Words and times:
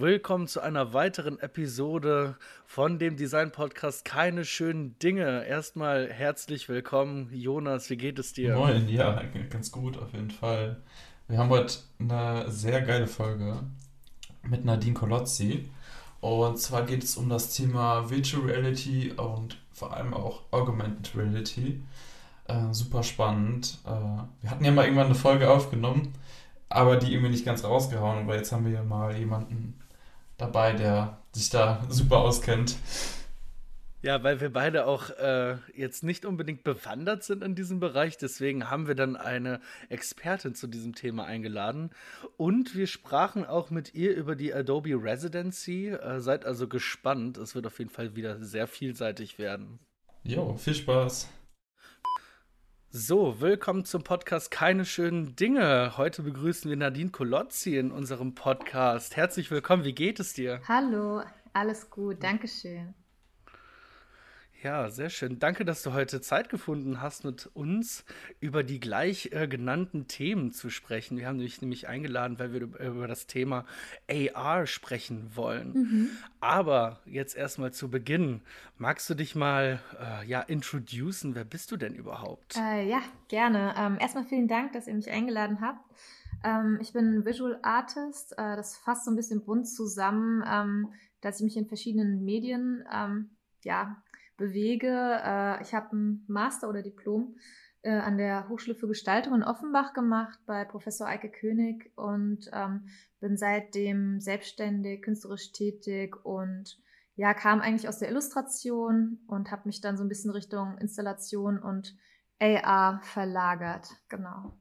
Willkommen 0.00 0.46
zu 0.46 0.60
einer 0.60 0.92
weiteren 0.92 1.40
Episode 1.40 2.36
von 2.66 3.00
dem 3.00 3.16
Design 3.16 3.50
Podcast 3.50 4.04
Keine 4.04 4.44
schönen 4.44 4.96
Dinge. 5.00 5.44
Erstmal 5.44 6.08
herzlich 6.08 6.68
willkommen, 6.68 7.28
Jonas. 7.32 7.90
Wie 7.90 7.96
geht 7.96 8.20
es 8.20 8.32
dir? 8.32 8.54
Moin, 8.54 8.88
ja, 8.88 9.20
ganz 9.50 9.72
gut 9.72 9.98
auf 9.98 10.12
jeden 10.12 10.30
Fall. 10.30 10.76
Wir 11.26 11.38
haben 11.38 11.50
heute 11.50 11.78
eine 11.98 12.48
sehr 12.48 12.82
geile 12.82 13.08
Folge 13.08 13.58
mit 14.44 14.64
Nadine 14.64 14.94
Kolozzi. 14.94 15.68
Und 16.20 16.60
zwar 16.60 16.86
geht 16.86 17.02
es 17.02 17.16
um 17.16 17.28
das 17.28 17.56
Thema 17.56 18.08
Virtual 18.08 18.44
Reality 18.44 19.14
und 19.16 19.58
vor 19.72 19.96
allem 19.96 20.14
auch 20.14 20.42
Augmented 20.52 21.16
Reality. 21.16 21.82
Äh, 22.46 22.72
super 22.72 23.02
spannend. 23.02 23.78
Äh, 23.84 23.90
wir 24.42 24.50
hatten 24.52 24.64
ja 24.64 24.70
mal 24.70 24.84
irgendwann 24.84 25.06
eine 25.06 25.16
Folge 25.16 25.50
aufgenommen, 25.50 26.12
aber 26.68 26.98
die 26.98 27.12
irgendwie 27.12 27.32
nicht 27.32 27.44
ganz 27.44 27.64
rausgehauen. 27.64 28.20
Aber 28.20 28.36
jetzt 28.36 28.52
haben 28.52 28.64
wir 28.64 28.72
ja 28.72 28.84
mal 28.84 29.18
jemanden 29.18 29.74
dabei, 30.38 30.72
der 30.72 31.18
sich 31.32 31.50
da 31.50 31.84
super 31.88 32.18
auskennt. 32.18 32.76
Ja, 34.00 34.22
weil 34.22 34.40
wir 34.40 34.52
beide 34.52 34.86
auch 34.86 35.10
äh, 35.10 35.56
jetzt 35.74 36.04
nicht 36.04 36.24
unbedingt 36.24 36.62
bewandert 36.62 37.24
sind 37.24 37.42
in 37.42 37.56
diesem 37.56 37.80
Bereich. 37.80 38.16
Deswegen 38.16 38.70
haben 38.70 38.86
wir 38.86 38.94
dann 38.94 39.16
eine 39.16 39.60
Expertin 39.88 40.54
zu 40.54 40.68
diesem 40.68 40.94
Thema 40.94 41.24
eingeladen. 41.24 41.90
Und 42.36 42.76
wir 42.76 42.86
sprachen 42.86 43.44
auch 43.44 43.70
mit 43.70 43.94
ihr 43.94 44.14
über 44.14 44.36
die 44.36 44.54
Adobe 44.54 44.94
Residency. 45.02 45.88
Äh, 45.88 46.20
seid 46.20 46.46
also 46.46 46.68
gespannt. 46.68 47.38
Es 47.38 47.56
wird 47.56 47.66
auf 47.66 47.78
jeden 47.80 47.90
Fall 47.90 48.14
wieder 48.14 48.42
sehr 48.42 48.68
vielseitig 48.68 49.40
werden. 49.40 49.80
Jo, 50.22 50.56
viel 50.56 50.74
Spaß. 50.74 51.28
So, 52.90 53.38
willkommen 53.42 53.84
zum 53.84 54.02
Podcast 54.02 54.50
Keine 54.50 54.86
schönen 54.86 55.36
Dinge. 55.36 55.98
Heute 55.98 56.22
begrüßen 56.22 56.70
wir 56.70 56.76
Nadine 56.78 57.10
Kolozzi 57.10 57.76
in 57.76 57.90
unserem 57.90 58.34
Podcast. 58.34 59.14
Herzlich 59.14 59.50
willkommen, 59.50 59.84
wie 59.84 59.94
geht 59.94 60.18
es 60.20 60.32
dir? 60.32 60.62
Hallo, 60.66 61.22
alles 61.52 61.90
gut, 61.90 62.22
Dankeschön. 62.22 62.94
Ja, 64.60 64.90
sehr 64.90 65.08
schön. 65.08 65.38
Danke, 65.38 65.64
dass 65.64 65.84
du 65.84 65.92
heute 65.92 66.20
Zeit 66.20 66.48
gefunden 66.48 67.00
hast, 67.00 67.24
mit 67.24 67.48
uns 67.54 68.04
über 68.40 68.64
die 68.64 68.80
gleich 68.80 69.30
äh, 69.32 69.46
genannten 69.46 70.08
Themen 70.08 70.50
zu 70.50 70.68
sprechen. 70.68 71.16
Wir 71.16 71.28
haben 71.28 71.38
dich 71.38 71.62
nämlich 71.62 71.86
eingeladen, 71.86 72.40
weil 72.40 72.52
wir 72.52 72.62
über 72.62 73.06
das 73.06 73.28
Thema 73.28 73.64
AR 74.10 74.66
sprechen 74.66 75.30
wollen. 75.36 75.72
Mhm. 75.74 76.10
Aber 76.40 76.98
jetzt 77.04 77.36
erstmal 77.36 77.72
zu 77.72 77.88
Beginn. 77.88 78.40
Magst 78.78 79.08
du 79.08 79.14
dich 79.14 79.36
mal 79.36 79.78
äh, 80.00 80.26
ja, 80.26 80.40
introducen? 80.40 81.36
Wer 81.36 81.44
bist 81.44 81.70
du 81.70 81.76
denn 81.76 81.94
überhaupt? 81.94 82.56
Äh, 82.56 82.88
ja, 82.88 83.00
gerne. 83.28 83.74
Ähm, 83.78 83.96
erstmal 84.00 84.24
vielen 84.24 84.48
Dank, 84.48 84.72
dass 84.72 84.88
ihr 84.88 84.94
mich 84.94 85.08
eingeladen 85.08 85.60
habt. 85.60 85.84
Ähm, 86.42 86.78
ich 86.80 86.92
bin 86.92 87.24
Visual 87.24 87.60
Artist. 87.62 88.32
Äh, 88.32 88.56
das 88.56 88.76
fasst 88.76 89.04
so 89.04 89.12
ein 89.12 89.16
bisschen 89.16 89.44
bunt 89.44 89.68
zusammen, 89.68 90.42
ähm, 90.44 90.92
dass 91.20 91.38
ich 91.38 91.44
mich 91.44 91.56
in 91.56 91.66
verschiedenen 91.66 92.24
Medien 92.24 92.84
ähm, 92.92 93.30
ja, 93.62 94.02
bewege. 94.38 95.20
Äh, 95.22 95.62
ich 95.62 95.74
habe 95.74 95.94
ein 95.94 96.24
Master 96.26 96.70
oder 96.70 96.82
Diplom 96.82 97.36
äh, 97.82 97.90
an 97.90 98.16
der 98.16 98.48
Hochschule 98.48 98.74
für 98.74 98.88
Gestaltung 98.88 99.34
in 99.34 99.44
Offenbach 99.44 99.92
gemacht 99.92 100.38
bei 100.46 100.64
Professor 100.64 101.06
Eike 101.06 101.30
König 101.30 101.92
und 101.96 102.48
ähm, 102.54 102.88
bin 103.20 103.36
seitdem 103.36 104.20
selbstständig, 104.20 105.02
künstlerisch 105.02 105.52
tätig 105.52 106.16
und 106.24 106.80
ja, 107.16 107.34
kam 107.34 107.60
eigentlich 107.60 107.88
aus 107.88 107.98
der 107.98 108.08
Illustration 108.10 109.18
und 109.26 109.50
habe 109.50 109.62
mich 109.66 109.80
dann 109.80 109.96
so 109.96 110.04
ein 110.04 110.08
bisschen 110.08 110.30
Richtung 110.30 110.78
Installation 110.78 111.58
und 111.58 111.96
AR 112.40 113.00
verlagert. 113.02 113.88
Genau. 114.08 114.56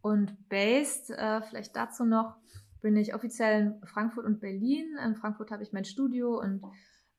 Und 0.00 0.48
based, 0.48 1.10
äh, 1.10 1.42
vielleicht 1.42 1.74
dazu 1.74 2.04
noch, 2.04 2.36
bin 2.82 2.96
ich 2.96 3.14
offiziell 3.14 3.78
in 3.80 3.86
Frankfurt 3.86 4.26
und 4.26 4.40
Berlin. 4.40 4.96
In 5.04 5.16
Frankfurt 5.16 5.50
habe 5.50 5.62
ich 5.62 5.72
mein 5.72 5.84
Studio 5.84 6.40
und 6.40 6.62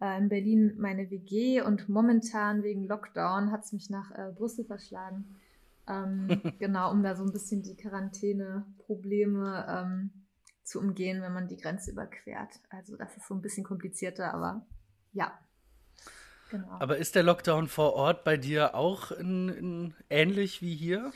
äh, 0.03 0.17
in 0.17 0.27
Berlin 0.27 0.75
meine 0.77 1.09
WG 1.09 1.61
und 1.61 1.87
momentan 1.87 2.61
wegen 2.61 2.87
Lockdown 2.87 3.51
hat 3.51 3.63
es 3.63 3.71
mich 3.71 3.89
nach 3.89 4.11
äh, 4.11 4.31
Brüssel 4.35 4.65
verschlagen. 4.65 5.39
Ähm, 5.87 6.41
genau, 6.59 6.91
um 6.91 7.03
da 7.03 7.15
so 7.15 7.23
ein 7.23 7.31
bisschen 7.31 7.63
die 7.63 7.77
Quarantäne-Probleme 7.77 9.65
ähm, 9.69 10.11
zu 10.63 10.79
umgehen, 10.79 11.21
wenn 11.21 11.33
man 11.33 11.47
die 11.47 11.57
Grenze 11.57 11.91
überquert. 11.91 12.59
Also 12.69 12.97
das 12.97 13.15
ist 13.15 13.27
so 13.27 13.33
ein 13.33 13.41
bisschen 13.41 13.63
komplizierter, 13.63 14.33
aber 14.33 14.65
ja. 15.13 15.39
Genau. 16.51 16.67
Aber 16.79 16.97
ist 16.97 17.15
der 17.15 17.23
Lockdown 17.23 17.67
vor 17.67 17.93
Ort 17.93 18.25
bei 18.25 18.35
dir 18.35 18.75
auch 18.75 19.11
in, 19.11 19.49
in 19.49 19.93
ähnlich 20.09 20.61
wie 20.61 20.75
hier? 20.75 21.13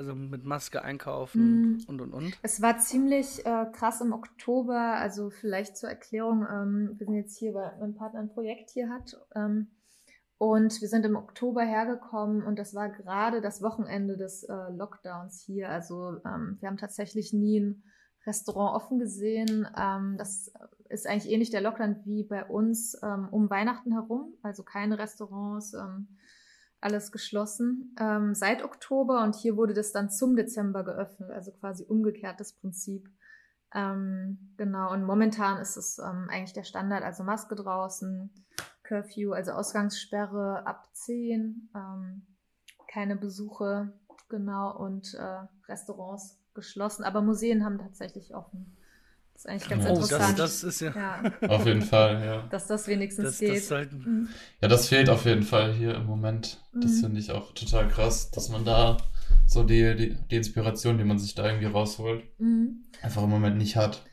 Also 0.00 0.14
mit 0.14 0.46
Maske 0.46 0.82
einkaufen 0.82 1.72
mm. 1.72 1.78
und 1.86 2.00
und 2.00 2.14
und. 2.14 2.38
Es 2.40 2.62
war 2.62 2.78
ziemlich 2.78 3.44
äh, 3.44 3.66
krass 3.70 4.00
im 4.00 4.14
Oktober. 4.14 4.94
Also 4.94 5.28
vielleicht 5.28 5.76
zur 5.76 5.90
Erklärung, 5.90 6.46
ähm, 6.50 6.94
wir 6.96 7.04
sind 7.04 7.16
jetzt 7.16 7.36
hier, 7.36 7.52
weil 7.52 7.76
mein 7.80 7.94
Partner 7.94 8.20
ein 8.20 8.32
Projekt 8.32 8.70
hier 8.70 8.88
hat. 8.88 9.20
Ähm, 9.34 9.66
und 10.38 10.80
wir 10.80 10.88
sind 10.88 11.04
im 11.04 11.16
Oktober 11.16 11.60
hergekommen 11.60 12.42
und 12.42 12.58
das 12.58 12.74
war 12.74 12.88
gerade 12.88 13.42
das 13.42 13.60
Wochenende 13.60 14.16
des 14.16 14.42
äh, 14.44 14.54
Lockdowns 14.70 15.42
hier. 15.42 15.68
Also 15.68 16.16
ähm, 16.24 16.56
wir 16.60 16.70
haben 16.70 16.78
tatsächlich 16.78 17.34
nie 17.34 17.60
ein 17.60 17.82
Restaurant 18.24 18.74
offen 18.74 18.98
gesehen. 18.98 19.68
Ähm, 19.78 20.14
das 20.16 20.50
ist 20.88 21.06
eigentlich 21.06 21.30
ähnlich 21.30 21.50
der 21.50 21.60
Lockdown 21.60 21.96
wie 22.06 22.24
bei 22.24 22.46
uns 22.46 22.98
ähm, 23.02 23.28
um 23.30 23.50
Weihnachten 23.50 23.92
herum. 23.92 24.32
Also 24.42 24.62
keine 24.62 24.98
Restaurants 24.98 25.74
ähm, 25.74 26.08
alles 26.80 27.12
geschlossen 27.12 27.94
ähm, 28.00 28.34
seit 28.34 28.64
Oktober 28.64 29.22
und 29.22 29.34
hier 29.36 29.56
wurde 29.56 29.74
das 29.74 29.92
dann 29.92 30.10
zum 30.10 30.36
Dezember 30.36 30.84
geöffnet, 30.84 31.30
also 31.30 31.52
quasi 31.52 31.84
umgekehrtes 31.84 32.54
Prinzip. 32.54 33.08
Ähm, 33.74 34.54
genau, 34.56 34.92
und 34.92 35.04
momentan 35.04 35.60
ist 35.60 35.76
es 35.76 35.98
ähm, 35.98 36.28
eigentlich 36.30 36.54
der 36.54 36.64
Standard, 36.64 37.04
also 37.04 37.22
Maske 37.22 37.54
draußen, 37.54 38.30
Curfew, 38.82 39.32
also 39.32 39.52
Ausgangssperre 39.52 40.66
ab 40.66 40.88
10, 40.92 41.70
ähm, 41.74 42.26
keine 42.90 43.16
Besuche, 43.16 43.92
genau, 44.28 44.76
und 44.76 45.14
äh, 45.14 45.46
Restaurants 45.68 46.40
geschlossen, 46.54 47.04
aber 47.04 47.22
Museen 47.22 47.64
haben 47.64 47.78
tatsächlich 47.78 48.34
offen. 48.34 48.76
Das 49.42 49.46
ist 49.46 49.50
eigentlich 49.50 49.70
ganz 49.70 49.84
oh, 49.86 49.88
interessant. 49.94 50.38
Das, 50.38 50.60
das 50.60 50.64
ist 50.64 50.80
ja, 50.80 50.92
ja. 50.94 51.48
Auf 51.48 51.64
jeden 51.64 51.80
Fall, 51.80 52.22
ja. 52.22 52.42
Dass 52.50 52.66
das 52.66 52.86
wenigstens 52.88 53.24
das, 53.24 53.38
geht. 53.38 53.56
Das 53.56 53.68
sollten... 53.68 53.96
mhm. 53.96 54.28
Ja, 54.60 54.68
das 54.68 54.88
fehlt 54.88 55.08
auf 55.08 55.24
jeden 55.24 55.44
Fall 55.44 55.72
hier 55.72 55.94
im 55.94 56.04
Moment. 56.04 56.58
Das 56.74 56.90
mhm. 56.90 57.00
finde 57.00 57.20
ich 57.20 57.30
auch 57.30 57.54
total 57.54 57.88
krass, 57.88 58.30
dass 58.30 58.50
man 58.50 58.66
da 58.66 58.98
so 59.46 59.62
die, 59.62 59.96
die, 59.96 60.14
die 60.30 60.36
Inspiration, 60.36 60.98
die 60.98 61.04
man 61.04 61.18
sich 61.18 61.34
da 61.34 61.46
irgendwie 61.46 61.68
rausholt, 61.68 62.22
mhm. 62.38 62.84
einfach 63.00 63.22
im 63.22 63.30
Moment 63.30 63.56
nicht 63.56 63.76
hat. 63.76 64.04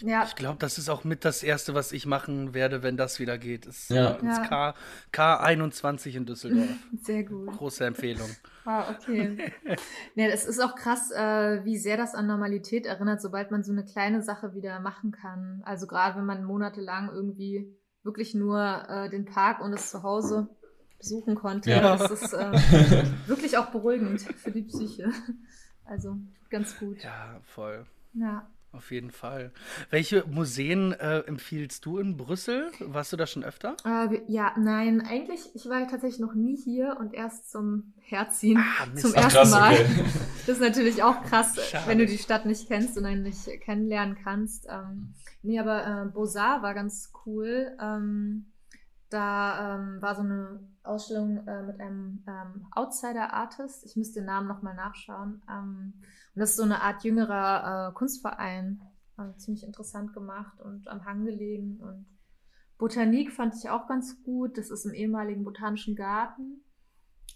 Ja. 0.00 0.24
Ich 0.24 0.34
glaube, 0.34 0.58
das 0.58 0.76
ist 0.76 0.88
auch 0.88 1.04
mit 1.04 1.24
das 1.24 1.44
Erste, 1.44 1.74
was 1.74 1.92
ich 1.92 2.06
machen 2.06 2.52
werde, 2.52 2.82
wenn 2.82 2.96
das 2.96 3.20
wieder 3.20 3.38
geht. 3.38 3.66
Ist 3.66 3.90
ja. 3.90 4.10
ins 4.14 4.42
K, 4.48 4.74
K21 5.12 6.16
in 6.16 6.26
Düsseldorf. 6.26 6.68
Sehr 7.04 7.22
gut. 7.22 7.46
Große 7.58 7.84
Empfehlung. 7.84 8.30
Ah, 8.64 8.90
okay. 8.90 9.52
ja, 10.14 10.26
es 10.26 10.44
ist 10.44 10.60
auch 10.60 10.74
krass, 10.74 11.10
äh, 11.10 11.64
wie 11.64 11.78
sehr 11.78 11.96
das 11.96 12.14
an 12.14 12.26
Normalität 12.26 12.86
erinnert, 12.86 13.20
sobald 13.20 13.50
man 13.50 13.64
so 13.64 13.72
eine 13.72 13.84
kleine 13.84 14.22
Sache 14.22 14.54
wieder 14.54 14.80
machen 14.80 15.10
kann. 15.10 15.62
Also 15.64 15.86
gerade 15.86 16.18
wenn 16.18 16.26
man 16.26 16.44
monatelang 16.44 17.10
irgendwie 17.12 17.76
wirklich 18.02 18.34
nur 18.34 18.60
äh, 18.88 19.10
den 19.10 19.24
Park 19.24 19.60
und 19.60 19.72
das 19.72 19.90
Zuhause 19.90 20.48
besuchen 20.98 21.34
konnte. 21.34 21.70
Ja. 21.70 21.96
Das 21.96 22.10
ist 22.10 22.32
äh, 22.32 22.52
wirklich 23.26 23.58
auch 23.58 23.66
beruhigend 23.66 24.22
für 24.22 24.52
die 24.52 24.62
Psyche. 24.62 25.10
Also 25.84 26.16
ganz 26.48 26.78
gut. 26.78 27.02
Ja, 27.02 27.40
voll. 27.42 27.86
Ja. 28.14 28.48
Auf 28.72 28.90
jeden 28.90 29.10
Fall. 29.10 29.52
Welche 29.90 30.24
Museen 30.26 30.92
äh, 30.92 31.18
empfiehlst 31.20 31.84
du 31.84 31.98
in 31.98 32.16
Brüssel? 32.16 32.70
Warst 32.80 33.12
du 33.12 33.18
da 33.18 33.26
schon 33.26 33.44
öfter? 33.44 33.76
Äh, 33.84 34.22
ja, 34.28 34.54
nein, 34.58 35.02
eigentlich, 35.02 35.50
ich 35.54 35.68
war 35.68 35.86
tatsächlich 35.86 36.20
noch 36.20 36.32
nie 36.32 36.56
hier 36.56 36.96
und 36.98 37.12
erst 37.12 37.50
zum 37.50 37.92
Herziehen 38.00 38.58
ah, 38.58 38.96
zum 38.96 39.12
ersten 39.12 39.38
krass, 39.38 39.50
Mal. 39.50 39.74
Okay. 39.74 40.04
Das 40.46 40.56
ist 40.56 40.62
natürlich 40.62 41.02
auch 41.02 41.22
krass, 41.24 41.56
Schade. 41.70 41.86
wenn 41.86 41.98
du 41.98 42.06
die 42.06 42.16
Stadt 42.16 42.46
nicht 42.46 42.66
kennst 42.66 42.96
und 42.96 43.04
einen 43.04 43.22
nicht 43.22 43.46
kennenlernen 43.60 44.16
kannst. 44.24 44.66
Ähm, 44.70 45.12
nee, 45.42 45.58
aber 45.58 45.86
äh, 45.86 46.06
Beaux-Arts 46.06 46.62
war 46.62 46.72
ganz 46.72 47.12
cool. 47.26 47.76
Ähm, 47.78 48.46
da 49.10 49.76
ähm, 49.76 50.00
war 50.00 50.14
so 50.14 50.22
eine 50.22 50.60
Ausstellung 50.82 51.46
äh, 51.46 51.62
mit 51.62 51.78
einem 51.78 52.24
ähm, 52.26 52.66
Outsider-Artist. 52.70 53.84
Ich 53.84 53.96
müsste 53.96 54.20
den 54.20 54.26
Namen 54.26 54.48
nochmal 54.48 54.74
nachschauen. 54.74 55.42
Ähm, 55.50 55.92
und 56.34 56.40
das 56.40 56.50
ist 56.50 56.56
so 56.56 56.62
eine 56.62 56.82
Art 56.82 57.04
jüngerer 57.04 57.90
äh, 57.90 57.94
Kunstverein. 57.94 58.80
Also 59.16 59.36
ziemlich 59.38 59.64
interessant 59.64 60.14
gemacht 60.14 60.60
und 60.60 60.88
am 60.88 61.04
Hang 61.04 61.24
gelegen. 61.24 61.78
Und 61.80 62.06
Botanik 62.78 63.32
fand 63.32 63.54
ich 63.54 63.68
auch 63.68 63.86
ganz 63.86 64.22
gut. 64.22 64.56
Das 64.56 64.70
ist 64.70 64.86
im 64.86 64.94
ehemaligen 64.94 65.44
Botanischen 65.44 65.94
Garten. 65.94 66.64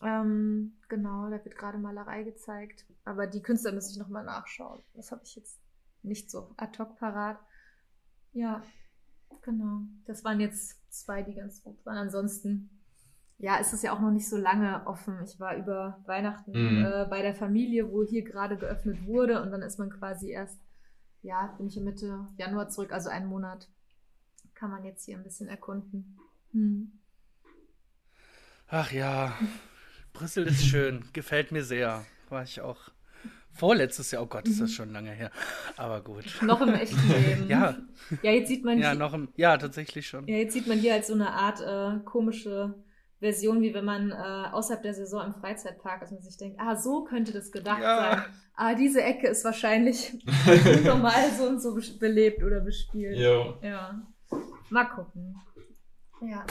Ähm, 0.02 0.78
genau, 0.88 1.28
da 1.28 1.44
wird 1.44 1.56
gerade 1.56 1.78
Malerei 1.78 2.22
gezeigt. 2.22 2.86
Aber 3.04 3.26
die 3.26 3.42
Künstler 3.42 3.72
müsste 3.72 3.92
ich 3.92 3.98
nochmal 3.98 4.24
nachschauen. 4.24 4.82
Das 4.94 5.12
habe 5.12 5.22
ich 5.24 5.36
jetzt 5.36 5.60
nicht 6.02 6.30
so 6.30 6.54
ad 6.56 6.78
hoc 6.78 6.96
parat. 6.98 7.38
Ja, 8.32 8.62
genau. 9.42 9.82
Das 10.06 10.24
waren 10.24 10.40
jetzt 10.40 10.80
zwei, 10.90 11.22
die 11.22 11.34
ganz 11.34 11.62
gut 11.62 11.84
waren. 11.84 11.98
Ansonsten, 11.98 12.75
ja, 13.38 13.56
ist 13.56 13.72
es 13.72 13.82
ja 13.82 13.92
auch 13.92 14.00
noch 14.00 14.10
nicht 14.10 14.28
so 14.28 14.36
lange 14.36 14.86
offen. 14.86 15.18
Ich 15.24 15.38
war 15.38 15.56
über 15.56 16.02
Weihnachten 16.06 16.52
mhm. 16.52 16.84
äh, 16.84 17.06
bei 17.08 17.22
der 17.22 17.34
Familie, 17.34 17.90
wo 17.92 18.02
hier 18.02 18.22
gerade 18.22 18.56
geöffnet 18.56 19.06
wurde 19.06 19.42
und 19.42 19.50
dann 19.50 19.62
ist 19.62 19.78
man 19.78 19.90
quasi 19.90 20.30
erst 20.30 20.60
ja, 21.26 21.54
bin 21.58 21.66
ich 21.66 21.76
Mitte 21.76 22.26
Januar 22.38 22.68
zurück, 22.68 22.92
also 22.92 23.08
einen 23.08 23.26
Monat 23.26 23.68
kann 24.54 24.70
man 24.70 24.84
jetzt 24.84 25.04
hier 25.04 25.16
ein 25.16 25.24
bisschen 25.24 25.48
erkunden. 25.48 26.18
Hm. 26.52 26.92
Ach 28.68 28.92
ja, 28.92 29.36
Brüssel 30.12 30.46
ist 30.46 30.64
schön, 30.64 31.04
gefällt 31.12 31.52
mir 31.52 31.64
sehr. 31.64 32.04
War 32.28 32.42
ich 32.44 32.60
auch 32.60 32.90
vorletztes 33.52 34.12
Jahr, 34.12 34.22
oh 34.22 34.26
Gott, 34.26 34.46
ist 34.46 34.60
das 34.60 34.70
mhm. 34.70 34.74
schon 34.74 34.92
lange 34.92 35.10
her. 35.10 35.30
Aber 35.76 36.00
gut. 36.00 36.24
Noch 36.42 36.60
im 36.60 36.74
echten 36.74 37.08
Leben. 37.08 37.48
ja. 37.48 37.76
Ja, 38.22 38.30
jetzt 38.30 38.48
sieht 38.48 38.64
man 38.64 38.78
Ja, 38.78 38.94
noch 38.94 39.12
im, 39.12 39.28
ja, 39.36 39.56
tatsächlich 39.56 40.06
schon. 40.06 40.26
Ja, 40.26 40.36
jetzt 40.36 40.52
sieht 40.52 40.66
man 40.66 40.78
hier 40.78 40.94
als 40.94 41.08
so 41.08 41.14
eine 41.14 41.30
Art 41.30 41.60
äh, 41.60 42.02
komische 42.04 42.74
Version, 43.18 43.62
wie 43.62 43.72
wenn 43.72 43.84
man 43.84 44.10
äh, 44.10 44.48
außerhalb 44.52 44.82
der 44.82 44.94
Saison 44.94 45.24
im 45.24 45.34
Freizeitpark 45.34 46.02
ist 46.02 46.12
und 46.12 46.22
sich 46.22 46.36
denkt, 46.36 46.60
ah, 46.60 46.76
so 46.76 47.04
könnte 47.04 47.32
das 47.32 47.50
gedacht 47.50 47.82
ja. 47.82 47.96
sein. 47.96 48.24
Ah, 48.54 48.74
diese 48.74 49.02
Ecke 49.02 49.28
ist 49.28 49.44
wahrscheinlich 49.44 50.14
normal 50.84 51.30
so 51.36 51.44
und 51.44 51.60
so 51.60 51.78
belebt 51.98 52.42
oder 52.42 52.60
bespielt. 52.60 53.18
Jo. 53.18 53.58
Ja. 53.62 54.02
Mal 54.70 54.84
gucken. 54.84 55.40
Ja. 56.20 56.44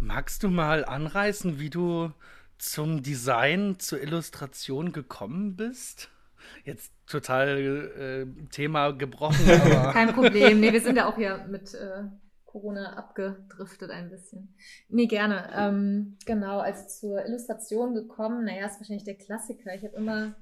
Magst 0.00 0.42
du 0.42 0.48
mal 0.48 0.84
anreißen, 0.84 1.58
wie 1.58 1.70
du 1.70 2.12
zum 2.58 3.02
Design, 3.02 3.78
zur 3.78 4.00
Illustration 4.00 4.92
gekommen 4.92 5.56
bist? 5.56 6.10
Jetzt 6.64 6.92
total 7.06 7.58
äh, 7.58 8.46
Thema 8.50 8.92
gebrochen, 8.92 9.50
aber. 9.50 9.92
Kein 9.92 10.12
Problem. 10.14 10.60
Nee, 10.60 10.72
wir 10.72 10.80
sind 10.80 10.96
ja 10.96 11.08
auch 11.08 11.16
hier 11.16 11.46
mit 11.48 11.74
äh, 11.74 12.04
Corona 12.48 12.94
abgedriftet 12.94 13.90
ein 13.90 14.08
bisschen. 14.08 14.54
Nee, 14.88 15.06
gerne. 15.06 15.50
Ähm, 15.54 16.16
genau, 16.24 16.58
als 16.60 16.98
zur 16.98 17.24
Illustration 17.26 17.94
gekommen, 17.94 18.44
naja, 18.44 18.66
ist 18.66 18.80
wahrscheinlich 18.80 19.04
der 19.04 19.18
Klassiker. 19.18 19.74
Ich 19.74 19.84
habe 19.84 19.96
immer 19.96 20.34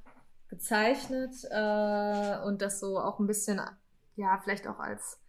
gezeichnet 0.49 1.35
äh, 1.51 2.39
und 2.45 2.63
das 2.63 2.79
so 2.79 3.01
auch 3.01 3.19
ein 3.19 3.27
bisschen, 3.27 3.61
ja, 4.15 4.39
vielleicht 4.39 4.69
auch 4.69 4.79
als 4.79 5.21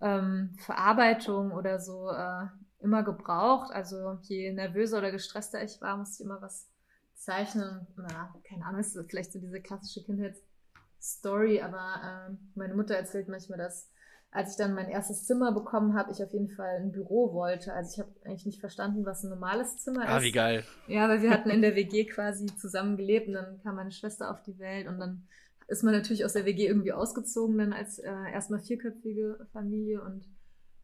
ähm, 0.00 0.56
Verarbeitung 0.58 1.52
oder 1.52 1.78
so 1.78 2.10
äh, 2.10 2.46
immer 2.80 3.04
gebraucht. 3.04 3.72
Also 3.72 4.18
je 4.22 4.52
nervöser 4.52 4.98
oder 4.98 5.12
gestresster 5.12 5.62
ich 5.62 5.80
war, 5.80 5.96
musste 5.96 6.22
ich 6.22 6.26
immer 6.26 6.42
was 6.42 6.68
zeichnen. 7.14 7.86
Na, 7.96 8.34
keine 8.42 8.64
Ahnung, 8.64 8.80
ist 8.80 8.98
vielleicht 9.08 9.32
so 9.32 9.38
diese 9.38 9.60
klassische 9.60 10.02
Kindheitsstory, 10.02 11.62
aber 11.62 12.28
äh, 12.28 12.36
meine 12.56 12.74
Mutter 12.74 12.96
erzählt 12.96 13.28
manchmal, 13.28 13.58
dass 13.58 13.88
als 14.30 14.52
ich 14.52 14.56
dann 14.56 14.74
mein 14.74 14.88
erstes 14.88 15.24
Zimmer 15.24 15.52
bekommen 15.52 15.94
habe, 15.94 16.12
ich 16.12 16.22
auf 16.22 16.32
jeden 16.32 16.50
Fall 16.50 16.76
ein 16.76 16.92
Büro 16.92 17.32
wollte. 17.32 17.72
Also 17.72 17.92
ich 17.92 17.98
habe 17.98 18.10
eigentlich 18.24 18.46
nicht 18.46 18.60
verstanden, 18.60 19.06
was 19.06 19.24
ein 19.24 19.30
normales 19.30 19.78
Zimmer 19.78 20.02
ah, 20.02 20.04
ist. 20.04 20.10
Ah, 20.10 20.22
wie 20.22 20.32
geil. 20.32 20.64
Ja, 20.86 21.08
weil 21.08 21.22
wir 21.22 21.30
hatten 21.30 21.50
in 21.50 21.62
der 21.62 21.74
WG 21.74 22.04
quasi 22.04 22.46
zusammen 22.56 22.96
gelebt 22.96 23.28
und 23.28 23.34
dann 23.34 23.60
kam 23.62 23.76
meine 23.76 23.92
Schwester 23.92 24.30
auf 24.30 24.42
die 24.42 24.58
Welt 24.58 24.86
und 24.86 24.98
dann 24.98 25.26
ist 25.66 25.82
man 25.82 25.94
natürlich 25.94 26.24
aus 26.24 26.32
der 26.34 26.44
WG 26.44 26.66
irgendwie 26.66 26.92
ausgezogen, 26.92 27.58
dann 27.58 27.72
als 27.72 27.98
äh, 27.98 28.10
erstmal 28.32 28.60
vierköpfige 28.60 29.46
Familie 29.52 30.02
und 30.02 30.26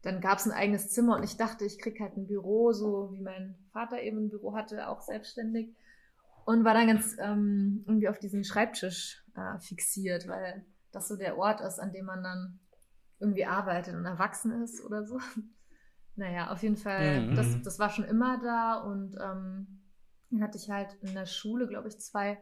dann 0.03 0.21
gab 0.21 0.37
es 0.37 0.45
ein 0.45 0.51
eigenes 0.51 0.89
Zimmer 0.89 1.17
und 1.17 1.23
ich 1.23 1.37
dachte, 1.37 1.65
ich 1.65 1.79
krieg 1.79 1.99
halt 1.99 2.15
ein 2.15 2.27
Büro, 2.27 2.71
so 2.71 3.11
wie 3.11 3.21
mein 3.21 3.55
Vater 3.71 4.01
eben 4.01 4.25
ein 4.25 4.29
Büro 4.29 4.55
hatte, 4.55 4.87
auch 4.87 5.01
selbstständig. 5.01 5.75
Und 6.45 6.63
war 6.63 6.75
dann 6.75 6.87
ganz 6.87 7.15
ähm, 7.19 7.83
irgendwie 7.87 8.07
auf 8.07 8.19
diesen 8.19 8.43
Schreibtisch 8.43 9.23
äh, 9.35 9.59
fixiert, 9.59 10.27
weil 10.27 10.63
das 10.91 11.07
so 11.07 11.15
der 11.15 11.39
Ort 11.39 11.61
ist, 11.61 11.79
an 11.79 11.91
dem 11.91 12.05
man 12.05 12.21
dann 12.21 12.59
irgendwie 13.19 13.45
arbeitet 13.45 13.95
und 13.95 14.05
erwachsen 14.05 14.63
ist 14.63 14.83
oder 14.83 15.05
so. 15.05 15.19
Naja, 16.17 16.49
auf 16.49 16.63
jeden 16.63 16.77
Fall, 16.77 17.27
mhm. 17.27 17.35
das, 17.35 17.61
das 17.61 17.77
war 17.77 17.89
schon 17.89 18.05
immer 18.05 18.39
da 18.41 18.75
und 18.75 19.17
ähm, 19.21 19.81
dann 20.29 20.41
hatte 20.41 20.57
ich 20.57 20.69
halt 20.69 20.93
in 21.01 21.13
der 21.13 21.25
Schule, 21.25 21.67
glaube 21.67 21.89
ich, 21.89 21.99
zwei 21.99 22.41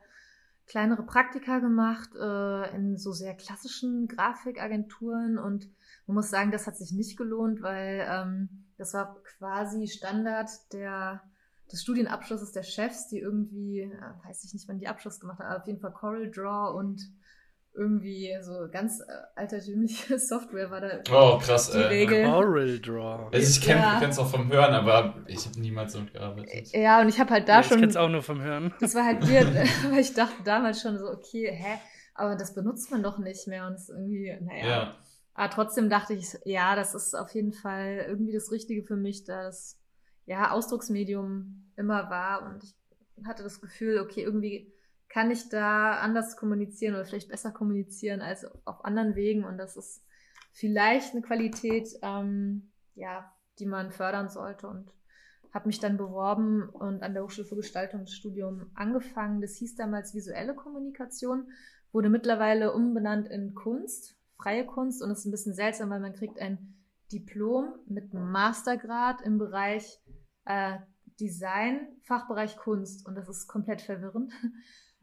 kleinere 0.68 1.04
Praktika 1.04 1.58
gemacht 1.58 2.12
äh, 2.16 2.75
in 2.75 2.98
so 2.98 3.12
sehr 3.12 3.36
klassischen 3.36 4.08
Grafikagenturen 4.08 5.38
und 5.38 5.68
man 6.06 6.16
muss 6.16 6.30
sagen, 6.30 6.52
das 6.52 6.68
hat 6.68 6.78
sich 6.78 6.92
nicht 6.92 7.18
gelohnt, 7.18 7.62
weil 7.62 8.06
ähm, 8.10 8.66
das 8.78 8.94
war 8.94 9.22
quasi 9.24 9.88
Standard 9.88 10.50
der, 10.72 11.22
des 11.72 11.81
Studienabschlusses 11.81 12.52
der 12.52 12.64
Chefs, 12.64 13.08
die 13.08 13.19
irgendwie, 13.19 13.81
äh, 13.81 14.26
weiß 14.26 14.44
ich 14.44 14.54
nicht, 14.54 14.68
wann 14.68 14.80
die 14.80 14.88
Abschluss 14.88 15.19
gemacht 15.19 15.40
haben, 15.40 15.48
aber 15.48 15.62
auf 15.62 15.68
jeden 15.68 15.80
Fall 15.80 15.94
Coral 15.94 16.30
Draw 16.30 16.78
und 16.78 17.02
irgendwie 17.75 18.31
so 18.42 18.68
ganz 18.72 19.00
äh, 19.00 19.04
altertümliche 19.36 20.20
Software 20.20 20.70
war 20.70 20.81
da. 20.81 21.00
Oh, 21.12 21.40
krass, 21.40 21.72
die 21.72 21.80
äh, 21.80 21.88
Regel. 21.88 22.25
Coral 22.25 22.80
Draw. 22.80 23.30
Also 23.31 23.50
ich 23.50 23.62
kenne 23.62 23.81
ja. 23.81 24.02
es 24.08 24.20
auch 24.20 24.30
vom 24.30 24.52
Hören, 24.52 24.74
aber 24.74 25.24
ich 25.28 25.46
habe 25.46 25.60
niemals 25.60 25.94
damit 25.94 26.14
gearbeitet. 26.14 26.72
Ja, 26.74 27.02
und 27.02 27.10
ich 27.10 27.20
habe 27.20 27.31
halt 27.31 27.50
da 27.50 27.58
ja, 27.58 27.64
schon. 27.64 27.78
Ich 27.78 27.81
kenne 27.81 27.92
es 27.92 27.98
auch 27.98 28.10
nur 28.10 28.22
vom 28.22 28.42
Hören. 28.42 28.74
Das 28.80 28.94
war 28.96 29.06
halt 29.06 29.28
weird, 29.28 29.48
weil 29.92 30.00
ich 30.00 30.14
dachte 30.14 30.44
damals 30.44 30.81
schon 30.81 30.98
so, 30.98 31.08
okay, 31.08 31.52
hä, 31.52 31.80
aber 32.14 32.36
das 32.36 32.54
benutzt 32.54 32.92
man 32.92 33.02
doch 33.02 33.18
nicht 33.18 33.48
mehr 33.48 33.66
und 33.66 33.74
es 33.74 33.90
ist 33.90 33.90
irgendwie, 33.90 34.38
naja. 34.42 34.68
Ja. 34.68 34.98
Aber 35.34 35.50
trotzdem 35.50 35.90
dachte 35.90 36.14
ich, 36.14 36.38
ja, 36.46 36.76
das 36.76 36.94
ist 36.94 37.16
auf 37.16 37.34
jeden 37.34 37.54
Fall 37.54 38.06
irgendwie 38.08 38.34
das 38.34 38.52
Richtige 38.52 38.84
für 38.84 38.96
mich, 38.96 39.24
da 39.24 39.44
das 39.46 39.80
ja, 40.26 40.52
Ausdrucksmedium 40.52 41.72
immer 41.76 42.10
war 42.12 42.44
und 42.44 42.64
ich 42.64 42.76
hatte 43.26 43.44
das 43.44 43.62
Gefühl, 43.62 44.00
okay, 44.00 44.22
irgendwie 44.22 44.73
kann 45.13 45.30
ich 45.30 45.48
da 45.48 46.00
anders 46.00 46.36
kommunizieren 46.38 46.95
oder 46.95 47.06
vielleicht 47.06 47.30
besser 47.30 47.51
kommunizieren 47.51 48.19
als 48.21 48.48
auf 48.65 48.83
anderen 48.83 49.15
Wegen. 49.15 49.44
Und 49.44 49.60
das 49.60 49.77
ist 49.77 50.04
vielleicht 50.51 51.13
eine 51.13 51.21
Qualität, 51.21 51.88
ähm, 52.01 52.71
ja, 52.95 53.31
die 53.60 53.68
man 53.68 53.92
fördern 53.92 54.30
sollte. 54.30 54.68
Und 54.68 54.92
habe 55.54 55.68
mich 55.68 55.80
dann 55.80 55.98
beworben 55.98 56.68
und 56.68 57.04
an 57.04 57.13
der 57.13 57.24
Hochschule 57.24 57.48
für 57.48 57.56
Gestaltungsstudium 57.56 58.71
angefangen. 58.74 59.39
Das 59.39 59.54
hieß 59.57 59.75
damals 59.75 60.15
visuelle 60.15 60.56
Kommunikation, 60.56 61.51
wurde 61.92 62.09
mittlerweile 62.09 62.74
umbenannt 62.74 63.27
in 63.27 63.54
Kunst, 63.54 64.18
freie 64.42 64.66
Kunst. 64.66 65.04
Und 65.04 65.12
es 65.12 65.19
ist 65.19 65.25
ein 65.25 65.31
bisschen 65.31 65.54
seltsam, 65.54 65.92
weil 65.92 66.00
man 66.00 66.13
kriegt 66.13 66.39
ein 66.39 66.74
Diplom 67.12 67.75
mit 67.86 68.12
einem 68.16 68.31
Mastergrad 68.31 69.21
im 69.21 69.38
Bereich 69.38 70.01
äh, 70.45 70.80
Design, 71.19 71.88
Fachbereich 72.01 72.57
Kunst. 72.57 73.06
Und 73.06 73.13
das 73.13 73.30
ist 73.30 73.48
komplett 73.48 73.83
verwirrend. 73.83 74.33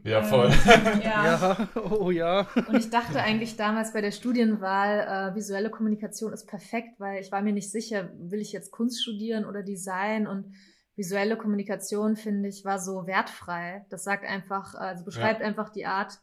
Ja, 0.02 0.22
voll. 0.22 0.50
Ähm, 0.66 1.00
ja. 1.02 1.24
ja. 1.24 1.68
oh 1.74 2.10
ja. 2.10 2.46
Und 2.68 2.76
ich 2.76 2.90
dachte 2.90 3.20
eigentlich 3.20 3.56
damals 3.56 3.92
bei 3.92 4.00
der 4.00 4.12
Studienwahl, 4.12 5.32
äh, 5.32 5.34
visuelle 5.34 5.70
Kommunikation 5.70 6.32
ist 6.32 6.46
perfekt, 6.46 6.98
weil 6.98 7.20
ich 7.20 7.30
war 7.32 7.42
mir 7.42 7.52
nicht 7.52 7.70
sicher, 7.70 8.10
will 8.18 8.40
ich 8.40 8.52
jetzt 8.52 8.70
Kunst 8.70 9.02
studieren 9.02 9.44
oder 9.44 9.62
Design 9.62 10.26
und 10.26 10.54
visuelle 10.96 11.36
Kommunikation, 11.36 12.16
finde 12.16 12.48
ich, 12.48 12.64
war 12.64 12.78
so 12.78 13.06
wertfrei. 13.06 13.86
Das 13.90 14.04
sagt 14.04 14.24
einfach, 14.24 14.74
also 14.74 15.04
beschreibt 15.04 15.40
ja. 15.40 15.46
einfach 15.46 15.70
die 15.70 15.86
Art, 15.86 16.18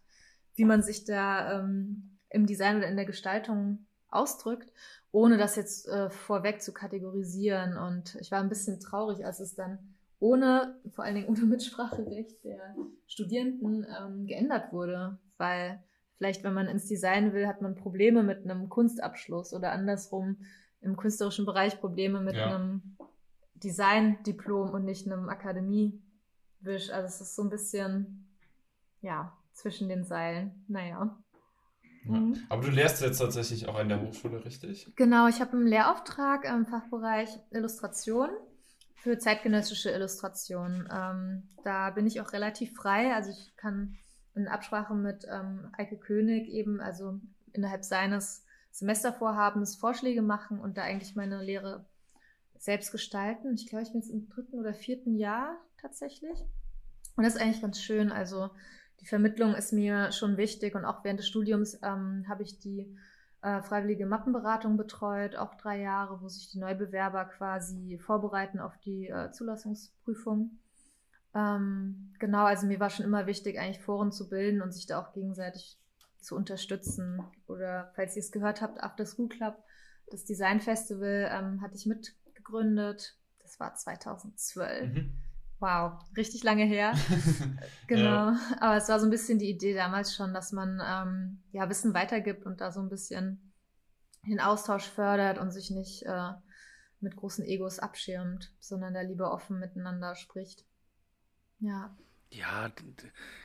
wie 0.55 0.65
man 0.65 0.81
sich 0.81 1.05
da 1.05 1.59
ähm, 1.59 2.19
im 2.29 2.45
Design 2.45 2.77
oder 2.77 2.87
in 2.87 2.95
der 2.95 3.05
Gestaltung 3.05 3.87
ausdrückt, 4.09 4.71
ohne 5.11 5.37
das 5.37 5.55
jetzt 5.55 5.87
äh, 5.87 6.09
vorweg 6.09 6.61
zu 6.61 6.73
kategorisieren. 6.73 7.77
Und 7.77 8.15
ich 8.21 8.31
war 8.31 8.39
ein 8.39 8.49
bisschen 8.49 8.79
traurig, 8.79 9.25
als 9.25 9.39
es 9.39 9.55
dann 9.55 9.96
ohne, 10.19 10.79
vor 10.93 11.03
allen 11.03 11.15
Dingen 11.15 11.27
ohne 11.27 11.41
Mitspracherecht 11.45 12.43
der 12.43 12.75
Studierenden 13.07 13.85
ähm, 13.99 14.25
geändert 14.25 14.73
wurde. 14.73 15.19
Weil 15.37 15.83
vielleicht, 16.17 16.43
wenn 16.43 16.53
man 16.53 16.67
ins 16.67 16.87
Design 16.87 17.33
will, 17.33 17.47
hat 17.47 17.61
man 17.61 17.75
Probleme 17.75 18.23
mit 18.23 18.43
einem 18.43 18.69
Kunstabschluss 18.69 19.53
oder 19.53 19.71
andersrum 19.71 20.37
im 20.81 20.97
künstlerischen 20.97 21.45
Bereich 21.45 21.79
Probleme 21.79 22.21
mit 22.21 22.35
ja. 22.35 22.55
einem 22.55 22.97
Design-Diplom 23.55 24.71
und 24.71 24.85
nicht 24.85 25.07
einem 25.07 25.29
Akademie-Wisch. 25.29 26.91
Also 26.91 27.07
es 27.07 27.21
ist 27.21 27.35
so 27.35 27.43
ein 27.43 27.49
bisschen, 27.49 28.29
ja, 29.01 29.37
zwischen 29.53 29.89
den 29.89 30.03
Seilen. 30.03 30.65
Naja. 30.67 31.17
Ja. 32.05 32.11
Mhm. 32.11 32.37
Aber 32.49 32.61
du 32.61 32.71
lehrst 32.71 33.01
jetzt 33.01 33.17
tatsächlich 33.17 33.67
auch 33.67 33.75
an 33.75 33.89
der 33.89 34.01
Hochschule, 34.01 34.43
richtig? 34.45 34.91
Genau, 34.95 35.27
ich 35.27 35.41
habe 35.41 35.53
einen 35.53 35.67
Lehrauftrag 35.67 36.45
im 36.45 36.65
Fachbereich 36.65 37.29
Illustration 37.51 38.29
für 38.97 39.17
zeitgenössische 39.17 39.91
Illustrationen. 39.91 40.87
Ähm, 40.91 41.49
da 41.63 41.91
bin 41.91 42.07
ich 42.07 42.19
auch 42.19 42.33
relativ 42.33 42.75
frei. 42.75 43.13
Also 43.13 43.31
ich 43.31 43.55
kann 43.55 43.95
in 44.35 44.47
Absprache 44.47 44.93
mit 44.95 45.25
ähm, 45.29 45.69
Eike 45.77 45.97
König 45.97 46.47
eben, 46.49 46.81
also 46.81 47.19
innerhalb 47.53 47.83
seines 47.83 48.45
Semestervorhabens 48.71 49.75
Vorschläge 49.75 50.21
machen 50.21 50.59
und 50.59 50.77
da 50.77 50.83
eigentlich 50.83 51.15
meine 51.15 51.41
Lehre 51.41 51.85
selbst 52.57 52.91
gestalten. 52.91 53.53
Ich 53.55 53.67
glaube, 53.67 53.83
ich 53.83 53.91
bin 53.91 54.01
jetzt 54.01 54.09
im 54.09 54.29
dritten 54.29 54.59
oder 54.59 54.73
vierten 54.73 55.15
Jahr 55.15 55.57
tatsächlich. 55.79 56.39
Und 57.15 57.23
das 57.23 57.35
ist 57.35 57.41
eigentlich 57.41 57.61
ganz 57.61 57.79
schön. 57.79 58.11
Also 58.11 58.49
die 58.99 59.05
Vermittlung 59.07 59.53
ist 59.53 59.73
mir 59.73 60.11
schon 60.11 60.37
wichtig 60.37 60.75
und 60.75 60.85
auch 60.85 61.03
während 61.03 61.19
des 61.19 61.27
Studiums 61.27 61.79
ähm, 61.83 62.25
habe 62.27 62.43
ich 62.43 62.59
die 62.59 62.95
äh, 63.41 63.61
freiwillige 63.61 64.05
Mappenberatung 64.05 64.77
betreut, 64.77 65.35
auch 65.35 65.55
drei 65.55 65.79
Jahre, 65.79 66.21
wo 66.21 66.27
sich 66.27 66.49
die 66.49 66.59
Neubewerber 66.59 67.25
quasi 67.25 67.99
vorbereiten 67.99 68.59
auf 68.59 68.77
die 68.79 69.07
äh, 69.07 69.31
Zulassungsprüfung. 69.31 70.57
Ähm, 71.35 72.13
genau, 72.19 72.45
also 72.45 72.65
mir 72.65 72.79
war 72.79 72.89
schon 72.89 73.05
immer 73.05 73.27
wichtig, 73.27 73.59
eigentlich 73.59 73.83
Foren 73.83 74.11
zu 74.11 74.29
bilden 74.29 74.61
und 74.61 74.73
sich 74.73 74.87
da 74.87 74.99
auch 74.99 75.13
gegenseitig 75.13 75.77
zu 76.19 76.35
unterstützen. 76.35 77.21
Oder 77.47 77.91
falls 77.95 78.15
ihr 78.15 78.21
es 78.21 78.31
gehört 78.31 78.61
habt, 78.61 78.81
After 78.81 79.05
School 79.05 79.29
Club, 79.29 79.55
das 80.09 80.25
Design 80.25 80.59
Festival 80.59 81.29
ähm, 81.31 81.61
hatte 81.61 81.75
ich 81.75 81.85
mitgegründet. 81.85 83.17
Das 83.39 83.59
war 83.59 83.75
2012. 83.75 84.93
Mhm. 84.93 85.13
Wow, 85.59 85.99
richtig 86.15 86.43
lange 86.43 86.65
her. 86.65 86.93
genau. 87.87 88.31
Ja. 88.31 88.39
Aber 88.59 88.77
es 88.77 88.89
war 88.89 88.99
so 88.99 89.07
ein 89.07 89.11
bisschen 89.11 89.39
die 89.39 89.49
Idee 89.49 89.73
damals 89.73 90.15
schon, 90.15 90.33
dass 90.33 90.51
man 90.51 90.79
ähm, 90.85 91.43
ja 91.51 91.67
Wissen 91.67 91.93
weitergibt 91.93 92.45
und 92.45 92.61
da 92.61 92.71
so 92.71 92.79
ein 92.79 92.89
bisschen 92.89 93.53
den 94.27 94.39
Austausch 94.39 94.85
fördert 94.85 95.39
und 95.39 95.51
sich 95.51 95.71
nicht 95.71 96.03
äh, 96.03 96.31
mit 96.99 97.15
großen 97.15 97.45
Egos 97.45 97.79
abschirmt, 97.79 98.53
sondern 98.59 98.93
da 98.93 99.01
lieber 99.01 99.31
offen 99.31 99.59
miteinander 99.59 100.15
spricht. 100.15 100.65
Ja. 101.59 101.95
Ja, 102.29 102.69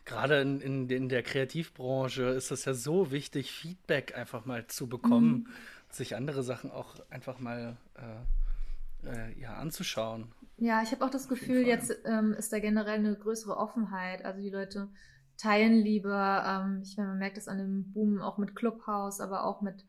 gerade 0.05 0.41
in, 0.41 0.61
in, 0.61 0.91
in, 0.91 1.09
der 1.09 1.23
Kreativbranche 1.23 2.25
ist 2.25 2.51
es 2.51 2.65
ja 2.65 2.75
so 2.75 3.13
wichtig, 3.13 3.53
Feedback 3.53 4.17
einfach 4.17 4.45
mal 4.45 4.67
zu 4.67 4.89
bekommen, 4.89 5.31
mhm. 5.31 5.49
sich 5.89 6.17
andere 6.17 6.43
Sachen 6.43 6.71
auch 6.73 6.97
einfach 7.09 7.39
mal 7.39 7.77
äh, 7.95 9.09
äh, 9.09 9.41
ja, 9.41 9.55
anzuschauen. 9.55 10.35
Ja, 10.63 10.81
ich 10.81 10.93
habe 10.93 11.05
auch 11.05 11.11
das 11.11 11.29
Gefühl, 11.29 11.67
jetzt 11.67 11.93
ähm, 12.05 12.35
ist 12.35 12.53
da 12.53 12.61
generell 12.61 13.01
eine 13.01 13.17
größere 13.17 13.57
Offenheit. 13.57 14.25
Also 14.25 14.41
die 14.41 14.49
Leute 14.49 14.89
teilen 15.37 15.75
lieber. 15.75 16.45
Ähm, 16.47 16.83
ich 16.85 16.97
meine, 16.97 17.09
man 17.09 17.19
merkt 17.19 17.37
das 17.37 17.49
an 17.49 17.59
dem 17.59 17.93
Boom 17.93 18.21
auch 18.23 18.39
mit 18.39 18.55
Clubhouse, 18.55 19.21
aber 19.21 19.45
auch 19.45 19.61
mit 19.61 19.85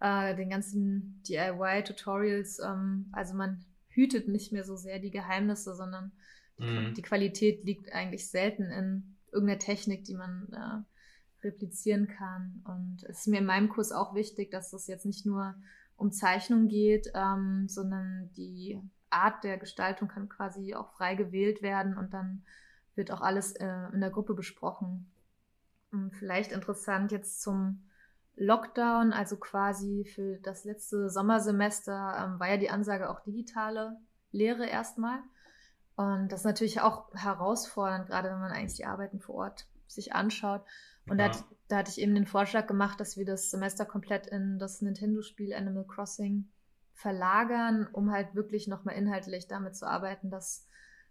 äh, 0.00 0.34
den 0.34 0.48
ganzen 0.48 1.22
DIY-Tutorials. 1.28 2.58
Ähm, 2.60 3.10
also 3.12 3.34
man 3.34 3.66
hütet 3.88 4.26
nicht 4.28 4.50
mehr 4.50 4.64
so 4.64 4.76
sehr 4.76 4.98
die 4.98 5.10
Geheimnisse, 5.10 5.74
sondern 5.74 6.10
die, 6.58 6.64
mhm. 6.64 6.94
die 6.94 7.02
Qualität 7.02 7.62
liegt 7.64 7.92
eigentlich 7.92 8.30
selten 8.30 8.70
in 8.70 9.18
irgendeiner 9.30 9.58
Technik, 9.58 10.04
die 10.04 10.14
man 10.14 10.48
äh, 10.52 11.46
replizieren 11.46 12.08
kann. 12.08 12.64
Und 12.64 13.04
es 13.10 13.18
ist 13.18 13.28
mir 13.28 13.40
in 13.40 13.46
meinem 13.46 13.68
Kurs 13.68 13.92
auch 13.92 14.14
wichtig, 14.14 14.50
dass 14.50 14.72
es 14.72 14.86
jetzt 14.86 15.04
nicht 15.04 15.26
nur 15.26 15.54
um 15.96 16.12
Zeichnung 16.12 16.68
geht, 16.68 17.12
ähm, 17.14 17.66
sondern 17.68 18.30
die 18.38 18.80
Art 19.14 19.44
der 19.44 19.58
Gestaltung 19.58 20.08
kann 20.08 20.28
quasi 20.28 20.74
auch 20.74 20.90
frei 20.92 21.14
gewählt 21.14 21.62
werden 21.62 21.96
und 21.96 22.12
dann 22.12 22.44
wird 22.94 23.10
auch 23.10 23.20
alles 23.20 23.52
äh, 23.52 23.86
in 23.92 24.00
der 24.00 24.10
Gruppe 24.10 24.34
besprochen. 24.34 25.10
Und 25.90 26.14
vielleicht 26.14 26.52
interessant 26.52 27.12
jetzt 27.12 27.42
zum 27.42 27.82
Lockdown, 28.36 29.12
also 29.12 29.36
quasi 29.36 30.04
für 30.04 30.38
das 30.38 30.64
letzte 30.64 31.08
Sommersemester, 31.08 32.24
ähm, 32.24 32.40
war 32.40 32.48
ja 32.50 32.56
die 32.56 32.70
Ansage 32.70 33.08
auch 33.08 33.20
digitale 33.20 33.96
Lehre 34.32 34.66
erstmal. 34.66 35.20
Und 35.96 36.32
das 36.32 36.40
ist 36.40 36.46
natürlich 36.46 36.80
auch 36.80 37.14
herausfordernd, 37.14 38.06
gerade 38.08 38.30
wenn 38.30 38.40
man 38.40 38.50
eigentlich 38.50 38.76
die 38.76 38.86
Arbeiten 38.86 39.20
vor 39.20 39.36
Ort 39.36 39.68
sich 39.86 40.14
anschaut. 40.14 40.64
Und 41.06 41.18
ja. 41.20 41.28
da, 41.28 41.38
da, 41.68 41.76
hatte 41.76 41.90
ich 41.90 42.00
eben 42.00 42.14
den 42.14 42.26
Vorschlag 42.26 42.66
gemacht, 42.66 42.98
dass 42.98 43.16
wir 43.16 43.24
das 43.24 43.50
Semester 43.50 43.84
komplett 43.84 44.26
in 44.26 44.58
das 44.58 44.82
Nintendo-Spiel 44.82 45.54
Animal 45.54 45.84
Crossing 45.84 46.48
verlagern, 46.94 47.88
um 47.92 48.10
halt 48.10 48.34
wirklich 48.34 48.68
nochmal 48.68 48.96
inhaltlich 48.96 49.46
damit 49.48 49.76
zu 49.76 49.86
arbeiten, 49.86 50.30
dass 50.30 50.66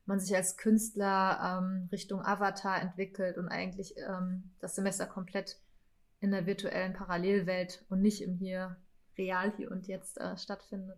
man 0.05 0.19
sich 0.19 0.35
als 0.35 0.57
Künstler 0.57 1.61
ähm, 1.61 1.87
Richtung 1.91 2.25
Avatar 2.25 2.81
entwickelt 2.81 3.37
und 3.37 3.47
eigentlich 3.47 3.95
ähm, 3.97 4.51
das 4.59 4.75
Semester 4.75 5.05
komplett 5.05 5.59
in 6.19 6.31
der 6.31 6.45
virtuellen 6.45 6.93
Parallelwelt 6.93 7.85
und 7.89 8.01
nicht 8.01 8.21
im 8.21 8.35
hier 8.35 8.77
real 9.17 9.53
hier 9.57 9.71
und 9.71 9.87
jetzt 9.87 10.17
äh, 10.19 10.37
stattfindet. 10.37 10.97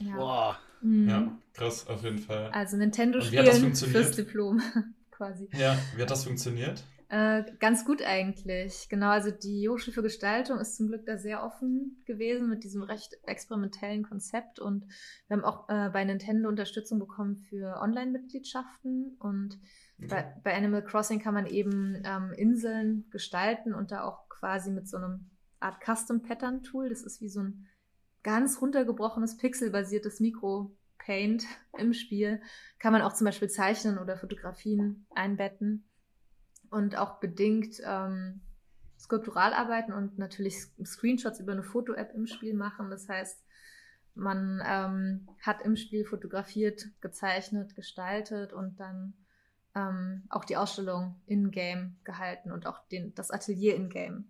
Ja. 0.00 0.16
Boah. 0.16 0.58
Mhm. 0.82 1.08
Ja, 1.08 1.38
krass, 1.52 1.86
auf 1.86 2.02
jeden 2.02 2.18
Fall. 2.18 2.50
Also 2.50 2.76
Nintendo 2.76 3.20
spielen 3.20 3.74
fürs 3.74 4.10
Diplom 4.12 4.60
quasi. 5.10 5.48
Ja, 5.52 5.78
wie 5.96 6.02
hat 6.02 6.10
das 6.10 6.24
funktioniert? 6.24 6.82
Äh, 7.08 7.44
ganz 7.58 7.84
gut 7.84 8.02
eigentlich. 8.02 8.88
Genau, 8.88 9.08
also 9.08 9.30
die 9.30 9.68
Hochschule 9.68 9.94
für 9.94 10.02
Gestaltung 10.02 10.58
ist 10.58 10.76
zum 10.76 10.88
Glück 10.88 11.04
da 11.04 11.18
sehr 11.18 11.44
offen 11.44 12.02
gewesen 12.06 12.48
mit 12.48 12.64
diesem 12.64 12.82
recht 12.82 13.18
experimentellen 13.26 14.02
Konzept 14.04 14.58
und 14.58 14.86
wir 15.28 15.36
haben 15.36 15.44
auch 15.44 15.68
äh, 15.68 15.90
bei 15.90 16.04
Nintendo 16.04 16.48
Unterstützung 16.48 16.98
bekommen 16.98 17.36
für 17.36 17.78
Online-Mitgliedschaften 17.80 19.16
und 19.18 19.58
okay. 19.98 20.08
bei, 20.08 20.34
bei, 20.44 20.56
Animal 20.56 20.82
Crossing 20.82 21.20
kann 21.20 21.34
man 21.34 21.46
eben 21.46 22.02
ähm, 22.04 22.32
Inseln 22.32 23.06
gestalten 23.10 23.74
und 23.74 23.90
da 23.90 24.04
auch 24.04 24.28
quasi 24.28 24.70
mit 24.70 24.88
so 24.88 24.96
einem 24.96 25.30
Art 25.60 25.82
Custom-Pattern-Tool, 25.84 26.88
das 26.88 27.02
ist 27.02 27.20
wie 27.20 27.28
so 27.28 27.40
ein 27.40 27.66
ganz 28.22 28.60
runtergebrochenes 28.62 29.36
pixelbasiertes 29.36 30.20
Mikro-Paint 30.20 31.44
im 31.78 31.92
Spiel, 31.92 32.40
kann 32.78 32.92
man 32.92 33.02
auch 33.02 33.12
zum 33.12 33.26
Beispiel 33.26 33.50
zeichnen 33.50 33.98
oder 33.98 34.16
Fotografien 34.16 35.06
einbetten 35.14 35.84
und 36.74 36.96
auch 36.96 37.20
bedingt 37.20 37.80
ähm, 37.84 38.40
skulptural 38.98 39.52
arbeiten 39.52 39.92
und 39.92 40.18
natürlich 40.18 40.56
Screenshots 40.84 41.40
über 41.40 41.52
eine 41.52 41.62
Foto-App 41.62 42.12
im 42.14 42.26
Spiel 42.26 42.54
machen. 42.54 42.90
Das 42.90 43.08
heißt, 43.08 43.44
man 44.14 44.62
ähm, 44.66 45.28
hat 45.40 45.62
im 45.62 45.76
Spiel 45.76 46.04
fotografiert, 46.04 46.86
gezeichnet, 47.00 47.74
gestaltet 47.76 48.52
und 48.52 48.78
dann 48.80 49.14
ähm, 49.74 50.24
auch 50.30 50.44
die 50.44 50.56
Ausstellung 50.56 51.20
in-game 51.26 51.96
gehalten 52.04 52.50
und 52.50 52.66
auch 52.66 52.86
den, 52.88 53.14
das 53.14 53.30
Atelier 53.30 53.74
in-game 53.76 54.26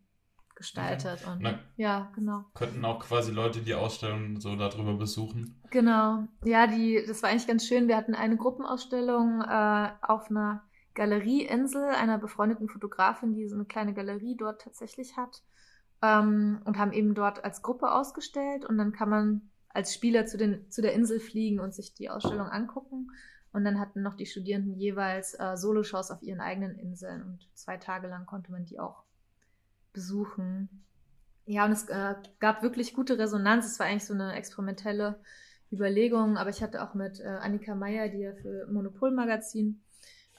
gestaltet. 0.54 1.20
Okay. 1.22 1.30
Und, 1.30 1.42
Na, 1.42 1.58
ja, 1.76 2.10
genau. 2.14 2.44
Könnten 2.54 2.84
auch 2.84 3.00
quasi 3.00 3.32
Leute 3.32 3.60
die 3.60 3.74
Ausstellung 3.74 4.40
so 4.40 4.54
darüber 4.56 4.94
besuchen. 4.94 5.60
Genau. 5.70 6.26
Ja, 6.44 6.66
die, 6.66 7.02
das 7.06 7.22
war 7.22 7.30
eigentlich 7.30 7.46
ganz 7.46 7.66
schön. 7.66 7.88
Wir 7.88 7.96
hatten 7.96 8.14
eine 8.14 8.36
Gruppenausstellung 8.36 9.42
äh, 9.42 9.90
auf 10.02 10.30
einer 10.30 10.62
Galerieinsel 10.94 11.90
einer 11.90 12.18
befreundeten 12.18 12.68
Fotografin, 12.68 13.34
die 13.34 13.48
so 13.48 13.56
eine 13.56 13.64
kleine 13.64 13.94
Galerie 13.94 14.36
dort 14.36 14.62
tatsächlich 14.62 15.16
hat. 15.16 15.42
Ähm, 16.02 16.60
und 16.64 16.78
haben 16.78 16.92
eben 16.92 17.14
dort 17.14 17.44
als 17.44 17.62
Gruppe 17.62 17.92
ausgestellt 17.92 18.64
und 18.64 18.78
dann 18.78 18.92
kann 18.92 19.08
man 19.08 19.50
als 19.68 19.92
Spieler 19.92 20.26
zu, 20.26 20.38
den, 20.38 20.70
zu 20.70 20.82
der 20.82 20.92
Insel 20.92 21.20
fliegen 21.20 21.60
und 21.60 21.74
sich 21.74 21.94
die 21.94 22.10
Ausstellung 22.10 22.46
angucken. 22.46 23.10
Und 23.52 23.64
dann 23.64 23.78
hatten 23.78 24.02
noch 24.02 24.14
die 24.14 24.26
Studierenden 24.26 24.74
jeweils 24.74 25.38
äh, 25.38 25.56
Soloshows 25.56 26.10
auf 26.10 26.22
ihren 26.22 26.40
eigenen 26.40 26.76
Inseln 26.76 27.22
und 27.22 27.48
zwei 27.54 27.76
Tage 27.76 28.08
lang 28.08 28.26
konnte 28.26 28.50
man 28.50 28.64
die 28.64 28.80
auch 28.80 29.04
besuchen. 29.92 30.84
Ja, 31.46 31.64
und 31.64 31.72
es 31.72 31.88
äh, 31.88 32.14
gab 32.40 32.62
wirklich 32.62 32.94
gute 32.94 33.18
Resonanz. 33.18 33.66
Es 33.66 33.78
war 33.78 33.86
eigentlich 33.86 34.06
so 34.06 34.14
eine 34.14 34.32
experimentelle 34.34 35.20
Überlegung, 35.70 36.36
aber 36.36 36.50
ich 36.50 36.62
hatte 36.62 36.82
auch 36.82 36.94
mit 36.94 37.20
äh, 37.20 37.26
Annika 37.26 37.74
Meyer, 37.74 38.08
die 38.08 38.18
ja 38.18 38.32
für 38.32 38.66
Monopol 38.66 39.12
Magazin 39.12 39.83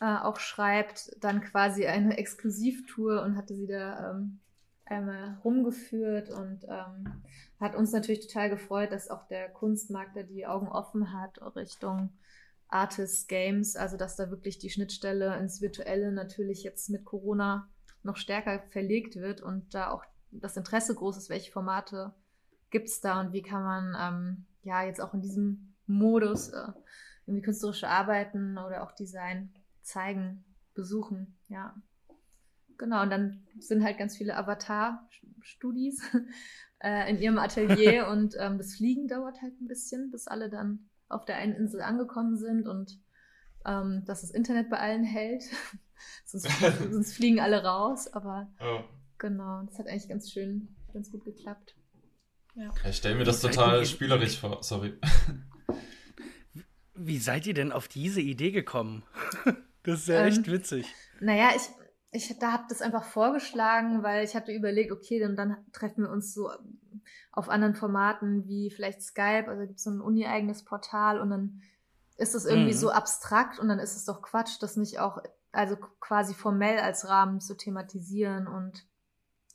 äh, 0.02 0.18
auch 0.18 0.40
schreibt, 0.40 1.12
dann 1.24 1.42
quasi 1.42 1.86
eine 1.86 2.18
Exklusivtour 2.18 3.22
und 3.24 3.38
hatte 3.38 3.56
sie 3.56 3.68
da 3.68 4.12
ähm, 4.12 4.40
einmal 4.86 5.38
rumgeführt 5.44 6.30
und 6.30 6.64
ähm, 6.66 7.24
hat 7.60 7.76
uns 7.76 7.92
natürlich 7.92 8.28
total 8.28 8.50
gefreut, 8.50 8.92
dass 8.92 9.10
auch 9.10 9.28
der 9.28 9.50
Kunstmarkt 9.50 10.16
da 10.16 10.24
die 10.24 10.46
Augen 10.46 10.68
offen 10.68 11.14
hat 11.14 11.40
Richtung 11.56 12.10
Artists 12.68 13.28
Games, 13.28 13.76
also 13.76 13.98
dass 13.98 14.16
da 14.16 14.30
wirklich 14.30 14.60
die 14.60 14.70
Schnittstelle 14.70 15.38
ins 15.38 15.62
Virtuelle 15.62 16.12
natürlich 16.12 16.64
jetzt 16.64 16.90
mit 16.90 17.06
Corona 17.06 17.70
noch 18.04 18.18
stärker 18.18 18.64
verlegt 18.70 19.16
wird 19.16 19.42
und 19.42 19.74
da 19.74 19.92
auch 19.92 20.04
das 20.32 20.58
Interesse 20.58 20.94
groß 20.94 21.18
ist, 21.18 21.30
welche 21.30 21.52
Formate 21.52 22.14
gibt 22.70 22.90
es 22.90 23.02
da 23.02 23.22
und 23.22 23.34
wie 23.34 23.42
kann 23.42 23.64
man 23.64 23.96
ähm, 23.98 24.46
ja 24.64 24.84
jetzt 24.84 25.00
auch 25.00 25.14
in 25.14 25.22
diesem 25.22 25.74
Modus 25.88 26.50
äh, 26.50 26.68
irgendwie 27.26 27.44
künstlerische 27.44 27.88
Arbeiten 27.88 28.58
oder 28.58 28.84
auch 28.84 28.92
Design 28.92 29.54
zeigen, 29.86 30.44
besuchen, 30.74 31.38
ja. 31.48 31.76
Genau, 32.78 33.04
und 33.04 33.10
dann 33.10 33.46
sind 33.58 33.84
halt 33.84 33.98
ganz 33.98 34.18
viele 34.18 34.36
Avatar-Studis 34.36 36.02
äh, 36.80 37.10
in 37.10 37.20
ihrem 37.20 37.38
Atelier 37.38 38.08
und 38.12 38.36
ähm, 38.38 38.58
das 38.58 38.76
Fliegen 38.76 39.08
dauert 39.08 39.42
halt 39.42 39.60
ein 39.62 39.68
bisschen, 39.68 40.12
bis 40.12 40.28
alle 40.28 40.50
dann 40.50 40.90
auf 41.08 41.26
der 41.26 41.38
einen 41.38 41.54
Insel 41.54 41.82
angekommen 41.82 42.38
sind 42.38 42.68
und 42.68 43.00
ähm, 43.66 44.04
dass 44.06 44.22
das 44.22 44.32
Internet 44.32 44.70
bei 44.70 44.78
allen 44.78 45.04
hält. 45.04 45.44
sonst, 46.26 46.50
sonst, 46.92 47.14
fliegen 47.14 47.40
alle 47.40 47.64
raus, 47.64 48.08
aber 48.08 48.52
oh. 48.60 48.84
genau, 49.18 49.64
das 49.64 49.80
hat 49.80 49.88
eigentlich 49.88 50.10
ganz 50.10 50.32
schön, 50.32 50.76
ganz 50.94 51.12
gut 51.12 51.24
geklappt. 51.24 51.76
Ja. 52.56 52.74
Ich 52.88 52.98
stelle 52.98 53.16
mir 53.16 53.24
das 53.24 53.42
total 53.42 53.86
spielerisch 53.86 54.40
vor, 54.40 54.64
sorry. 54.64 54.94
Wie 56.94 57.18
seid 57.18 57.46
ihr 57.48 57.54
denn 57.54 57.72
auf 57.72 57.88
diese 57.88 58.22
Idee 58.22 58.52
gekommen? 58.52 59.04
Das 59.86 60.02
ist 60.02 60.08
ja 60.08 60.22
ähm, 60.22 60.28
echt 60.28 60.52
witzig. 60.52 60.94
Naja, 61.20 61.50
ich, 61.56 61.70
ich 62.12 62.40
da 62.40 62.52
habe 62.52 62.66
das 62.70 62.82
einfach 62.82 63.04
vorgeschlagen, 63.04 64.04
weil 64.04 64.26
ich 64.26 64.36
hatte 64.36 64.52
überlegt, 64.52 64.92
okay, 64.92 65.20
dann, 65.20 65.36
dann 65.36 65.58
treffen 65.72 66.04
wir 66.04 66.10
uns 66.10 66.34
so 66.34 66.50
auf 67.32 67.50
anderen 67.50 67.76
Formaten 67.76 68.48
wie 68.48 68.72
vielleicht 68.72 69.02
Skype, 69.02 69.48
also 69.48 69.66
gibt 69.66 69.78
es 69.78 69.84
so 69.84 69.92
ein 69.92 70.02
uni-eigenes 70.02 70.64
Portal 70.64 71.20
und 71.20 71.30
dann 71.30 71.62
ist 72.18 72.34
es 72.34 72.46
irgendwie 72.46 72.74
mhm. 72.74 72.78
so 72.78 72.92
abstrakt 72.92 73.60
und 73.60 73.68
dann 73.68 73.80
ist 73.80 73.96
es 73.96 74.06
doch 74.06 74.22
Quatsch, 74.22 74.58
das 74.62 74.78
nicht 74.78 75.00
auch, 75.00 75.22
also 75.52 75.76
quasi 76.00 76.34
formell 76.34 76.80
als 76.80 77.08
Rahmen 77.08 77.42
zu 77.42 77.56
thematisieren. 77.58 78.48
Und 78.48 78.86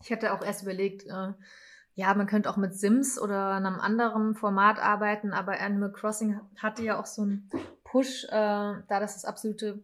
ich 0.02 0.12
hatte 0.12 0.32
auch 0.34 0.44
erst 0.44 0.62
überlegt, 0.62 1.06
äh, 1.06 1.32
ja, 1.94 2.14
man 2.14 2.26
könnte 2.26 2.50
auch 2.50 2.56
mit 2.56 2.74
Sims 2.74 3.18
oder 3.18 3.54
einem 3.54 3.80
anderen 3.80 4.34
Format 4.34 4.78
arbeiten, 4.78 5.32
aber 5.32 5.58
Animal 5.60 5.92
Crossing 5.92 6.40
hatte 6.56 6.82
ja 6.82 7.00
auch 7.00 7.06
so 7.06 7.22
einen 7.22 7.50
Push, 7.84 8.24
äh, 8.24 8.28
da 8.30 8.84
das 8.88 9.14
das 9.14 9.24
absolute 9.24 9.82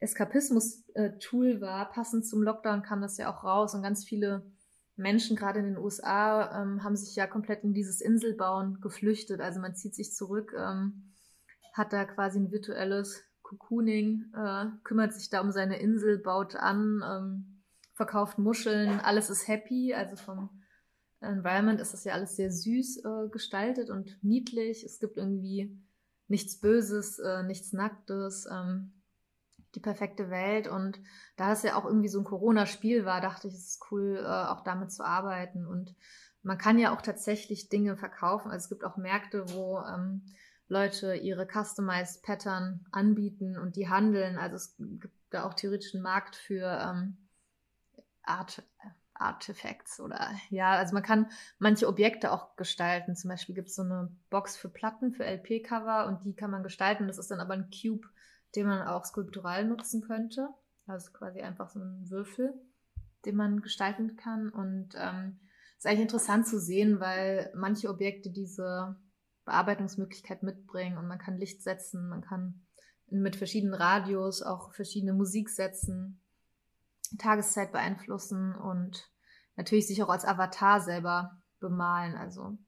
Eskapismus-Tool 0.00 1.60
war. 1.60 1.90
Passend 1.90 2.26
zum 2.26 2.42
Lockdown 2.42 2.82
kam 2.82 3.00
das 3.00 3.16
ja 3.16 3.32
auch 3.32 3.44
raus 3.44 3.74
und 3.74 3.82
ganz 3.82 4.04
viele 4.04 4.44
Menschen, 4.96 5.36
gerade 5.36 5.58
in 5.58 5.66
den 5.66 5.78
USA, 5.78 6.62
ähm, 6.62 6.82
haben 6.82 6.96
sich 6.96 7.14
ja 7.16 7.26
komplett 7.26 7.64
in 7.64 7.74
dieses 7.74 8.00
Inselbauen 8.00 8.80
geflüchtet. 8.80 9.40
Also 9.40 9.60
man 9.60 9.74
zieht 9.74 9.94
sich 9.94 10.14
zurück, 10.14 10.54
ähm, 10.58 11.12
hat 11.74 11.92
da 11.92 12.04
quasi 12.06 12.38
ein 12.38 12.50
virtuelles 12.50 13.22
Cocooning, 13.42 14.32
äh, 14.34 14.66
kümmert 14.84 15.12
sich 15.12 15.28
da 15.28 15.40
um 15.40 15.52
seine 15.52 15.78
Insel, 15.78 16.18
baut 16.18 16.56
an, 16.56 17.02
ähm, 17.06 17.62
verkauft 17.92 18.38
Muscheln, 18.38 19.00
alles 19.00 19.30
ist 19.30 19.48
happy. 19.48 19.94
Also 19.94 20.16
vom 20.16 20.62
Environment 21.20 21.80
ist 21.80 21.92
das 21.92 22.04
ja 22.04 22.14
alles 22.14 22.36
sehr 22.36 22.50
süß 22.50 23.04
äh, 23.04 23.28
gestaltet 23.30 23.90
und 23.90 24.18
niedlich. 24.22 24.82
Es 24.84 24.98
gibt 24.98 25.18
irgendwie 25.18 25.78
nichts 26.28 26.58
Böses, 26.60 27.18
äh, 27.18 27.42
nichts 27.42 27.72
Nacktes, 27.72 28.46
ähm, 28.50 28.95
die 29.76 29.80
perfekte 29.80 30.30
Welt. 30.30 30.66
Und 30.66 30.98
da 31.36 31.52
es 31.52 31.62
ja 31.62 31.76
auch 31.76 31.84
irgendwie 31.84 32.08
so 32.08 32.18
ein 32.18 32.24
Corona-Spiel 32.24 33.04
war, 33.04 33.20
dachte 33.20 33.46
ich, 33.46 33.54
es 33.54 33.66
ist 33.66 33.86
cool, 33.90 34.18
äh, 34.20 34.26
auch 34.26 34.62
damit 34.62 34.90
zu 34.90 35.04
arbeiten. 35.04 35.66
Und 35.66 35.94
man 36.42 36.58
kann 36.58 36.78
ja 36.78 36.94
auch 36.94 37.02
tatsächlich 37.02 37.68
Dinge 37.68 37.96
verkaufen. 37.96 38.50
Also 38.50 38.64
es 38.64 38.68
gibt 38.68 38.84
auch 38.84 38.96
Märkte, 38.96 39.44
wo 39.52 39.78
ähm, 39.80 40.22
Leute 40.68 41.14
ihre 41.14 41.46
Customized 41.46 42.22
Pattern 42.22 42.84
anbieten 42.90 43.56
und 43.58 43.76
die 43.76 43.88
handeln. 43.88 44.38
Also 44.38 44.56
es 44.56 44.74
gibt 44.78 45.14
da 45.30 45.44
auch 45.44 45.54
theoretisch 45.54 45.94
einen 45.94 46.02
Markt 46.02 46.34
für 46.34 46.66
ähm, 46.66 47.16
Art, 48.22 48.62
Artifacts 49.14 50.00
oder 50.00 50.30
ja, 50.50 50.72
also 50.72 50.94
man 50.94 51.02
kann 51.02 51.30
manche 51.58 51.86
Objekte 51.86 52.32
auch 52.32 52.56
gestalten. 52.56 53.16
Zum 53.16 53.30
Beispiel 53.30 53.54
gibt 53.54 53.68
es 53.68 53.76
so 53.76 53.82
eine 53.82 54.10
Box 54.30 54.56
für 54.56 54.68
Platten, 54.68 55.12
für 55.12 55.24
LP-Cover 55.24 56.06
und 56.06 56.24
die 56.24 56.34
kann 56.34 56.50
man 56.50 56.62
gestalten. 56.62 57.06
Das 57.06 57.18
ist 57.18 57.30
dann 57.30 57.40
aber 57.40 57.54
ein 57.54 57.70
Cube, 57.70 58.06
den 58.54 58.66
man 58.66 58.86
auch 58.86 59.04
skulptural 59.04 59.64
nutzen 59.66 60.02
könnte. 60.02 60.48
Also 60.86 61.10
quasi 61.12 61.40
einfach 61.40 61.68
so 61.68 61.80
ein 61.80 62.08
Würfel, 62.10 62.54
den 63.24 63.36
man 63.36 63.60
gestalten 63.60 64.16
kann. 64.16 64.50
Und 64.50 64.94
ähm, 64.96 65.40
ist 65.76 65.86
eigentlich 65.86 66.02
interessant 66.02 66.46
zu 66.46 66.60
sehen, 66.60 67.00
weil 67.00 67.52
manche 67.54 67.88
Objekte 67.88 68.30
diese 68.30 68.96
Bearbeitungsmöglichkeit 69.44 70.42
mitbringen 70.42 70.98
und 70.98 71.06
man 71.06 71.18
kann 71.18 71.38
Licht 71.38 71.62
setzen, 71.62 72.08
man 72.08 72.20
kann 72.20 72.66
mit 73.08 73.36
verschiedenen 73.36 73.74
Radios 73.74 74.42
auch 74.42 74.72
verschiedene 74.74 75.12
Musik 75.12 75.48
setzen, 75.48 76.20
Tageszeit 77.18 77.70
beeinflussen 77.70 78.54
und 78.54 79.08
natürlich 79.54 79.86
sich 79.86 80.02
auch 80.02 80.08
als 80.08 80.24
Avatar 80.24 80.80
selber 80.80 81.40
bemalen, 81.60 82.16
also 82.16 82.58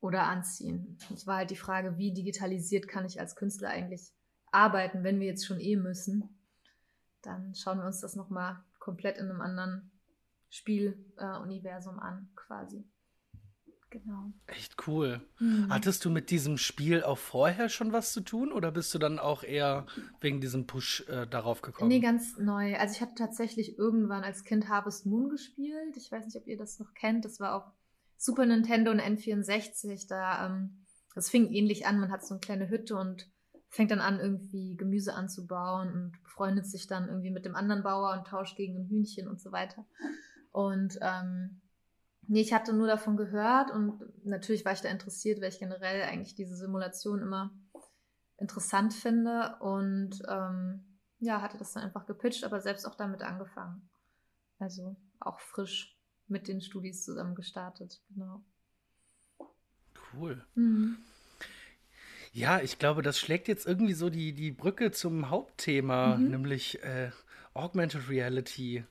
oder 0.00 0.24
anziehen. 0.24 0.98
Es 1.14 1.26
war 1.26 1.38
halt 1.38 1.50
die 1.50 1.56
Frage, 1.56 1.96
wie 1.96 2.12
digitalisiert 2.12 2.88
kann 2.88 3.06
ich 3.06 3.18
als 3.18 3.36
Künstler 3.36 3.70
eigentlich 3.70 4.12
arbeiten, 4.54 5.04
wenn 5.04 5.20
wir 5.20 5.26
jetzt 5.26 5.46
schon 5.46 5.60
eh 5.60 5.76
müssen. 5.76 6.38
Dann 7.22 7.54
schauen 7.54 7.78
wir 7.78 7.86
uns 7.86 8.00
das 8.00 8.16
nochmal 8.16 8.62
komplett 8.78 9.18
in 9.18 9.30
einem 9.30 9.40
anderen 9.40 9.90
Spieluniversum 10.50 11.98
äh, 11.98 12.02
an, 12.02 12.28
quasi. 12.36 12.84
Genau. 13.90 14.32
Echt 14.48 14.88
cool. 14.88 15.20
Mhm. 15.38 15.68
Hattest 15.70 16.04
du 16.04 16.10
mit 16.10 16.30
diesem 16.30 16.58
Spiel 16.58 17.04
auch 17.04 17.18
vorher 17.18 17.68
schon 17.68 17.92
was 17.92 18.12
zu 18.12 18.22
tun 18.22 18.52
oder 18.52 18.72
bist 18.72 18.92
du 18.92 18.98
dann 18.98 19.20
auch 19.20 19.44
eher 19.44 19.86
wegen 20.20 20.40
diesem 20.40 20.66
Push 20.66 21.08
äh, 21.08 21.28
darauf 21.28 21.62
gekommen? 21.62 21.88
Nee, 21.88 22.00
ganz 22.00 22.36
neu. 22.36 22.76
Also 22.76 22.96
ich 22.96 23.00
hatte 23.00 23.14
tatsächlich 23.14 23.78
irgendwann 23.78 24.24
als 24.24 24.42
Kind 24.42 24.68
Harvest 24.68 25.06
Moon 25.06 25.28
gespielt. 25.28 25.96
Ich 25.96 26.10
weiß 26.10 26.24
nicht, 26.24 26.36
ob 26.36 26.48
ihr 26.48 26.58
das 26.58 26.80
noch 26.80 26.92
kennt. 26.94 27.24
Das 27.24 27.38
war 27.38 27.54
auch 27.54 27.72
Super 28.16 28.46
Nintendo 28.46 28.90
und 28.90 29.00
N64. 29.00 30.08
Da, 30.08 30.46
ähm, 30.46 30.84
das 31.14 31.30
fing 31.30 31.52
ähnlich 31.52 31.86
an. 31.86 32.00
Man 32.00 32.10
hat 32.10 32.26
so 32.26 32.34
eine 32.34 32.40
kleine 32.40 32.68
Hütte 32.68 32.96
und 32.96 33.30
fängt 33.74 33.90
dann 33.90 34.00
an, 34.00 34.20
irgendwie 34.20 34.76
Gemüse 34.76 35.14
anzubauen 35.14 35.92
und 35.92 36.22
befreundet 36.22 36.66
sich 36.66 36.86
dann 36.86 37.08
irgendwie 37.08 37.30
mit 37.30 37.44
dem 37.44 37.56
anderen 37.56 37.82
Bauer 37.82 38.16
und 38.18 38.26
tauscht 38.26 38.56
gegen 38.56 38.76
ein 38.76 38.88
Hühnchen 38.88 39.28
und 39.28 39.40
so 39.40 39.52
weiter. 39.52 39.84
Und 40.52 40.98
ähm, 41.02 41.60
Nee, 42.26 42.40
ich 42.40 42.54
hatte 42.54 42.72
nur 42.72 42.86
davon 42.86 43.16
gehört 43.16 43.70
und 43.70 44.00
natürlich 44.24 44.64
war 44.64 44.72
ich 44.72 44.80
da 44.80 44.88
interessiert, 44.88 45.40
weil 45.40 45.50
ich 45.50 45.58
generell 45.58 46.02
eigentlich 46.02 46.34
diese 46.34 46.56
Simulation 46.56 47.20
immer 47.20 47.52
interessant 48.38 48.94
finde 48.94 49.56
und 49.60 50.22
ähm, 50.28 50.98
ja, 51.18 51.42
hatte 51.42 51.58
das 51.58 51.72
dann 51.72 51.84
einfach 51.84 52.06
gepitcht, 52.06 52.44
aber 52.44 52.60
selbst 52.60 52.86
auch 52.86 52.94
damit 52.94 53.22
angefangen. 53.22 53.88
Also 54.58 54.96
auch 55.20 55.38
frisch 55.40 55.98
mit 56.26 56.48
den 56.48 56.60
Studis 56.60 57.04
zusammen 57.04 57.34
gestartet, 57.34 58.02
genau. 58.08 58.42
Cool. 60.12 60.44
Mhm. 60.54 60.98
Ja, 62.34 62.60
ich 62.60 62.80
glaube, 62.80 63.02
das 63.02 63.16
schlägt 63.16 63.46
jetzt 63.46 63.64
irgendwie 63.64 63.94
so 63.94 64.10
die, 64.10 64.32
die 64.32 64.50
Brücke 64.50 64.90
zum 64.90 65.30
Hauptthema, 65.30 66.16
mhm. 66.16 66.30
nämlich 66.30 66.82
äh, 66.82 67.12
Augmented 67.54 68.10
Reality. 68.10 68.84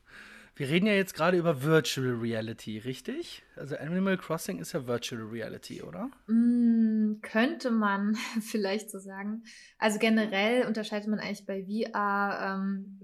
Wir 0.55 0.69
reden 0.69 0.85
ja 0.85 0.93
jetzt 0.93 1.13
gerade 1.13 1.37
über 1.37 1.61
Virtual 1.61 2.15
Reality, 2.21 2.77
richtig? 2.77 3.43
Also 3.57 3.75
Animal 3.75 4.17
Crossing 4.17 4.59
ist 4.59 4.71
ja 4.71 4.87
Virtual 4.87 5.21
Reality, 5.23 5.81
oder? 5.81 6.09
Mm, 6.27 7.19
könnte 7.21 7.69
man 7.69 8.15
vielleicht 8.41 8.89
so 8.89 8.99
sagen. 8.99 9.43
Also 9.77 9.99
generell 9.99 10.65
unterscheidet 10.65 11.09
man 11.09 11.19
eigentlich 11.19 11.45
bei 11.45 11.65
VR, 11.65 12.61
ähm, 12.61 13.01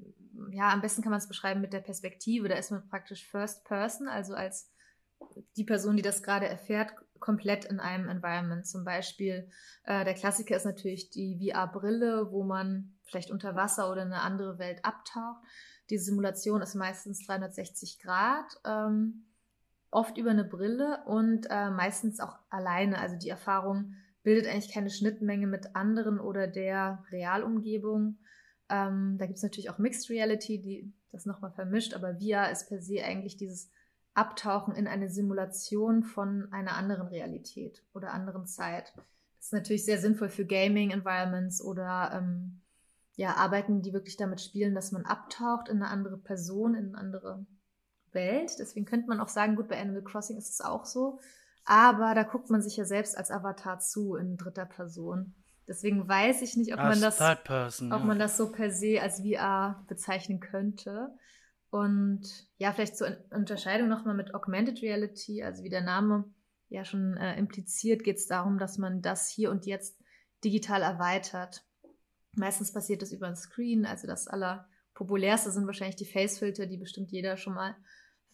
ja, 0.51 0.71
am 0.71 0.79
besten 0.79 1.01
kann 1.01 1.11
man 1.11 1.19
es 1.19 1.27
beschreiben 1.27 1.59
mit 1.59 1.73
der 1.73 1.81
Perspektive. 1.81 2.47
Da 2.47 2.55
ist 2.55 2.71
man 2.71 2.87
praktisch 2.87 3.25
First 3.25 3.65
Person, 3.65 4.07
also 4.07 4.35
als 4.35 4.71
die 5.57 5.65
Person, 5.65 5.97
die 5.97 6.01
das 6.01 6.23
gerade 6.23 6.47
erfährt, 6.47 6.93
komplett 7.19 7.65
in 7.65 7.79
einem 7.79 8.10
Environment. 8.10 8.65
Zum 8.65 8.84
Beispiel, 8.84 9.49
äh, 9.84 10.05
der 10.05 10.13
Klassiker 10.13 10.55
ist 10.55 10.65
natürlich 10.65 11.10
die 11.10 11.51
VR-Brille, 11.51 12.32
wo 12.32 12.43
man 12.43 12.93
vielleicht 13.03 13.32
unter 13.32 13.55
Wasser 13.55 13.91
oder 13.91 14.01
eine 14.03 14.21
andere 14.21 14.60
Welt 14.60 14.84
abtaucht. 14.84 15.41
Die 15.89 15.97
Simulation 15.97 16.62
ist 16.62 16.75
meistens 16.75 17.25
360 17.25 17.99
Grad, 17.99 18.45
ähm, 18.65 19.25
oft 19.91 20.17
über 20.17 20.29
eine 20.29 20.43
Brille 20.43 21.03
und 21.05 21.47
äh, 21.49 21.69
meistens 21.71 22.19
auch 22.19 22.38
alleine. 22.49 22.99
Also 22.99 23.17
die 23.17 23.29
Erfahrung 23.29 23.95
bildet 24.23 24.47
eigentlich 24.47 24.71
keine 24.71 24.89
Schnittmenge 24.89 25.47
mit 25.47 25.75
anderen 25.75 26.19
oder 26.19 26.47
der 26.47 27.03
Realumgebung. 27.12 28.19
Ähm, 28.69 29.17
da 29.17 29.25
gibt 29.25 29.38
es 29.38 29.43
natürlich 29.43 29.69
auch 29.69 29.79
Mixed 29.79 30.10
Reality, 30.10 30.62
die 30.62 30.93
das 31.12 31.25
nochmal 31.25 31.51
vermischt, 31.51 31.95
aber 31.95 32.19
VR 32.19 32.51
ist 32.51 32.67
per 32.67 32.82
se 32.82 33.03
eigentlich 33.03 33.38
dieses 33.38 33.71
Abtauchen 34.19 34.75
in 34.75 34.88
eine 34.88 35.10
Simulation 35.10 36.03
von 36.03 36.51
einer 36.51 36.75
anderen 36.75 37.08
Realität 37.08 37.84
oder 37.93 38.12
anderen 38.12 38.45
Zeit. 38.45 38.93
Das 39.38 39.45
ist 39.45 39.53
natürlich 39.53 39.86
sehr 39.86 39.97
sinnvoll 39.97 40.27
für 40.27 40.45
Gaming-Environments 40.45 41.63
oder 41.63 42.12
ähm, 42.13 42.60
ja, 43.15 43.36
Arbeiten, 43.36 43.82
die 43.82 43.93
wirklich 43.93 44.17
damit 44.17 44.41
spielen, 44.41 44.75
dass 44.75 44.91
man 44.91 45.05
abtaucht 45.05 45.69
in 45.69 45.77
eine 45.77 45.88
andere 45.89 46.17
Person, 46.17 46.75
in 46.75 46.89
eine 46.89 46.97
andere 46.97 47.45
Welt. 48.12 48.60
Deswegen 48.60 48.86
könnte 48.86 49.08
man 49.08 49.21
auch 49.21 49.29
sagen, 49.29 49.55
gut, 49.55 49.69
bei 49.69 49.79
Animal 49.79 50.03
Crossing 50.03 50.38
ist 50.38 50.49
es 50.49 50.62
auch 50.62 50.86
so. 50.86 51.19
Aber 51.63 52.13
da 52.13 52.23
guckt 52.23 52.49
man 52.49 52.62
sich 52.62 52.75
ja 52.75 52.84
selbst 52.84 53.17
als 53.17 53.32
Avatar 53.32 53.79
zu 53.79 54.15
in 54.15 54.38
dritter 54.38 54.65
Person. 54.65 55.36
Deswegen 55.67 56.08
weiß 56.08 56.41
ich 56.41 56.58
nicht, 56.58 56.73
ob, 56.73 56.79
man 56.79 56.99
das, 56.99 57.17
person, 57.43 57.93
ob 57.93 57.99
ja. 57.99 58.05
man 58.05 58.19
das 58.19 58.38
so 58.38 58.51
per 58.51 58.71
se 58.71 58.99
als 59.01 59.21
VR 59.21 59.86
bezeichnen 59.88 60.39
könnte. 60.39 61.13
Und 61.71 62.47
ja, 62.58 62.73
vielleicht 62.73 62.97
zur 62.97 63.17
Unterscheidung 63.32 63.89
nochmal 63.89 64.15
mit 64.15 64.34
Augmented 64.34 64.82
Reality, 64.82 65.43
also 65.43 65.63
wie 65.63 65.69
der 65.69 65.82
Name 65.82 66.25
ja 66.69 66.84
schon 66.84 67.15
äh, 67.17 67.38
impliziert, 67.38 68.03
geht 68.03 68.17
es 68.17 68.27
darum, 68.27 68.58
dass 68.58 68.77
man 68.77 69.01
das 69.01 69.29
hier 69.29 69.51
und 69.51 69.65
jetzt 69.65 69.99
digital 70.43 70.82
erweitert. 70.82 71.63
Meistens 72.36 72.73
passiert 72.73 73.01
das 73.01 73.12
über 73.12 73.27
ein 73.27 73.36
Screen, 73.36 73.86
also 73.86 74.08
das 74.08 74.27
allerpopulärste 74.27 75.51
sind 75.51 75.67
wahrscheinlich 75.67 75.95
die 75.95 76.05
Facefilter, 76.05 76.65
die 76.65 76.77
bestimmt 76.77 77.12
jeder 77.12 77.38
schon 77.38 77.53
mal 77.53 77.75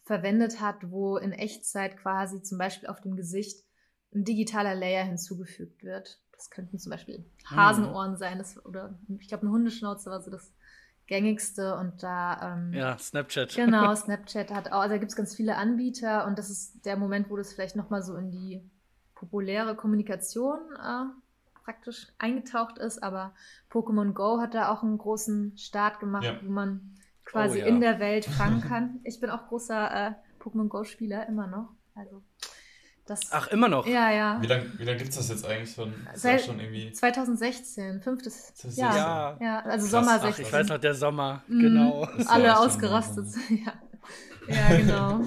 verwendet 0.03 0.61
hat, 0.61 0.91
wo 0.91 1.17
in 1.17 1.31
Echtzeit 1.31 1.97
quasi 1.97 2.41
zum 2.41 2.57
Beispiel 2.57 2.87
auf 2.87 3.01
dem 3.01 3.15
Gesicht 3.15 3.65
ein 4.13 4.23
digitaler 4.23 4.75
Layer 4.75 5.03
hinzugefügt 5.03 5.83
wird. 5.83 6.21
Das 6.31 6.49
könnten 6.49 6.77
zum 6.77 6.91
Beispiel 6.91 7.25
hm. 7.47 7.57
Hasenohren 7.57 8.17
sein, 8.17 8.37
das, 8.37 8.63
oder 8.65 8.99
ich 9.19 9.27
glaube 9.27 9.43
eine 9.43 9.51
Hundeschnauze 9.51 10.09
war 10.09 10.21
so 10.21 10.31
das 10.31 10.53
gängigste 11.07 11.75
und 11.75 12.01
da 12.01 12.55
ähm, 12.55 12.73
ja 12.73 12.97
Snapchat 12.97 13.53
genau 13.55 13.93
Snapchat 13.95 14.51
hat 14.51 14.71
auch 14.71 14.79
also 14.81 14.95
da 14.95 14.97
gibt 14.97 15.11
es 15.11 15.15
ganz 15.15 15.35
viele 15.35 15.55
Anbieter 15.55 16.25
und 16.25 16.39
das 16.39 16.49
ist 16.49 16.85
der 16.85 16.97
Moment 16.97 17.29
wo 17.29 17.37
das 17.37 17.53
vielleicht 17.53 17.75
noch 17.75 17.89
mal 17.89 18.01
so 18.01 18.15
in 18.15 18.31
die 18.31 18.69
populäre 19.13 19.75
Kommunikation 19.75 20.59
äh, 20.83 21.05
praktisch 21.65 22.07
eingetaucht 22.19 22.77
ist, 22.77 23.01
aber 23.01 23.33
Pokémon 23.71 24.13
Go 24.13 24.39
hat 24.39 24.53
da 24.53 24.71
auch 24.71 24.83
einen 24.83 24.99
großen 24.99 25.57
Start 25.57 25.99
gemacht, 25.99 26.23
ja. 26.23 26.39
wo 26.43 26.51
man 26.51 26.95
quasi 27.25 27.57
oh, 27.57 27.61
ja. 27.61 27.65
in 27.65 27.81
der 27.81 27.99
Welt 27.99 28.25
fangen 28.37 28.61
kann. 28.61 28.99
Ich 29.03 29.19
bin 29.19 29.31
auch 29.31 29.47
großer 29.47 30.07
äh, 30.07 30.11
Pokémon 30.39 30.67
Go-Spieler, 30.67 31.27
immer 31.27 31.47
noch. 31.47 31.69
Also 31.95 32.21
das, 33.05 33.19
Ach, 33.31 33.47
immer 33.49 33.67
noch? 33.67 33.85
Ja, 33.85 34.11
ja. 34.11 34.41
Wie 34.41 34.47
lange 34.47 34.71
wie 34.79 34.83
lang 34.83 34.97
gibt 34.97 35.11
es 35.11 35.17
das 35.17 35.29
jetzt 35.29 35.45
eigentlich 35.45 35.73
schon? 35.73 35.93
Seit 36.15 36.41
schon 36.41 36.59
irgendwie 36.59 36.91
2016, 36.91 38.01
fünftes 38.01 38.53
Jahr. 38.75 38.95
Ja. 38.95 39.37
ja, 39.39 39.59
also 39.59 39.87
Krass. 39.87 39.91
Sommer 39.91 40.19
16. 40.19 40.29
Ach, 40.29 40.39
ich 40.39 40.53
weiß 40.53 40.67
noch, 40.69 40.77
der 40.79 40.95
Sommer, 40.95 41.43
mhm. 41.47 41.59
genau. 41.59 42.07
Alle 42.25 42.57
ausgerastet. 42.57 43.27
ja. 43.49 43.73
ja, 44.47 44.77
genau. 44.77 45.21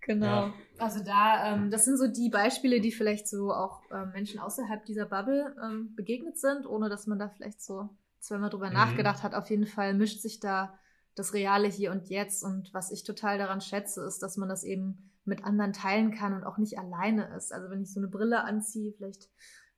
genau. 0.00 0.46
Ja. 0.46 0.54
Also 0.78 1.04
da, 1.04 1.54
ähm, 1.54 1.70
das 1.70 1.84
sind 1.84 1.98
so 1.98 2.06
die 2.06 2.30
Beispiele, 2.30 2.80
die 2.80 2.92
vielleicht 2.92 3.28
so 3.28 3.52
auch 3.52 3.82
ähm, 3.92 4.12
Menschen 4.12 4.40
außerhalb 4.40 4.84
dieser 4.86 5.06
Bubble 5.06 5.54
ähm, 5.62 5.94
begegnet 5.96 6.38
sind, 6.38 6.66
ohne 6.66 6.88
dass 6.88 7.06
man 7.06 7.18
da 7.18 7.28
vielleicht 7.28 7.62
so 7.62 7.90
zweimal 8.20 8.50
drüber 8.50 8.68
mhm. 8.68 8.74
nachgedacht 8.74 9.22
hat. 9.22 9.34
Auf 9.34 9.50
jeden 9.50 9.66
Fall 9.66 9.94
mischt 9.94 10.20
sich 10.20 10.40
da 10.40 10.78
das 11.14 11.34
Reale 11.34 11.68
hier 11.68 11.92
und 11.92 12.08
jetzt. 12.08 12.42
Und 12.42 12.72
was 12.72 12.90
ich 12.90 13.04
total 13.04 13.38
daran 13.38 13.60
schätze, 13.60 14.02
ist, 14.04 14.22
dass 14.22 14.36
man 14.36 14.48
das 14.48 14.64
eben 14.64 15.10
mit 15.26 15.44
anderen 15.44 15.72
teilen 15.72 16.12
kann 16.12 16.34
und 16.34 16.44
auch 16.44 16.58
nicht 16.58 16.78
alleine 16.78 17.34
ist. 17.36 17.52
Also 17.52 17.70
wenn 17.70 17.82
ich 17.82 17.92
so 17.92 18.00
eine 18.00 18.08
Brille 18.08 18.44
anziehe, 18.44 18.92
vielleicht 18.92 19.28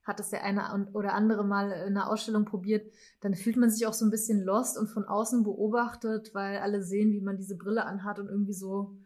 hat 0.04 0.20
das 0.20 0.30
der 0.30 0.42
eine 0.42 0.88
oder 0.94 1.12
andere 1.12 1.44
mal 1.44 1.70
in 1.70 1.96
einer 1.96 2.10
Ausstellung 2.10 2.46
probiert, 2.46 2.90
dann 3.20 3.34
fühlt 3.34 3.56
man 3.56 3.70
sich 3.70 3.86
auch 3.86 3.92
so 3.92 4.06
ein 4.06 4.10
bisschen 4.10 4.42
lost 4.42 4.78
und 4.78 4.88
von 4.88 5.04
außen 5.04 5.44
beobachtet, 5.44 6.30
weil 6.32 6.58
alle 6.58 6.82
sehen, 6.82 7.12
wie 7.12 7.20
man 7.20 7.36
diese 7.36 7.56
Brille 7.56 7.84
anhat 7.84 8.18
und 8.18 8.28
irgendwie 8.28 8.54
so 8.54 8.96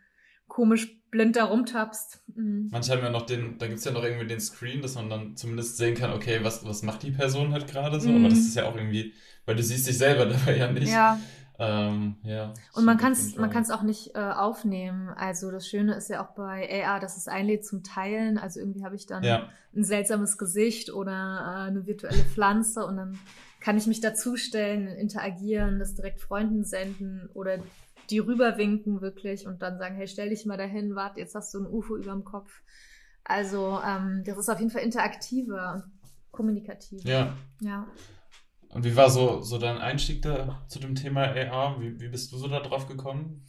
komisch 0.46 1.00
blind 1.10 1.36
da 1.36 1.44
rumtapst. 1.44 2.22
Mhm. 2.34 2.68
Manche 2.70 2.92
haben 2.92 3.02
ja 3.02 3.10
noch 3.10 3.26
den, 3.26 3.58
da 3.58 3.66
gibt 3.66 3.78
es 3.78 3.84
ja 3.84 3.90
noch 3.90 4.04
irgendwie 4.04 4.26
den 4.26 4.40
Screen, 4.40 4.80
dass 4.80 4.94
man 4.94 5.10
dann 5.10 5.36
zumindest 5.36 5.76
sehen 5.76 5.94
kann, 5.94 6.12
okay, 6.12 6.40
was, 6.42 6.64
was 6.64 6.82
macht 6.82 7.02
die 7.02 7.10
Person 7.10 7.52
halt 7.52 7.66
gerade 7.68 8.00
so, 8.00 8.08
mhm. 8.08 8.18
aber 8.18 8.28
das 8.28 8.38
ist 8.38 8.54
ja 8.54 8.66
auch 8.66 8.76
irgendwie, 8.76 9.12
weil 9.44 9.56
du 9.56 9.62
siehst 9.62 9.86
dich 9.88 9.98
selber 9.98 10.26
dabei 10.32 10.56
ja 10.56 10.70
nicht. 10.70 10.92
Ja. 10.92 11.18
Ähm, 11.62 12.16
ja, 12.24 12.52
und 12.74 12.84
man 12.84 12.96
kann 12.96 13.12
es 13.12 13.36
man 13.36 13.50
kann's 13.50 13.70
auch 13.70 13.82
nicht 13.82 14.14
äh, 14.14 14.18
aufnehmen. 14.18 15.08
Also 15.10 15.50
das 15.50 15.68
Schöne 15.68 15.94
ist 15.94 16.08
ja 16.08 16.24
auch 16.24 16.34
bei 16.34 16.84
AR, 16.84 17.00
dass 17.00 17.16
es 17.16 17.28
einlädt 17.28 17.64
zum 17.64 17.82
Teilen. 17.82 18.38
Also 18.38 18.60
irgendwie 18.60 18.84
habe 18.84 18.96
ich 18.96 19.06
dann 19.06 19.22
ja. 19.22 19.48
ein 19.74 19.84
seltsames 19.84 20.38
Gesicht 20.38 20.92
oder 20.92 21.12
äh, 21.12 21.68
eine 21.68 21.86
virtuelle 21.86 22.24
Pflanze 22.24 22.84
und 22.84 22.96
dann 22.96 23.18
kann 23.60 23.76
ich 23.76 23.86
mich 23.86 24.00
dazustellen, 24.00 24.88
interagieren, 24.88 25.78
das 25.78 25.94
direkt 25.94 26.20
Freunden 26.20 26.64
senden 26.64 27.30
oder 27.32 27.58
die 28.10 28.18
rüberwinken 28.18 29.00
wirklich 29.00 29.46
und 29.46 29.62
dann 29.62 29.78
sagen, 29.78 29.94
hey, 29.94 30.08
stell 30.08 30.30
dich 30.30 30.44
mal 30.44 30.58
dahin, 30.58 30.94
warte, 30.94 31.20
jetzt 31.20 31.34
hast 31.34 31.54
du 31.54 31.60
ein 31.60 31.66
UFO 31.66 31.96
über 31.96 32.12
dem 32.12 32.24
Kopf. 32.24 32.62
Also 33.24 33.80
ähm, 33.86 34.22
das 34.26 34.36
ist 34.36 34.48
auf 34.48 34.58
jeden 34.58 34.70
Fall 34.70 34.82
interaktiver 34.82 35.74
und 35.74 35.84
kommunikativ. 36.32 37.04
Ja. 37.04 37.36
Ja. 37.60 37.86
Und 38.72 38.84
wie 38.84 38.96
war 38.96 39.10
so, 39.10 39.42
so 39.42 39.58
dein 39.58 39.78
Einstieg 39.78 40.22
da 40.22 40.64
zu 40.68 40.78
dem 40.78 40.94
Thema 40.94 41.24
AR? 41.24 41.80
Wie, 41.80 42.00
wie 42.00 42.08
bist 42.08 42.32
du 42.32 42.38
so 42.38 42.48
da 42.48 42.60
drauf 42.60 42.88
gekommen? 42.88 43.44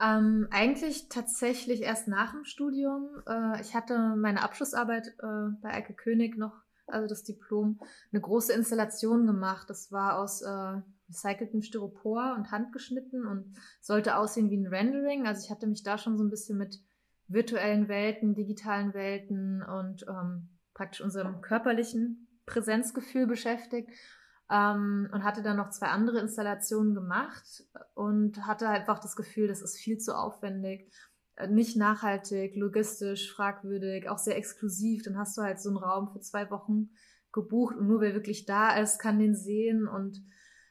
Ähm, 0.00 0.46
eigentlich 0.50 1.08
tatsächlich 1.08 1.82
erst 1.82 2.06
nach 2.06 2.32
dem 2.32 2.44
Studium. 2.44 3.08
Äh, 3.26 3.60
ich 3.62 3.74
hatte 3.74 4.14
meine 4.16 4.42
Abschlussarbeit 4.42 5.08
äh, 5.18 5.50
bei 5.62 5.72
Eike 5.72 5.94
König 5.94 6.36
noch, 6.36 6.52
also 6.86 7.08
das 7.08 7.24
Diplom, 7.24 7.80
eine 8.12 8.20
große 8.20 8.52
Installation 8.52 9.26
gemacht. 9.26 9.70
Das 9.70 9.90
war 9.90 10.18
aus 10.18 10.42
äh, 10.42 10.80
recyceltem 11.08 11.62
Styropor 11.62 12.34
und 12.36 12.52
handgeschnitten 12.52 13.26
und 13.26 13.56
sollte 13.80 14.16
aussehen 14.16 14.50
wie 14.50 14.58
ein 14.58 14.66
Rendering. 14.66 15.26
Also 15.26 15.44
ich 15.44 15.50
hatte 15.50 15.66
mich 15.66 15.82
da 15.82 15.96
schon 15.96 16.18
so 16.18 16.24
ein 16.24 16.30
bisschen 16.30 16.58
mit 16.58 16.78
virtuellen 17.26 17.88
Welten, 17.88 18.34
digitalen 18.34 18.92
Welten 18.92 19.62
und 19.62 20.04
ähm, 20.08 20.50
praktisch 20.74 21.00
unserem 21.00 21.40
körperlichen 21.40 22.28
Präsenzgefühl 22.44 23.26
beschäftigt 23.26 23.90
ähm, 24.50 25.08
und 25.12 25.24
hatte 25.24 25.42
dann 25.42 25.56
noch 25.56 25.70
zwei 25.70 25.88
andere 25.88 26.20
Installationen 26.20 26.94
gemacht 26.94 27.64
und 27.94 28.46
hatte 28.46 28.68
einfach 28.68 28.98
das 28.98 29.16
Gefühl, 29.16 29.48
das 29.48 29.62
ist 29.62 29.76
viel 29.76 29.98
zu 29.98 30.16
aufwendig, 30.16 30.90
äh, 31.36 31.48
nicht 31.48 31.76
nachhaltig, 31.76 32.56
logistisch, 32.56 33.32
fragwürdig, 33.32 34.08
auch 34.08 34.18
sehr 34.18 34.36
exklusiv. 34.36 35.02
Dann 35.02 35.18
hast 35.18 35.36
du 35.36 35.42
halt 35.42 35.60
so 35.60 35.68
einen 35.68 35.78
Raum 35.78 36.08
für 36.08 36.20
zwei 36.20 36.50
Wochen 36.50 36.90
gebucht 37.32 37.76
und 37.76 37.88
nur 37.88 38.00
wer 38.00 38.14
wirklich 38.14 38.46
da 38.46 38.76
ist, 38.78 38.98
kann 38.98 39.18
den 39.18 39.34
sehen. 39.34 39.86
Und 39.86 40.22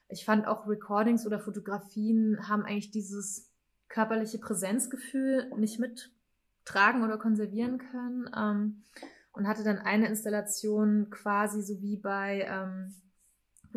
ich 0.10 0.26
fand 0.26 0.48
auch 0.48 0.68
Recordings 0.68 1.26
oder 1.28 1.40
Fotografien 1.40 2.50
haben 2.50 2.64
eigentlich 2.64 2.92
dieses 2.92 3.52
körperliche 3.90 4.40
Präsenzgefühl 4.40 5.52
nicht 5.58 5.80
mittragen 5.80 7.04
oder 7.04 7.18
konservieren 7.18 7.78
können. 7.78 8.30
Ähm, 8.36 8.84
und 9.34 9.48
hatte 9.48 9.64
dann 9.64 9.78
eine 9.78 10.08
Installation 10.08 11.12
quasi 11.12 11.62
so 11.62 11.80
wie 11.80 11.98
bei 11.98 12.48
ähm, 12.50 12.96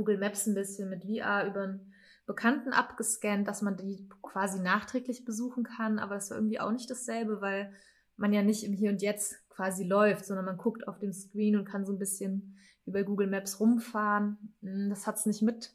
Google 0.01 0.17
Maps 0.17 0.47
ein 0.47 0.55
bisschen 0.55 0.89
mit 0.89 1.05
VR 1.05 1.47
über 1.47 1.63
einen 1.63 1.93
Bekannten 2.25 2.73
abgescannt, 2.73 3.47
dass 3.47 3.61
man 3.61 3.77
die 3.77 4.09
quasi 4.23 4.59
nachträglich 4.59 5.27
besuchen 5.27 5.63
kann. 5.63 5.99
Aber 5.99 6.15
das 6.15 6.31
war 6.31 6.39
irgendwie 6.39 6.59
auch 6.59 6.73
nicht 6.73 6.89
dasselbe, 6.91 7.43
weil 7.43 7.71
man 8.17 8.33
ja 8.33 8.43
nicht 8.43 8.65
im 8.65 8.73
Hier 8.73 8.91
und 8.91 9.03
Jetzt 9.03 9.47
quasi 9.51 9.85
läuft, 9.85 10.25
sondern 10.25 10.47
man 10.47 10.57
guckt 10.57 10.89
auf 10.89 10.99
dem 10.99 11.13
Screen 11.13 11.57
und 11.57 11.67
kann 11.67 11.85
so 11.85 11.93
ein 11.93 11.99
bisschen 11.99 12.57
bei 12.87 13.03
Google 13.03 13.27
Maps 13.27 13.61
rumfahren. 13.61 14.57
Hm, 14.63 14.89
das 14.89 15.07
hat 15.07 15.17
es 15.17 15.27
nicht 15.27 15.43
mit, 15.43 15.75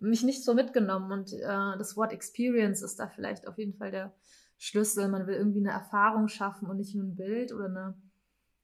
mich 0.00 0.22
nicht 0.22 0.42
so 0.42 0.54
mitgenommen. 0.54 1.12
Und 1.12 1.34
äh, 1.34 1.76
das 1.78 1.98
Wort 1.98 2.14
Experience 2.14 2.80
ist 2.80 2.98
da 2.98 3.08
vielleicht 3.08 3.46
auf 3.46 3.58
jeden 3.58 3.74
Fall 3.74 3.90
der 3.90 4.14
Schlüssel. 4.56 5.08
Man 5.08 5.26
will 5.26 5.34
irgendwie 5.34 5.60
eine 5.60 5.72
Erfahrung 5.72 6.28
schaffen 6.28 6.66
und 6.66 6.78
nicht 6.78 6.94
nur 6.94 7.04
ein 7.04 7.14
Bild 7.14 7.52
oder 7.52 7.66
eine 7.66 7.94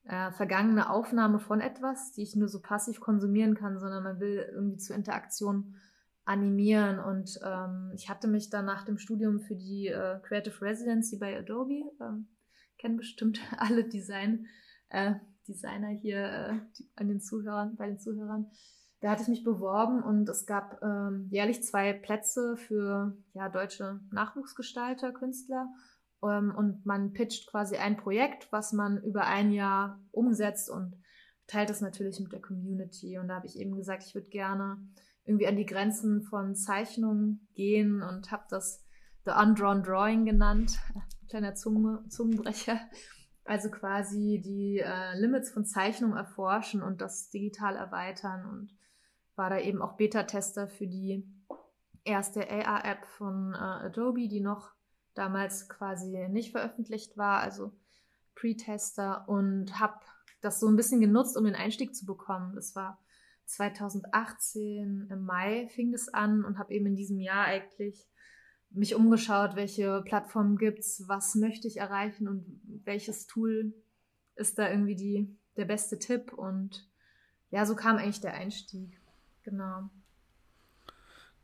äh, 0.04 0.32
vergangene 0.32 0.90
Aufnahme 0.90 1.38
von 1.38 1.60
etwas, 1.60 2.12
die 2.12 2.22
ich 2.22 2.34
nur 2.34 2.48
so 2.48 2.60
passiv 2.60 3.00
konsumieren 3.00 3.54
kann, 3.54 3.78
sondern 3.78 4.02
man 4.02 4.20
will 4.20 4.48
irgendwie 4.52 4.78
zur 4.78 4.96
Interaktion 4.96 5.76
animieren. 6.24 6.98
Und 6.98 7.38
ähm, 7.44 7.92
ich 7.94 8.08
hatte 8.08 8.28
mich 8.28 8.50
dann 8.50 8.64
nach 8.64 8.84
dem 8.84 8.98
Studium 8.98 9.40
für 9.40 9.54
die 9.54 9.88
äh, 9.88 10.18
Creative 10.22 10.60
Residency 10.60 11.18
bei 11.18 11.38
Adobe, 11.38 11.84
ähm, 12.00 12.28
kennen 12.78 12.96
bestimmt 12.96 13.40
alle 13.58 13.84
Design, 13.84 14.46
äh, 14.88 15.14
Designer 15.46 15.88
hier 15.88 16.24
äh, 16.24 16.54
die, 16.78 16.90
an 16.96 17.08
den 17.08 17.20
Zuhörern, 17.20 17.76
bei 17.76 17.86
den 17.86 17.98
Zuhörern. 17.98 18.50
Da 19.00 19.10
hatte 19.10 19.22
ich 19.22 19.28
mich 19.28 19.42
beworben 19.42 20.02
und 20.02 20.28
es 20.28 20.46
gab 20.46 20.80
ähm, 20.80 21.26
jährlich 21.30 21.64
zwei 21.64 21.92
Plätze 21.92 22.56
für 22.56 23.16
ja, 23.34 23.48
deutsche 23.48 24.00
Nachwuchsgestalter, 24.12 25.12
Künstler 25.12 25.68
und 26.22 26.86
man 26.86 27.12
pitcht 27.12 27.50
quasi 27.50 27.76
ein 27.76 27.96
Projekt, 27.96 28.50
was 28.52 28.72
man 28.72 29.02
über 29.02 29.26
ein 29.26 29.50
Jahr 29.50 30.00
umsetzt 30.12 30.70
und 30.70 30.96
teilt 31.46 31.68
das 31.68 31.80
natürlich 31.80 32.20
mit 32.20 32.32
der 32.32 32.40
Community. 32.40 33.18
Und 33.18 33.28
da 33.28 33.36
habe 33.36 33.46
ich 33.46 33.58
eben 33.58 33.74
gesagt, 33.74 34.04
ich 34.06 34.14
würde 34.14 34.28
gerne 34.28 34.78
irgendwie 35.24 35.46
an 35.46 35.56
die 35.56 35.66
Grenzen 35.66 36.22
von 36.22 36.54
Zeichnungen 36.54 37.48
gehen 37.54 38.02
und 38.02 38.30
habe 38.30 38.44
das 38.50 38.84
The 39.24 39.32
Undrawn 39.32 39.82
Drawing 39.82 40.24
genannt. 40.24 40.78
Kleiner 41.28 41.54
Zunge, 41.54 42.04
Zungenbrecher. 42.08 42.80
Also 43.44 43.70
quasi 43.70 44.40
die 44.44 44.78
äh, 44.78 45.18
Limits 45.18 45.50
von 45.50 45.64
Zeichnung 45.64 46.16
erforschen 46.16 46.82
und 46.82 47.00
das 47.00 47.30
digital 47.30 47.74
erweitern 47.74 48.46
und 48.46 48.76
war 49.34 49.50
da 49.50 49.58
eben 49.58 49.82
auch 49.82 49.96
Beta-Tester 49.96 50.68
für 50.68 50.86
die 50.86 51.26
erste 52.04 52.48
AR-App 52.48 53.04
von 53.06 53.54
äh, 53.54 53.58
Adobe, 53.58 54.28
die 54.28 54.40
noch 54.40 54.70
damals 55.14 55.68
quasi 55.68 56.28
nicht 56.28 56.52
veröffentlicht 56.52 57.16
war, 57.16 57.40
also 57.40 57.72
Pre-Tester 58.34 59.28
und 59.28 59.78
habe 59.78 60.00
das 60.40 60.60
so 60.60 60.68
ein 60.68 60.76
bisschen 60.76 61.00
genutzt, 61.00 61.36
um 61.36 61.44
den 61.44 61.54
Einstieg 61.54 61.94
zu 61.94 62.06
bekommen. 62.06 62.54
Das 62.54 62.74
war 62.74 62.98
2018 63.44 65.08
im 65.10 65.24
Mai 65.24 65.68
fing 65.68 65.92
das 65.92 66.08
an 66.08 66.44
und 66.44 66.58
habe 66.58 66.72
eben 66.72 66.86
in 66.86 66.96
diesem 66.96 67.20
Jahr 67.20 67.44
eigentlich 67.44 68.08
mich 68.70 68.94
umgeschaut, 68.94 69.54
welche 69.54 70.02
Plattformen 70.02 70.56
gibt's, 70.56 71.04
was 71.06 71.34
möchte 71.34 71.68
ich 71.68 71.76
erreichen 71.76 72.26
und 72.26 72.60
welches 72.84 73.26
Tool 73.26 73.74
ist 74.34 74.58
da 74.58 74.70
irgendwie 74.70 74.96
die, 74.96 75.36
der 75.56 75.66
beste 75.66 75.98
Tipp 75.98 76.32
und 76.32 76.88
ja, 77.50 77.66
so 77.66 77.76
kam 77.76 77.96
eigentlich 77.96 78.22
der 78.22 78.34
Einstieg. 78.34 78.98
Genau. 79.42 79.90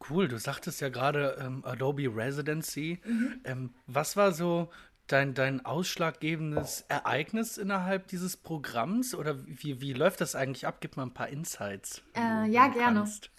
Cool, 0.09 0.29
du 0.29 0.39
sagtest 0.39 0.81
ja 0.81 0.89
gerade 0.89 1.37
ähm, 1.41 1.65
Adobe 1.65 2.15
Residency. 2.15 3.01
Mhm. 3.05 3.41
Ähm, 3.45 3.75
was 3.87 4.17
war 4.17 4.33
so 4.33 4.71
dein, 5.07 5.35
dein 5.35 5.65
ausschlaggebendes 5.65 6.85
Ereignis 6.89 7.59
innerhalb 7.59 8.07
dieses 8.09 8.37
Programms? 8.37 9.15
Oder 9.15 9.37
wie, 9.47 9.81
wie 9.81 9.93
läuft 9.93 10.21
das 10.21 10.35
eigentlich 10.35 10.67
ab? 10.67 10.79
Gib 10.81 10.97
mal 10.97 11.05
ein 11.05 11.15
paar 11.15 11.29
Insights. 11.29 12.03
Äh, 12.15 12.49
ja, 12.49 12.69
gerne. 12.69 13.01
Kannst. 13.01 13.31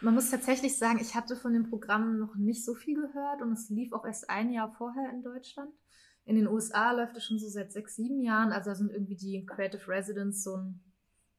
Man 0.00 0.14
muss 0.14 0.30
tatsächlich 0.30 0.78
sagen, 0.78 0.98
ich 1.00 1.14
hatte 1.14 1.36
von 1.36 1.52
dem 1.52 1.68
Programm 1.68 2.18
noch 2.18 2.34
nicht 2.34 2.64
so 2.64 2.74
viel 2.74 2.94
gehört 2.94 3.42
und 3.42 3.52
es 3.52 3.68
lief 3.68 3.92
auch 3.92 4.06
erst 4.06 4.30
ein 4.30 4.50
Jahr 4.50 4.72
vorher 4.72 5.10
in 5.12 5.22
Deutschland. 5.22 5.70
In 6.24 6.36
den 6.36 6.48
USA 6.48 6.92
läuft 6.92 7.16
es 7.16 7.24
schon 7.24 7.38
so 7.38 7.48
seit 7.48 7.72
sechs, 7.72 7.96
sieben 7.96 8.20
Jahren. 8.22 8.52
Also 8.52 8.72
sind 8.72 8.90
irgendwie 8.90 9.16
die 9.16 9.44
Creative 9.46 9.86
Residents 9.88 10.42
so 10.42 10.56
ein 10.56 10.80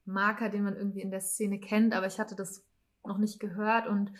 Marker, 0.06 0.50
den 0.50 0.64
man 0.64 0.76
irgendwie 0.76 1.02
in 1.02 1.12
der 1.12 1.22
Szene 1.22 1.60
kennt, 1.60 1.94
aber 1.94 2.08
ich 2.08 2.20
hatte 2.20 2.36
das 2.36 2.64
noch 3.04 3.18
nicht 3.18 3.40
gehört 3.40 3.88
und 3.88 4.12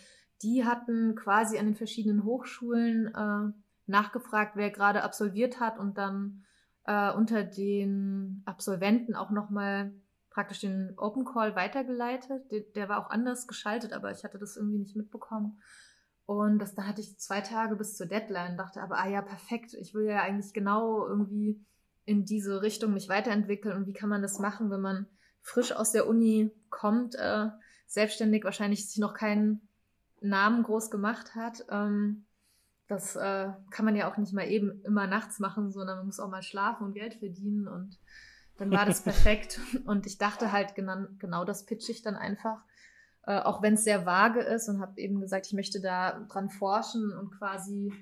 die 0.42 0.64
hatten 0.64 1.14
quasi 1.14 1.58
an 1.58 1.66
den 1.66 1.74
verschiedenen 1.74 2.24
Hochschulen 2.24 3.14
äh, 3.14 3.52
nachgefragt, 3.86 4.56
wer 4.56 4.70
gerade 4.70 5.02
absolviert 5.02 5.60
hat 5.60 5.78
und 5.78 5.98
dann 5.98 6.44
äh, 6.84 7.12
unter 7.12 7.44
den 7.44 8.42
Absolventen 8.44 9.14
auch 9.14 9.30
nochmal 9.30 9.92
praktisch 10.30 10.60
den 10.60 10.94
Open 10.96 11.24
Call 11.24 11.54
weitergeleitet. 11.54 12.50
Der, 12.50 12.60
der, 12.60 12.88
war 12.88 13.04
auch 13.04 13.10
anders 13.10 13.46
geschaltet, 13.46 13.92
aber 13.92 14.10
ich 14.10 14.24
hatte 14.24 14.38
das 14.38 14.56
irgendwie 14.56 14.78
nicht 14.78 14.96
mitbekommen. 14.96 15.60
Und 16.24 16.58
das, 16.58 16.74
da 16.74 16.84
hatte 16.84 17.00
ich 17.00 17.18
zwei 17.18 17.40
Tage 17.40 17.76
bis 17.76 17.96
zur 17.96 18.06
Deadline, 18.06 18.56
dachte 18.56 18.80
aber, 18.82 18.98
ah 18.98 19.08
ja, 19.08 19.22
perfekt, 19.22 19.74
ich 19.74 19.92
will 19.92 20.06
ja 20.06 20.22
eigentlich 20.22 20.54
genau 20.54 21.06
irgendwie 21.06 21.64
in 22.04 22.24
diese 22.24 22.62
Richtung 22.62 22.94
mich 22.94 23.08
weiterentwickeln 23.08 23.76
und 23.76 23.86
wie 23.86 23.92
kann 23.92 24.08
man 24.08 24.22
das 24.22 24.38
machen, 24.38 24.70
wenn 24.70 24.80
man 24.80 25.06
frisch 25.40 25.72
aus 25.72 25.92
der 25.92 26.08
Uni 26.08 26.50
kommt, 26.70 27.14
äh, 27.16 27.48
selbstständig 27.86 28.44
wahrscheinlich 28.44 28.88
sich 28.88 28.98
noch 28.98 29.14
keinen 29.14 29.68
Namen 30.22 30.62
groß 30.62 30.90
gemacht 30.90 31.34
hat. 31.34 31.64
Ähm, 31.70 32.26
das 32.88 33.16
äh, 33.16 33.48
kann 33.70 33.84
man 33.84 33.96
ja 33.96 34.10
auch 34.10 34.16
nicht 34.16 34.32
mal 34.32 34.46
eben 34.48 34.82
immer 34.84 35.06
nachts 35.06 35.38
machen, 35.38 35.70
sondern 35.70 35.98
man 35.98 36.06
muss 36.06 36.20
auch 36.20 36.28
mal 36.28 36.42
schlafen 36.42 36.84
und 36.84 36.94
Geld 36.94 37.14
verdienen 37.14 37.68
und 37.68 37.98
dann 38.58 38.70
war 38.70 38.84
das 38.84 39.00
perfekt. 39.04 39.60
und 39.86 40.06
ich 40.06 40.18
dachte 40.18 40.52
halt, 40.52 40.74
genau, 40.74 41.06
genau 41.18 41.44
das 41.44 41.64
pitch 41.64 41.88
ich 41.88 42.02
dann 42.02 42.16
einfach, 42.16 42.62
äh, 43.24 43.38
auch 43.38 43.62
wenn 43.62 43.74
es 43.74 43.84
sehr 43.84 44.04
vage 44.04 44.40
ist 44.40 44.68
und 44.68 44.80
habe 44.80 45.00
eben 45.00 45.20
gesagt, 45.20 45.46
ich 45.46 45.54
möchte 45.54 45.80
da 45.80 46.20
dran 46.28 46.50
forschen 46.50 47.12
und 47.16 47.30
quasi 47.38 47.92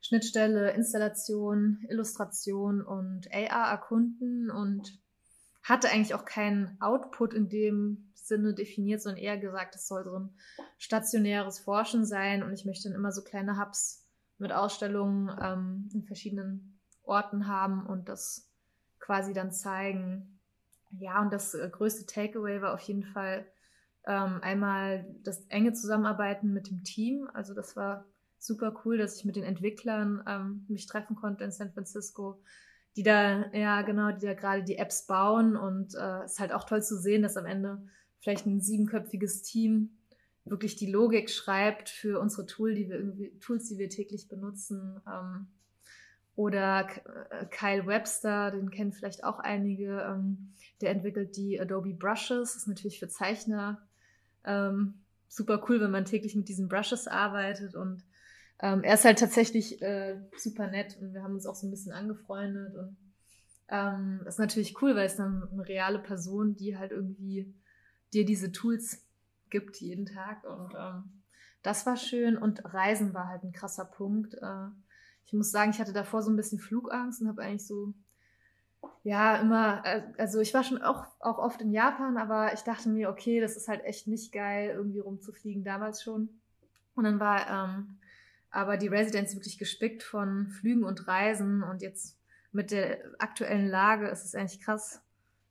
Schnittstelle, 0.00 0.72
Installation, 0.72 1.78
Illustration 1.88 2.82
und 2.82 3.32
AR 3.32 3.70
erkunden 3.70 4.50
und 4.50 5.00
hatte 5.62 5.88
eigentlich 5.88 6.14
auch 6.14 6.24
keinen 6.24 6.76
Output 6.80 7.34
in 7.34 7.48
dem 7.48 8.12
Sinne 8.14 8.54
definiert, 8.54 9.02
sondern 9.02 9.22
eher 9.22 9.38
gesagt, 9.38 9.74
es 9.74 9.86
soll 9.86 10.04
so 10.04 10.18
ein 10.18 10.30
stationäres 10.78 11.60
Forschen 11.60 12.04
sein 12.04 12.42
und 12.42 12.52
ich 12.52 12.64
möchte 12.64 12.88
dann 12.88 12.96
immer 12.96 13.12
so 13.12 13.22
kleine 13.22 13.60
Hubs 13.60 14.06
mit 14.38 14.52
Ausstellungen 14.52 15.30
ähm, 15.40 15.88
in 15.92 16.04
verschiedenen 16.04 16.80
Orten 17.02 17.46
haben 17.46 17.86
und 17.86 18.08
das 18.08 18.50
quasi 18.98 19.32
dann 19.32 19.52
zeigen. 19.52 20.40
Ja, 20.98 21.20
und 21.20 21.32
das 21.32 21.54
äh, 21.54 21.68
größte 21.70 22.06
Takeaway 22.06 22.60
war 22.60 22.74
auf 22.74 22.80
jeden 22.80 23.04
Fall 23.04 23.46
ähm, 24.06 24.40
einmal 24.42 25.06
das 25.22 25.46
enge 25.46 25.72
Zusammenarbeiten 25.72 26.52
mit 26.52 26.68
dem 26.68 26.82
Team. 26.84 27.28
Also 27.32 27.54
das 27.54 27.76
war 27.76 28.04
super 28.38 28.74
cool, 28.84 28.98
dass 28.98 29.16
ich 29.16 29.24
mit 29.24 29.36
den 29.36 29.44
Entwicklern 29.44 30.22
ähm, 30.26 30.66
mich 30.68 30.86
treffen 30.86 31.16
konnte 31.16 31.44
in 31.44 31.52
San 31.52 31.72
Francisco, 31.72 32.42
die 32.96 33.02
da, 33.02 33.50
ja 33.52 33.82
genau, 33.82 34.12
die 34.12 34.26
da 34.26 34.34
gerade 34.34 34.62
die 34.62 34.76
Apps 34.76 35.06
bauen 35.06 35.56
und 35.56 35.94
äh, 35.94 36.24
ist 36.24 36.40
halt 36.40 36.52
auch 36.52 36.64
toll 36.64 36.82
zu 36.82 36.98
sehen, 36.98 37.22
dass 37.22 37.36
am 37.36 37.46
Ende 37.46 37.82
vielleicht 38.20 38.46
ein 38.46 38.60
siebenköpfiges 38.60 39.42
Team 39.42 39.90
wirklich 40.44 40.76
die 40.76 40.90
Logik 40.90 41.30
schreibt 41.30 41.88
für 41.88 42.20
unsere 42.20 42.46
Tool, 42.46 42.74
die 42.74 42.88
wir 42.88 42.96
irgendwie, 42.96 43.30
Tools, 43.38 43.68
die 43.68 43.78
wir 43.78 43.88
täglich 43.88 44.28
benutzen. 44.28 45.00
Ähm, 45.06 45.46
oder 46.34 46.88
äh, 47.30 47.46
Kyle 47.46 47.86
Webster, 47.86 48.50
den 48.50 48.70
kennen 48.70 48.92
vielleicht 48.92 49.24
auch 49.24 49.38
einige, 49.38 50.00
ähm, 50.00 50.52
der 50.80 50.90
entwickelt 50.90 51.36
die 51.36 51.60
Adobe 51.60 51.94
Brushes, 51.94 52.56
ist 52.56 52.66
natürlich 52.66 52.98
für 52.98 53.08
Zeichner 53.08 53.86
ähm, 54.44 54.94
super 55.28 55.62
cool, 55.68 55.80
wenn 55.80 55.90
man 55.90 56.04
täglich 56.04 56.34
mit 56.34 56.48
diesen 56.48 56.68
Brushes 56.68 57.06
arbeitet 57.06 57.74
und 57.74 58.02
ähm, 58.62 58.82
er 58.84 58.94
ist 58.94 59.04
halt 59.04 59.18
tatsächlich 59.18 59.82
äh, 59.82 60.18
super 60.36 60.68
nett 60.68 60.96
und 61.00 61.12
wir 61.12 61.22
haben 61.22 61.34
uns 61.34 61.46
auch 61.46 61.54
so 61.54 61.66
ein 61.66 61.70
bisschen 61.70 61.92
angefreundet 61.92 62.74
und 62.76 62.96
ähm, 63.68 64.20
das 64.24 64.34
ist 64.34 64.38
natürlich 64.38 64.80
cool, 64.80 64.94
weil 64.94 65.06
es 65.06 65.16
dann 65.16 65.48
eine 65.52 65.66
reale 65.66 65.98
Person, 65.98 66.56
die 66.56 66.78
halt 66.78 66.92
irgendwie 66.92 67.54
dir 68.14 68.24
diese 68.24 68.52
Tools 68.52 69.04
gibt 69.50 69.76
jeden 69.76 70.06
Tag 70.06 70.44
und 70.44 70.74
ähm, 70.78 71.22
das 71.62 71.86
war 71.86 71.96
schön 71.96 72.36
und 72.36 72.64
Reisen 72.64 73.14
war 73.14 73.28
halt 73.28 73.44
ein 73.44 73.52
krasser 73.52 73.84
Punkt. 73.84 74.34
Äh, 74.34 74.68
ich 75.26 75.32
muss 75.32 75.50
sagen, 75.50 75.70
ich 75.70 75.80
hatte 75.80 75.92
davor 75.92 76.22
so 76.22 76.30
ein 76.30 76.36
bisschen 76.36 76.58
Flugangst 76.58 77.20
und 77.20 77.28
habe 77.28 77.42
eigentlich 77.42 77.66
so 77.66 77.94
ja, 79.04 79.36
immer, 79.36 79.84
äh, 79.84 80.02
also 80.18 80.40
ich 80.40 80.54
war 80.54 80.62
schon 80.62 80.82
auch, 80.82 81.06
auch 81.20 81.38
oft 81.38 81.60
in 81.60 81.72
Japan, 81.72 82.16
aber 82.16 82.52
ich 82.54 82.60
dachte 82.60 82.88
mir, 82.88 83.10
okay, 83.10 83.40
das 83.40 83.56
ist 83.56 83.68
halt 83.68 83.84
echt 83.84 84.06
nicht 84.06 84.32
geil, 84.32 84.70
irgendwie 84.70 85.00
rumzufliegen, 85.00 85.64
damals 85.64 86.02
schon. 86.02 86.28
Und 86.94 87.04
dann 87.04 87.18
war 87.18 87.48
ähm, 87.48 87.98
aber 88.52 88.76
die 88.76 88.88
Residenz 88.88 89.34
wirklich 89.34 89.58
gespickt 89.58 90.02
von 90.02 90.48
Flügen 90.48 90.84
und 90.84 91.08
Reisen 91.08 91.62
und 91.62 91.82
jetzt 91.82 92.18
mit 92.52 92.70
der 92.70 92.98
aktuellen 93.18 93.66
Lage 93.66 94.08
ist 94.08 94.24
es 94.24 94.34
eigentlich 94.34 94.60
krass, 94.60 95.02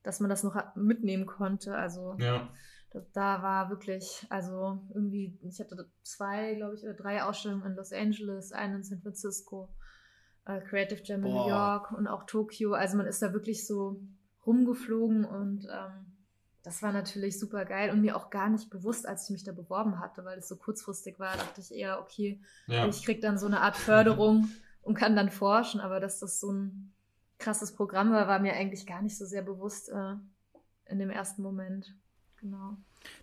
dass 0.03 0.19
man 0.19 0.29
das 0.29 0.43
noch 0.43 0.55
mitnehmen 0.75 1.25
konnte. 1.25 1.75
Also 1.75 2.15
ja. 2.19 2.47
da, 2.91 3.01
da 3.11 3.41
war 3.41 3.69
wirklich, 3.71 4.25
also 4.29 4.79
irgendwie, 4.93 5.35
ich 5.41 5.59
hatte 5.59 5.89
zwei, 6.03 6.53
glaube 6.53 6.75
ich, 6.75 6.83
oder 6.83 6.93
drei 6.93 7.23
Ausstellungen 7.23 7.65
in 7.65 7.75
Los 7.75 7.91
Angeles, 7.91 8.51
eine 8.51 8.75
in 8.75 8.83
San 8.83 9.01
Francisco, 9.01 9.73
äh, 10.45 10.61
Creative 10.61 11.01
Jam 11.03 11.25
in 11.25 11.33
New 11.33 11.47
York 11.47 11.91
und 11.91 12.07
auch 12.07 12.27
Tokio. 12.27 12.73
Also 12.73 12.97
man 12.97 13.07
ist 13.07 13.23
da 13.23 13.33
wirklich 13.33 13.65
so 13.65 13.99
rumgeflogen 14.45 15.25
und 15.25 15.65
ähm, 15.71 16.10
das 16.63 16.83
war 16.83 16.91
natürlich 16.91 17.39
super 17.39 17.65
geil 17.65 17.89
und 17.89 18.01
mir 18.01 18.15
auch 18.15 18.29
gar 18.29 18.49
nicht 18.49 18.69
bewusst, 18.69 19.07
als 19.07 19.25
ich 19.25 19.29
mich 19.31 19.43
da 19.43 19.51
beworben 19.51 19.99
hatte, 19.99 20.23
weil 20.25 20.39
es 20.39 20.47
so 20.47 20.55
kurzfristig 20.55 21.19
war, 21.19 21.35
dachte 21.35 21.61
ich 21.61 21.73
eher, 21.73 21.99
okay, 21.99 22.39
ja. 22.67 22.85
ich 22.87 23.03
krieg 23.03 23.21
dann 23.21 23.37
so 23.37 23.47
eine 23.47 23.61
Art 23.61 23.77
Förderung 23.77 24.49
und 24.83 24.95
kann 24.95 25.15
dann 25.15 25.29
forschen, 25.29 25.79
aber 25.79 25.99
dass 25.99 26.19
das 26.19 26.39
so 26.39 26.51
ein 26.51 26.93
krasses 27.39 27.73
Programm 27.73 28.11
war, 28.11 28.27
war 28.27 28.39
mir 28.39 28.53
eigentlich 28.53 28.85
gar 28.85 29.01
nicht 29.01 29.17
so 29.17 29.25
sehr 29.25 29.41
bewusst 29.41 29.89
äh, 29.89 30.13
in 30.85 30.99
dem 30.99 31.09
ersten 31.09 31.41
Moment. 31.41 31.95
Genau. 32.37 32.77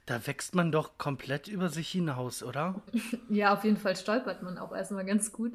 Da 0.07 0.27
wächst 0.27 0.57
man 0.57 0.73
doch 0.73 0.99
komplett 0.99 1.47
über 1.47 1.69
sich 1.69 1.89
hinaus, 1.89 2.43
oder? 2.43 2.83
ja, 3.29 3.53
auf 3.53 3.63
jeden 3.63 3.77
Fall 3.77 3.95
stolpert 3.95 4.43
man 4.43 4.59
auch 4.59 4.73
erstmal 4.75 5.05
ganz 5.05 5.33
gut 5.33 5.53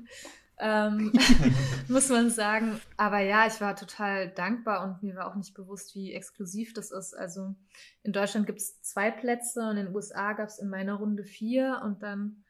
ähm, 0.59 1.11
muss 1.87 2.09
man 2.09 2.29
sagen. 2.29 2.79
Aber 2.97 3.19
ja, 3.19 3.47
ich 3.47 3.59
war 3.61 3.75
total 3.75 4.29
dankbar 4.29 4.83
und 4.83 5.03
mir 5.03 5.15
war 5.15 5.27
auch 5.27 5.35
nicht 5.35 5.53
bewusst, 5.53 5.95
wie 5.95 6.13
exklusiv 6.13 6.73
das 6.73 6.91
ist. 6.91 7.13
Also 7.13 7.55
in 8.03 8.13
Deutschland 8.13 8.45
gibt 8.45 8.59
es 8.59 8.81
zwei 8.81 9.11
Plätze 9.11 9.61
und 9.61 9.77
in 9.77 9.87
den 9.87 9.95
USA 9.95 10.33
gab 10.33 10.47
es 10.47 10.59
in 10.59 10.69
meiner 10.69 10.95
Runde 10.95 11.23
vier 11.23 11.81
und 11.83 12.03
dann 12.03 12.43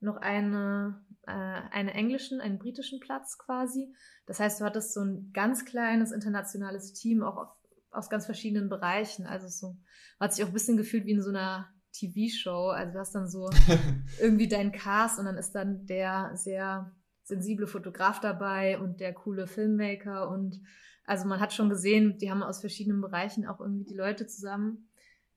noch 0.00 0.16
eine, 0.16 1.04
äh, 1.26 1.32
einen 1.32 1.88
englischen, 1.88 2.40
einen 2.40 2.58
britischen 2.58 3.00
Platz 3.00 3.38
quasi. 3.38 3.92
Das 4.26 4.38
heißt, 4.38 4.60
du 4.60 4.64
hattest 4.64 4.94
so 4.94 5.02
ein 5.02 5.32
ganz 5.32 5.64
kleines 5.64 6.12
internationales 6.12 6.92
Team, 6.92 7.22
auch 7.22 7.36
auf, 7.36 7.56
aus 7.90 8.08
ganz 8.08 8.26
verschiedenen 8.26 8.68
Bereichen. 8.68 9.26
Also 9.26 9.48
so 9.48 9.76
hat 10.20 10.32
sich 10.32 10.44
auch 10.44 10.48
ein 10.48 10.54
bisschen 10.54 10.76
gefühlt 10.76 11.06
wie 11.06 11.12
in 11.12 11.22
so 11.22 11.30
einer 11.30 11.68
TV-Show. 11.92 12.68
Also 12.68 12.92
du 12.92 12.98
hast 12.98 13.14
dann 13.14 13.28
so 13.28 13.50
irgendwie 14.20 14.48
deinen 14.48 14.72
Cast 14.72 15.18
und 15.18 15.24
dann 15.24 15.36
ist 15.36 15.52
dann 15.52 15.86
der 15.86 16.32
sehr 16.34 16.92
sensible 17.28 17.66
Fotograf 17.66 18.20
dabei 18.20 18.80
und 18.80 19.00
der 19.00 19.12
coole 19.12 19.46
Filmmaker 19.46 20.30
und 20.30 20.60
also 21.04 21.26
man 21.26 21.40
hat 21.40 21.52
schon 21.52 21.70
gesehen, 21.70 22.18
die 22.18 22.30
haben 22.30 22.42
aus 22.42 22.60
verschiedenen 22.60 23.00
Bereichen 23.00 23.46
auch 23.46 23.60
irgendwie 23.60 23.84
die 23.84 23.94
Leute 23.96 24.26
zusammen 24.26 24.88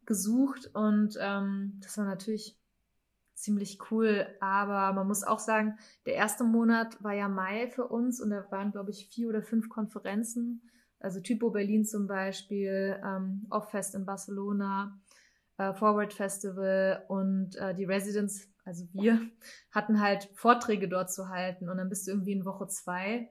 gesucht 0.05 0.69
und 0.73 1.17
ähm, 1.21 1.77
das 1.81 1.97
war 1.97 2.05
natürlich 2.05 2.57
ziemlich 3.33 3.79
cool. 3.89 4.27
Aber 4.39 4.93
man 4.93 5.07
muss 5.07 5.23
auch 5.23 5.39
sagen, 5.39 5.77
der 6.05 6.15
erste 6.15 6.43
Monat 6.43 7.01
war 7.03 7.13
ja 7.13 7.27
Mai 7.27 7.67
für 7.67 7.87
uns 7.87 8.21
und 8.21 8.29
da 8.29 8.45
waren, 8.51 8.71
glaube 8.71 8.91
ich, 8.91 9.07
vier 9.07 9.29
oder 9.29 9.41
fünf 9.41 9.69
Konferenzen. 9.69 10.61
Also 10.99 11.19
Typo 11.19 11.49
Berlin 11.49 11.85
zum 11.85 12.07
Beispiel, 12.07 12.99
ähm, 13.03 13.47
Off-Fest 13.49 13.95
in 13.95 14.05
Barcelona, 14.05 14.99
äh, 15.57 15.73
Forward 15.73 16.13
Festival 16.13 17.03
und 17.07 17.55
äh, 17.55 17.73
die 17.73 17.85
Residence 17.85 18.47
also 18.63 18.87
wir, 18.93 19.21
hatten 19.71 20.01
halt 20.01 20.29
Vorträge 20.35 20.87
dort 20.87 21.11
zu 21.11 21.29
halten 21.29 21.69
und 21.69 21.77
dann 21.77 21.89
bist 21.89 22.07
du 22.07 22.11
irgendwie 22.11 22.33
in 22.33 22.45
Woche 22.45 22.67
zwei 22.67 23.29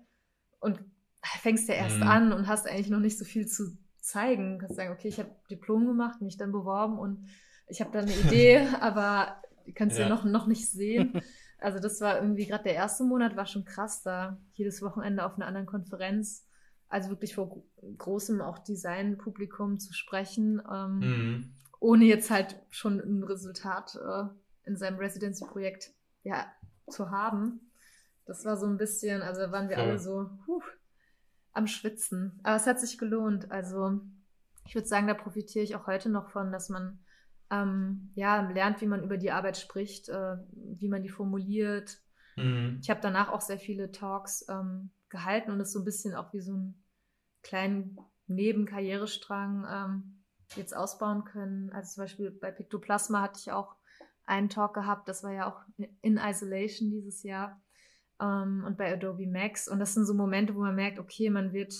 und 0.61 0.81
fängst 1.23 1.69
ja 1.69 1.75
erst 1.75 1.99
mhm. 1.99 2.03
an 2.03 2.33
und 2.33 2.47
hast 2.47 2.67
eigentlich 2.67 2.91
noch 2.91 3.01
nicht 3.01 3.19
so 3.19 3.25
viel 3.25 3.47
zu 3.47 3.77
zeigen. 4.01 4.55
Du 4.55 4.59
kannst 4.59 4.77
sagen, 4.77 4.93
okay, 4.93 5.09
ich 5.09 5.19
habe 5.19 5.31
Diplom 5.51 5.87
gemacht, 5.87 6.21
mich 6.21 6.37
dann 6.37 6.53
beworben 6.53 6.99
und 6.99 7.27
ich 7.69 7.81
habe 7.81 7.91
da 7.93 8.01
eine 8.01 8.13
Idee, 8.13 8.67
aber 8.81 9.41
die 9.67 9.73
kannst 9.73 9.97
du 9.97 10.03
ja. 10.03 10.09
ja 10.09 10.15
noch, 10.15 10.25
noch 10.25 10.47
nicht 10.47 10.71
sehen. 10.71 11.21
Also 11.63 11.79
das 11.79 12.01
war 12.01 12.17
irgendwie 12.17 12.47
gerade 12.47 12.65
der 12.65 12.75
erste 12.75 13.05
Monat 13.05 13.37
war 13.37 13.45
schon 13.45 13.67
krass 13.67 14.03
da, 14.03 14.39
jedes 14.55 14.81
Wochenende 14.81 15.27
auf 15.27 15.35
einer 15.35 15.47
anderen 15.47 15.67
Konferenz. 15.67 16.49
Also 16.89 17.11
wirklich 17.11 17.35
vor 17.35 17.63
großem 17.99 18.41
auch 18.41 18.61
Designpublikum 18.61 19.79
zu 19.79 19.93
sprechen, 19.93 20.63
ähm, 20.73 20.99
mhm. 20.99 21.53
ohne 21.79 22.07
jetzt 22.07 22.31
halt 22.31 22.59
schon 22.71 22.99
ein 22.99 23.25
Resultat 23.25 23.95
äh, 23.95 24.25
in 24.71 24.77
seinem 24.77 24.99
Residency-Projekt 24.99 25.93
ja, 26.23 26.47
zu 26.89 27.11
haben. 27.11 27.73
Das 28.25 28.45
war 28.45 28.57
so 28.57 28.67
ein 28.67 28.79
bisschen, 28.79 29.23
also 29.23 29.41
waren 29.53 29.69
wir 29.69 29.77
ja. 29.77 29.83
alle 29.83 29.99
so 29.99 30.31
huh, 30.47 30.63
am 31.53 31.67
Schwitzen. 31.67 32.39
Aber 32.45 32.57
es 32.57 32.67
hat 32.67 32.81
sich 32.81 32.97
gelohnt. 32.97 33.51
Also 33.51 34.01
ich 34.65 34.75
würde 34.75 34.87
sagen, 34.87 35.09
da 35.09 35.15
profitiere 35.15 35.65
ich 35.65 35.75
auch 35.75 35.87
heute 35.87 36.09
noch 36.09 36.31
von, 36.31 36.53
dass 36.53 36.69
man 36.69 37.01
ähm, 37.51 38.13
ja, 38.15 38.49
lernt, 38.49 38.81
wie 38.81 38.87
man 38.87 39.03
über 39.03 39.17
die 39.17 39.33
Arbeit 39.33 39.57
spricht, 39.57 40.09
äh, 40.09 40.37
wie 40.53 40.89
man 40.89 41.03
die 41.03 41.09
formuliert. 41.09 41.99
Mhm. 42.37 42.79
Ich 42.81 42.89
habe 42.91 43.01
danach 43.03 43.31
auch 43.31 43.41
sehr 43.41 43.59
viele 43.59 43.91
Talks 43.91 44.47
ähm, 44.49 44.91
gehalten 45.09 45.51
und 45.51 45.61
es 45.61 45.73
so 45.73 45.81
ein 45.81 45.85
bisschen 45.85 46.15
auch 46.15 46.33
wie 46.33 46.41
so 46.41 46.53
einen 46.53 46.85
kleinen 47.43 47.99
Nebenkarrierestrang 48.29 49.67
ähm, 49.69 50.23
jetzt 50.55 50.77
ausbauen 50.77 51.25
können. 51.25 51.71
Also 51.71 51.95
zum 51.95 52.05
Beispiel 52.05 52.31
bei 52.31 52.53
Pictoplasma 52.53 53.23
hatte 53.23 53.41
ich 53.41 53.51
auch 53.51 53.75
einen 54.31 54.49
Talk 54.49 54.75
gehabt, 54.75 55.09
das 55.09 55.23
war 55.23 55.33
ja 55.33 55.49
auch 55.51 55.61
in 56.01 56.17
Isolation 56.17 56.91
dieses 56.91 57.23
Jahr 57.23 57.61
ähm, 58.21 58.65
und 58.67 58.79
bei 58.79 58.93
Adobe 58.93 59.27
Max. 59.27 59.69
Und 59.69 59.81
das 59.81 59.95
sind 59.95 60.07
so 60.07 60.15
Momente, 60.15 60.55
wo 60.55 60.61
man 60.61 60.77
merkt, 60.77 60.99
okay, 60.99 61.31
man 61.31 61.53
wird 61.53 61.75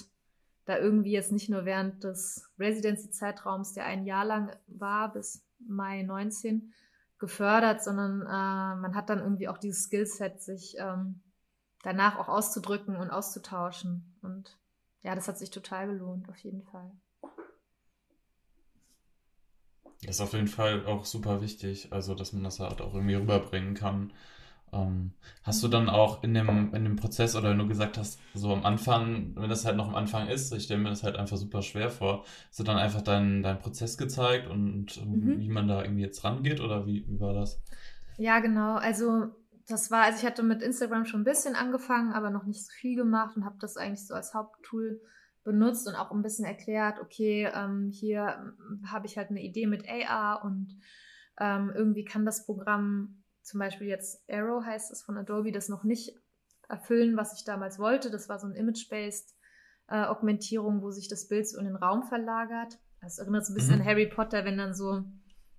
da 0.65 0.77
irgendwie 0.79 1.13
jetzt 1.13 1.33
nicht 1.33 1.49
nur 1.49 1.65
während 1.65 2.05
des 2.05 2.51
Residency-Zeitraums, 2.59 3.73
der 3.73 3.87
ein 3.87 4.05
Jahr 4.05 4.25
lang 4.25 4.55
war, 4.67 5.13
bis 5.13 5.47
Mai 5.59 6.03
19, 6.03 6.73
gefördert, 7.19 7.83
sondern 7.83 8.23
äh, 8.23 8.81
man 8.81 8.95
hat 8.95 9.11
dann 9.11 9.21
irgendwie 9.21 9.49
auch 9.49 9.59
dieses 9.59 9.85
Skillset, 9.85 10.43
sich 10.43 10.77
ähm, 10.79 11.21
danach 11.83 12.19
auch 12.19 12.29
auszudrücken 12.29 12.97
und 12.97 13.11
auszutauschen. 13.11 14.17
Und 14.23 14.59
ja, 15.03 15.15
das 15.15 15.29
hat 15.29 15.39
sich 15.39 15.51
total 15.51 15.87
gelohnt, 15.87 16.29
auf 16.29 16.39
jeden 16.39 16.63
Fall. 16.63 16.91
Das 20.05 20.17
ist 20.17 20.21
auf 20.21 20.33
jeden 20.33 20.49
Fall 20.49 20.87
auch 20.87 21.05
super 21.05 21.43
wichtig, 21.43 21.89
also 21.93 22.15
dass 22.15 22.33
man 22.33 22.43
das 22.43 22.59
halt 22.59 22.81
auch 22.81 22.95
irgendwie 22.95 23.15
rüberbringen 23.15 23.75
kann. 23.75 24.13
Ähm, 24.73 25.13
hast 25.43 25.63
du 25.63 25.69
dann 25.69 25.89
auch 25.89 26.23
in 26.23 26.33
dem, 26.33 26.73
in 26.75 26.85
dem 26.85 26.97
Prozess 26.97 27.35
oder 27.35 27.51
wenn 27.51 27.59
du 27.59 27.67
gesagt 27.67 27.99
hast, 27.99 28.21
so 28.35 28.53
am 28.53 28.65
Anfang, 28.65 29.33
wenn 29.35 29.51
das 29.51 29.65
halt 29.65 29.77
noch 29.77 29.89
am 29.89 29.97
Anfang 29.97 30.29
ist, 30.29 30.53
ich 30.53 30.65
stelle 30.65 30.81
mir 30.81 30.91
das 30.91 31.03
halt 31.03 31.17
einfach 31.17 31.37
super 31.37 31.61
schwer 31.63 31.91
vor, 31.91 32.25
hast 32.49 32.61
du 32.61 32.63
dann 32.63 32.77
einfach 32.77 33.03
deinen 33.03 33.43
dein 33.43 33.59
Prozess 33.59 33.99
gezeigt 33.99 34.49
und 34.49 35.05
mhm. 35.05 35.41
wie 35.41 35.49
man 35.49 35.67
da 35.67 35.83
irgendwie 35.83 36.03
jetzt 36.03 36.23
rangeht 36.25 36.61
oder 36.61 36.87
wie, 36.87 37.05
wie 37.09 37.21
war 37.21 37.35
das? 37.35 37.61
Ja, 38.17 38.39
genau. 38.39 38.77
Also 38.77 39.31
das 39.67 39.91
war, 39.91 40.05
also 40.05 40.19
ich 40.21 40.27
hatte 40.27 40.43
mit 40.43 40.63
Instagram 40.63 41.05
schon 41.05 41.23
ein 41.23 41.25
bisschen 41.25 41.57
angefangen, 41.57 42.13
aber 42.13 42.31
noch 42.31 42.45
nicht 42.45 42.65
so 42.65 42.71
viel 42.73 42.97
gemacht 42.97 43.37
und 43.37 43.45
habe 43.45 43.57
das 43.61 43.77
eigentlich 43.77 44.07
so 44.07 44.15
als 44.15 44.35
Haupttool 44.35 45.01
benutzt 45.51 45.89
und 45.89 45.95
auch 45.95 46.13
ein 46.13 46.23
bisschen 46.23 46.45
erklärt, 46.45 47.01
okay, 47.01 47.51
ähm, 47.55 47.91
hier 47.93 48.37
ähm, 48.39 48.91
habe 48.91 49.07
ich 49.07 49.17
halt 49.17 49.31
eine 49.31 49.43
Idee 49.43 49.67
mit 49.67 49.89
AR 49.89 50.45
und 50.45 50.79
ähm, 51.39 51.73
irgendwie 51.75 52.05
kann 52.05 52.25
das 52.25 52.47
Programm, 52.47 53.23
zum 53.43 53.59
Beispiel 53.59 53.89
jetzt 53.89 54.23
Arrow 54.31 54.65
heißt 54.65 54.93
es 54.93 55.03
von 55.03 55.17
Adobe, 55.17 55.53
das 55.53 55.69
noch 55.69 55.85
nicht 55.85 56.15
erfüllen, 56.69 57.17
was 57.17 57.37
ich 57.37 57.45
damals 57.45 57.79
wollte. 57.79 58.11
Das 58.11 58.29
war 58.29 58.39
so 58.39 58.47
ein 58.47 58.55
Image-Based 58.55 59.35
äh, 59.89 60.05
Augmentierung, 60.05 60.83
wo 60.83 60.91
sich 60.91 61.09
das 61.09 61.27
Bild 61.27 61.49
so 61.49 61.59
in 61.59 61.65
den 61.65 61.77
Raum 61.77 62.05
verlagert. 62.05 62.79
Das 63.01 63.19
erinnert 63.19 63.45
so 63.45 63.53
ein 63.53 63.57
bisschen 63.57 63.77
mhm. 63.77 63.81
an 63.81 63.87
Harry 63.87 64.07
Potter, 64.07 64.45
wenn 64.45 64.59
dann 64.59 64.75
so 64.75 65.03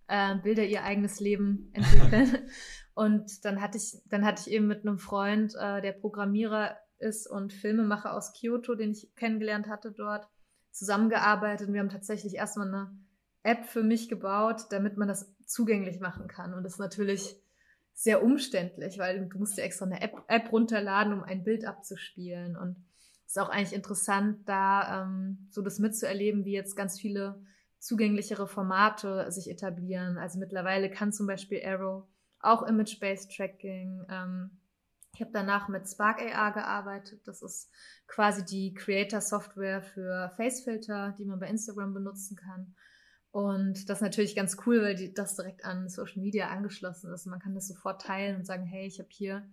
äh, 0.08 0.36
Bilder 0.38 0.64
ihr 0.64 0.84
eigenes 0.84 1.20
Leben 1.20 1.70
entwickeln. 1.74 2.50
und 2.94 3.44
dann 3.44 3.62
hatte 3.62 3.78
ich, 3.78 4.02
dann 4.06 4.26
hatte 4.26 4.44
ich 4.46 4.54
eben 4.54 4.68
mit 4.68 4.86
einem 4.86 5.00
Freund, 5.00 5.54
äh, 5.60 5.82
der 5.82 5.94
Programmierer 5.94 6.78
ist 7.02 7.28
und 7.28 7.54
Filmemacher 7.54 8.14
aus 8.14 8.34
Kyoto, 8.34 8.76
den 8.76 8.92
ich 8.92 9.14
kennengelernt 9.16 9.68
hatte 9.68 9.92
dort, 9.92 10.28
zusammengearbeitet. 10.72 11.68
Und 11.68 11.74
wir 11.74 11.82
haben 11.82 11.90
tatsächlich 11.90 12.36
erstmal 12.36 12.68
eine 12.68 12.98
App 13.44 13.66
für 13.66 13.84
mich 13.84 14.10
gebaut, 14.10 14.68
damit 14.70 14.98
man 14.98 15.08
das 15.08 15.34
zugänglich 15.46 16.00
machen 16.00 16.28
kann. 16.28 16.54
Und 16.54 16.64
das 16.64 16.74
ist 16.74 16.80
natürlich 16.80 17.36
sehr 17.94 18.24
umständlich, 18.24 18.98
weil 18.98 19.28
du 19.28 19.38
musst 19.38 19.58
dir 19.58 19.64
extra 19.64 19.86
eine 19.86 20.02
App, 20.02 20.24
App 20.28 20.52
runterladen, 20.52 21.14
um 21.14 21.24
ein 21.24 21.44
Bild 21.44 21.66
abzuspielen. 21.66 22.56
Und 22.56 22.78
es 23.26 23.36
ist 23.36 23.40
auch 23.40 23.50
eigentlich 23.50 23.74
interessant, 23.74 24.48
da 24.48 25.04
ähm, 25.04 25.48
so 25.52 25.62
das 25.62 25.80
mitzuerleben, 25.80 26.46
wie 26.46 26.54
jetzt 26.54 26.76
ganz 26.76 27.00
viele 27.00 27.42
zugänglichere 27.80 28.48
Formate 28.48 29.32
sich 29.32 29.50
etablieren. 29.50 30.18
Also 30.18 30.40
mittlerweile 30.40 30.90
kann 30.90 31.12
zum 31.12 31.28
Beispiel 31.28 31.62
Arrow 31.66 32.08
auch 32.40 32.64
Image-Based 32.64 33.36
Tracking. 33.36 34.06
Ähm, 34.10 34.61
ich 35.14 35.22
habe 35.22 35.32
danach 35.34 35.68
mit 35.68 35.88
Spark 35.88 36.22
AR 36.22 36.54
gearbeitet. 36.54 37.28
Das 37.28 37.42
ist 37.42 37.70
quasi 38.08 38.46
die 38.46 38.74
Creator-Software 38.74 39.82
für 39.82 40.32
Facefilter, 40.38 41.16
die 41.18 41.26
man 41.26 41.40
bei 41.40 41.48
Instagram 41.48 41.94
benutzen 41.94 42.38
kann. 42.38 42.76
Und 43.32 43.90
das 43.90 44.00
ist 44.00 44.02
natürlich 44.02 44.36
ganz 44.36 44.58
cool, 44.66 44.82
weil 44.82 44.96
die, 44.96 45.14
das 45.14 45.36
direkt 45.36 45.64
an 45.64 45.90
Social 45.90 46.22
Media 46.22 46.50
angeschlossen 46.50 47.14
ist. 47.14 47.28
Man 47.28 47.40
kann 47.40 47.56
das 47.56 47.68
sofort 47.68 48.02
teilen 48.02 48.36
und 48.38 48.46
sagen, 48.46 48.66
hey, 48.66 48.86
ich 48.86 49.00
habe 49.00 49.10
hier 49.12 49.50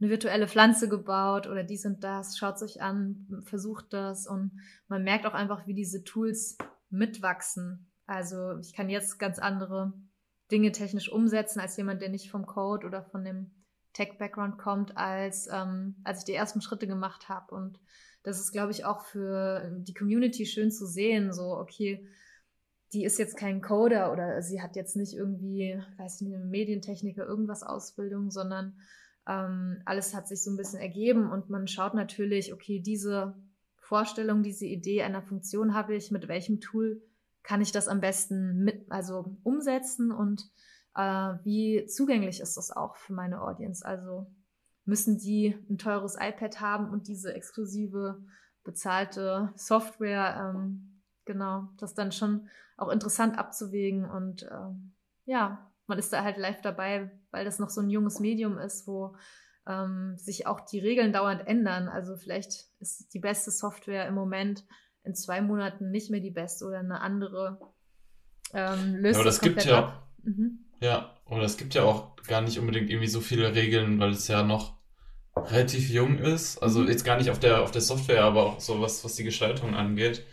eine 0.00 0.10
virtuelle 0.10 0.48
Pflanze 0.48 0.88
gebaut 0.88 1.46
oder 1.46 1.62
dies 1.62 1.86
und 1.86 2.02
das, 2.02 2.36
schaut 2.36 2.60
euch 2.62 2.82
an, 2.82 3.42
versucht 3.44 3.92
das. 3.92 4.26
Und 4.26 4.60
man 4.88 5.04
merkt 5.04 5.26
auch 5.26 5.34
einfach, 5.34 5.66
wie 5.66 5.74
diese 5.74 6.02
Tools 6.02 6.58
mitwachsen. 6.90 7.90
Also 8.06 8.58
ich 8.58 8.74
kann 8.74 8.90
jetzt 8.90 9.18
ganz 9.18 9.38
andere 9.38 9.92
Dinge 10.50 10.72
technisch 10.72 11.10
umsetzen 11.10 11.60
als 11.60 11.76
jemand, 11.76 12.02
der 12.02 12.08
nicht 12.08 12.30
vom 12.30 12.46
Code 12.46 12.86
oder 12.86 13.02
von 13.04 13.24
dem 13.24 13.63
Tech-Background 13.94 14.58
kommt, 14.58 14.96
als, 14.96 15.48
ähm, 15.50 15.96
als 16.04 16.20
ich 16.20 16.24
die 16.24 16.34
ersten 16.34 16.60
Schritte 16.60 16.86
gemacht 16.86 17.28
habe. 17.28 17.54
Und 17.54 17.80
das 18.22 18.38
ist, 18.38 18.52
glaube 18.52 18.72
ich, 18.72 18.84
auch 18.84 19.04
für 19.04 19.70
die 19.78 19.94
Community 19.94 20.46
schön 20.46 20.70
zu 20.70 20.86
sehen, 20.86 21.32
so, 21.32 21.56
okay, 21.56 22.06
die 22.92 23.04
ist 23.04 23.18
jetzt 23.18 23.36
kein 23.36 23.60
Coder 23.60 24.12
oder 24.12 24.40
sie 24.42 24.62
hat 24.62 24.76
jetzt 24.76 24.96
nicht 24.96 25.14
irgendwie, 25.14 25.82
weiß 25.98 26.16
ich 26.16 26.28
nicht, 26.28 26.36
eine 26.36 26.44
Medientechniker, 26.44 27.26
irgendwas 27.26 27.62
Ausbildung, 27.62 28.30
sondern 28.30 28.78
ähm, 29.26 29.80
alles 29.84 30.14
hat 30.14 30.28
sich 30.28 30.42
so 30.42 30.50
ein 30.50 30.56
bisschen 30.56 30.80
ergeben 30.80 31.30
und 31.30 31.50
man 31.50 31.66
schaut 31.66 31.94
natürlich, 31.94 32.52
okay, 32.52 32.80
diese 32.80 33.34
Vorstellung, 33.76 34.42
diese 34.42 34.66
Idee 34.66 35.02
einer 35.02 35.22
Funktion 35.22 35.74
habe 35.74 35.94
ich, 35.94 36.10
mit 36.10 36.28
welchem 36.28 36.60
Tool 36.60 37.02
kann 37.42 37.60
ich 37.60 37.72
das 37.72 37.88
am 37.88 38.00
besten 38.00 38.64
mit, 38.64 38.90
also 38.90 39.36
umsetzen 39.42 40.10
und 40.10 40.50
äh, 40.94 41.34
wie 41.44 41.86
zugänglich 41.86 42.40
ist 42.40 42.56
das 42.56 42.70
auch 42.70 42.96
für 42.96 43.12
meine 43.12 43.42
Audience? 43.42 43.84
Also 43.84 44.26
müssen 44.84 45.18
die 45.18 45.56
ein 45.68 45.78
teures 45.78 46.16
iPad 46.18 46.60
haben 46.60 46.90
und 46.90 47.08
diese 47.08 47.34
exklusive 47.34 48.22
bezahlte 48.64 49.52
Software, 49.56 50.54
ähm, 50.54 51.02
genau, 51.24 51.68
das 51.78 51.94
dann 51.94 52.12
schon 52.12 52.48
auch 52.76 52.88
interessant 52.88 53.38
abzuwägen 53.38 54.04
und 54.04 54.48
ähm, 54.50 54.94
ja, 55.24 55.70
man 55.86 55.98
ist 55.98 56.12
da 56.12 56.22
halt 56.22 56.38
live 56.38 56.60
dabei, 56.62 57.10
weil 57.30 57.44
das 57.44 57.58
noch 57.58 57.70
so 57.70 57.80
ein 57.80 57.90
junges 57.90 58.20
Medium 58.20 58.58
ist, 58.58 58.86
wo 58.86 59.16
ähm, 59.66 60.16
sich 60.16 60.46
auch 60.46 60.60
die 60.60 60.80
Regeln 60.80 61.12
dauernd 61.12 61.46
ändern. 61.46 61.88
Also 61.88 62.16
vielleicht 62.16 62.68
ist 62.80 63.12
die 63.14 63.18
beste 63.18 63.50
Software 63.50 64.06
im 64.06 64.14
Moment 64.14 64.64
in 65.02 65.14
zwei 65.14 65.40
Monaten 65.42 65.90
nicht 65.90 66.10
mehr 66.10 66.20
die 66.20 66.30
beste 66.30 66.64
oder 66.64 66.78
eine 66.78 67.00
andere 67.00 67.58
ähm, 68.54 68.96
löst 68.96 69.16
ja, 69.16 69.20
aber 69.20 69.24
das, 69.24 69.36
das 69.36 69.40
gibt 69.40 69.64
ja, 69.64 69.78
ab. 69.78 70.08
Mhm. 70.22 70.63
Ja, 70.80 71.14
und 71.24 71.40
es 71.40 71.56
gibt 71.56 71.74
ja 71.74 71.82
auch 71.84 72.16
gar 72.26 72.40
nicht 72.40 72.58
unbedingt 72.58 72.90
irgendwie 72.90 73.08
so 73.08 73.20
viele 73.20 73.54
Regeln, 73.54 73.98
weil 73.98 74.10
es 74.10 74.28
ja 74.28 74.42
noch 74.42 74.74
relativ 75.36 75.90
jung 75.90 76.18
ist. 76.18 76.58
Also 76.58 76.80
mhm. 76.80 76.88
jetzt 76.88 77.04
gar 77.04 77.16
nicht 77.16 77.30
auf 77.30 77.38
der, 77.38 77.62
auf 77.62 77.70
der 77.70 77.80
Software, 77.80 78.24
aber 78.24 78.46
auch 78.46 78.60
so 78.60 78.80
was, 78.80 79.04
was 79.04 79.16
die 79.16 79.24
Gestaltung 79.24 79.74
angeht, 79.74 80.24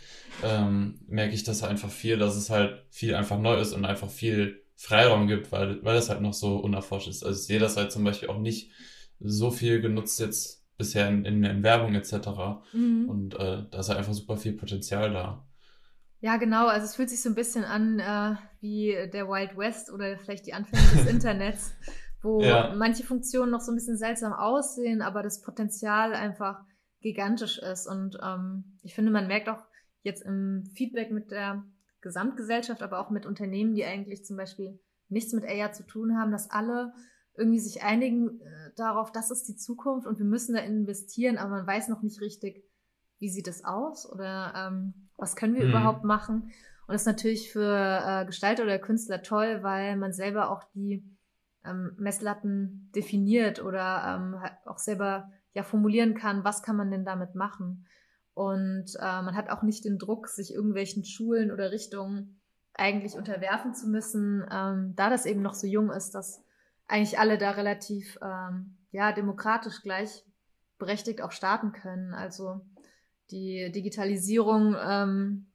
ähm, 0.42 1.00
merke 1.06 1.34
ich 1.34 1.44
das 1.44 1.62
einfach 1.62 1.90
viel, 1.90 2.18
dass 2.18 2.36
es 2.36 2.50
halt 2.50 2.84
viel 2.90 3.14
einfach 3.14 3.38
neu 3.38 3.60
ist 3.60 3.72
und 3.72 3.84
einfach 3.84 4.10
viel 4.10 4.62
Freiraum 4.76 5.28
gibt, 5.28 5.52
weil, 5.52 5.82
weil 5.84 5.96
es 5.96 6.08
halt 6.08 6.20
noch 6.20 6.34
so 6.34 6.56
unerforscht 6.56 7.08
ist. 7.08 7.24
Also 7.24 7.38
ich 7.38 7.46
sehe 7.46 7.58
das 7.58 7.76
halt 7.76 7.92
zum 7.92 8.04
Beispiel 8.04 8.28
auch 8.28 8.38
nicht 8.38 8.70
so 9.20 9.50
viel 9.50 9.80
genutzt 9.80 10.18
jetzt 10.18 10.64
bisher 10.76 11.08
in, 11.08 11.24
in, 11.24 11.44
in 11.44 11.62
Werbung 11.62 11.94
etc. 11.94 12.12
Mhm. 12.72 13.08
Und 13.08 13.34
äh, 13.34 13.64
da 13.70 13.78
ist 13.78 13.88
halt 13.88 13.98
einfach 13.98 14.14
super 14.14 14.36
viel 14.36 14.54
Potenzial 14.54 15.12
da. 15.12 15.46
Ja, 16.22 16.36
genau. 16.36 16.68
Also 16.68 16.86
es 16.86 16.94
fühlt 16.94 17.10
sich 17.10 17.20
so 17.20 17.28
ein 17.28 17.34
bisschen 17.34 17.64
an 17.64 17.98
äh, 17.98 18.36
wie 18.60 18.96
der 19.12 19.28
Wild 19.28 19.56
West 19.56 19.92
oder 19.92 20.16
vielleicht 20.18 20.46
die 20.46 20.54
Anfänge 20.54 20.84
des 20.92 21.06
Internets, 21.10 21.74
wo 22.22 22.40
ja. 22.40 22.72
manche 22.76 23.02
Funktionen 23.02 23.50
noch 23.50 23.60
so 23.60 23.72
ein 23.72 23.74
bisschen 23.74 23.96
seltsam 23.96 24.32
aussehen, 24.32 25.02
aber 25.02 25.24
das 25.24 25.42
Potenzial 25.42 26.14
einfach 26.14 26.60
gigantisch 27.00 27.58
ist. 27.58 27.88
Und 27.88 28.18
ähm, 28.22 28.78
ich 28.84 28.94
finde, 28.94 29.10
man 29.10 29.26
merkt 29.26 29.48
auch 29.48 29.64
jetzt 30.02 30.22
im 30.22 30.64
Feedback 30.76 31.10
mit 31.10 31.32
der 31.32 31.64
Gesamtgesellschaft, 32.02 32.84
aber 32.84 33.00
auch 33.00 33.10
mit 33.10 33.26
Unternehmen, 33.26 33.74
die 33.74 33.84
eigentlich 33.84 34.24
zum 34.24 34.36
Beispiel 34.36 34.78
nichts 35.08 35.32
mit 35.32 35.44
AR 35.44 35.72
zu 35.72 35.84
tun 35.84 36.16
haben, 36.16 36.30
dass 36.30 36.52
alle 36.52 36.92
irgendwie 37.36 37.58
sich 37.58 37.82
einigen 37.82 38.40
äh, 38.40 38.70
darauf, 38.76 39.10
das 39.10 39.32
ist 39.32 39.48
die 39.48 39.56
Zukunft 39.56 40.06
und 40.06 40.18
wir 40.18 40.26
müssen 40.26 40.54
da 40.54 40.60
investieren, 40.60 41.36
aber 41.36 41.50
man 41.50 41.66
weiß 41.66 41.88
noch 41.88 42.02
nicht 42.02 42.20
richtig, 42.20 42.64
wie 43.18 43.28
sieht 43.28 43.48
es 43.48 43.64
aus 43.64 44.08
oder 44.08 44.52
ähm, 44.54 45.10
was 45.22 45.36
können 45.36 45.54
wir 45.54 45.64
mhm. 45.64 45.70
überhaupt 45.70 46.04
machen. 46.04 46.52
Und 46.86 46.94
das 46.94 47.02
ist 47.02 47.06
natürlich 47.06 47.52
für 47.52 48.02
äh, 48.04 48.26
Gestalter 48.26 48.64
oder 48.64 48.78
Künstler 48.78 49.22
toll, 49.22 49.62
weil 49.62 49.96
man 49.96 50.12
selber 50.12 50.50
auch 50.50 50.64
die 50.74 51.04
ähm, 51.64 51.92
Messlatten 51.96 52.90
definiert 52.94 53.62
oder 53.62 54.18
ähm, 54.18 54.36
auch 54.66 54.78
selber 54.78 55.30
ja 55.54 55.62
formulieren 55.62 56.14
kann, 56.14 56.44
was 56.44 56.62
kann 56.62 56.76
man 56.76 56.90
denn 56.90 57.04
damit 57.04 57.36
machen. 57.36 57.86
Und 58.34 58.96
äh, 58.98 59.22
man 59.22 59.36
hat 59.36 59.48
auch 59.48 59.62
nicht 59.62 59.84
den 59.84 59.98
Druck, 59.98 60.26
sich 60.26 60.52
irgendwelchen 60.52 61.04
Schulen 61.04 61.52
oder 61.52 61.70
Richtungen 61.70 62.40
eigentlich 62.74 63.14
unterwerfen 63.14 63.74
zu 63.74 63.88
müssen, 63.88 64.44
ähm, 64.50 64.94
da 64.96 65.08
das 65.08 65.26
eben 65.26 65.42
noch 65.42 65.54
so 65.54 65.66
jung 65.66 65.90
ist, 65.90 66.14
dass 66.14 66.42
eigentlich 66.88 67.18
alle 67.18 67.38
da 67.38 67.52
relativ 67.52 68.18
ähm, 68.22 68.78
ja 68.90 69.12
demokratisch 69.12 69.82
gleichberechtigt 69.82 71.22
auch 71.22 71.32
starten 71.32 71.72
können. 71.72 72.12
Also 72.12 72.62
die 73.32 73.72
Digitalisierung 73.72 74.76
ähm, 74.80 75.46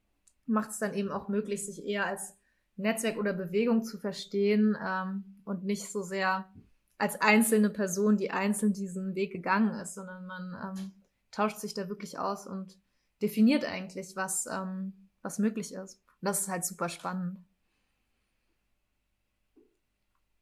macht 0.45 0.71
es 0.71 0.79
dann 0.79 0.93
eben 0.93 1.11
auch 1.11 1.29
möglich, 1.29 1.65
sich 1.65 1.85
eher 1.85 2.05
als 2.05 2.35
Netzwerk 2.75 3.17
oder 3.17 3.33
Bewegung 3.33 3.83
zu 3.83 3.97
verstehen 3.97 4.77
ähm, 4.83 5.23
und 5.45 5.63
nicht 5.63 5.89
so 5.89 6.01
sehr 6.01 6.51
als 6.97 7.21
einzelne 7.21 7.69
Person, 7.69 8.17
die 8.17 8.31
einzeln 8.31 8.73
diesen 8.73 9.15
Weg 9.15 9.31
gegangen 9.31 9.79
ist, 9.79 9.93
sondern 9.93 10.25
man 10.25 10.77
ähm, 10.77 10.91
tauscht 11.31 11.57
sich 11.57 11.73
da 11.73 11.89
wirklich 11.89 12.17
aus 12.17 12.47
und 12.47 12.77
definiert 13.21 13.65
eigentlich, 13.65 14.15
was, 14.15 14.47
ähm, 14.47 15.09
was 15.21 15.39
möglich 15.39 15.73
ist. 15.73 16.01
Und 16.21 16.25
das 16.25 16.41
ist 16.41 16.47
halt 16.47 16.65
super 16.65 16.89
spannend. 16.89 17.37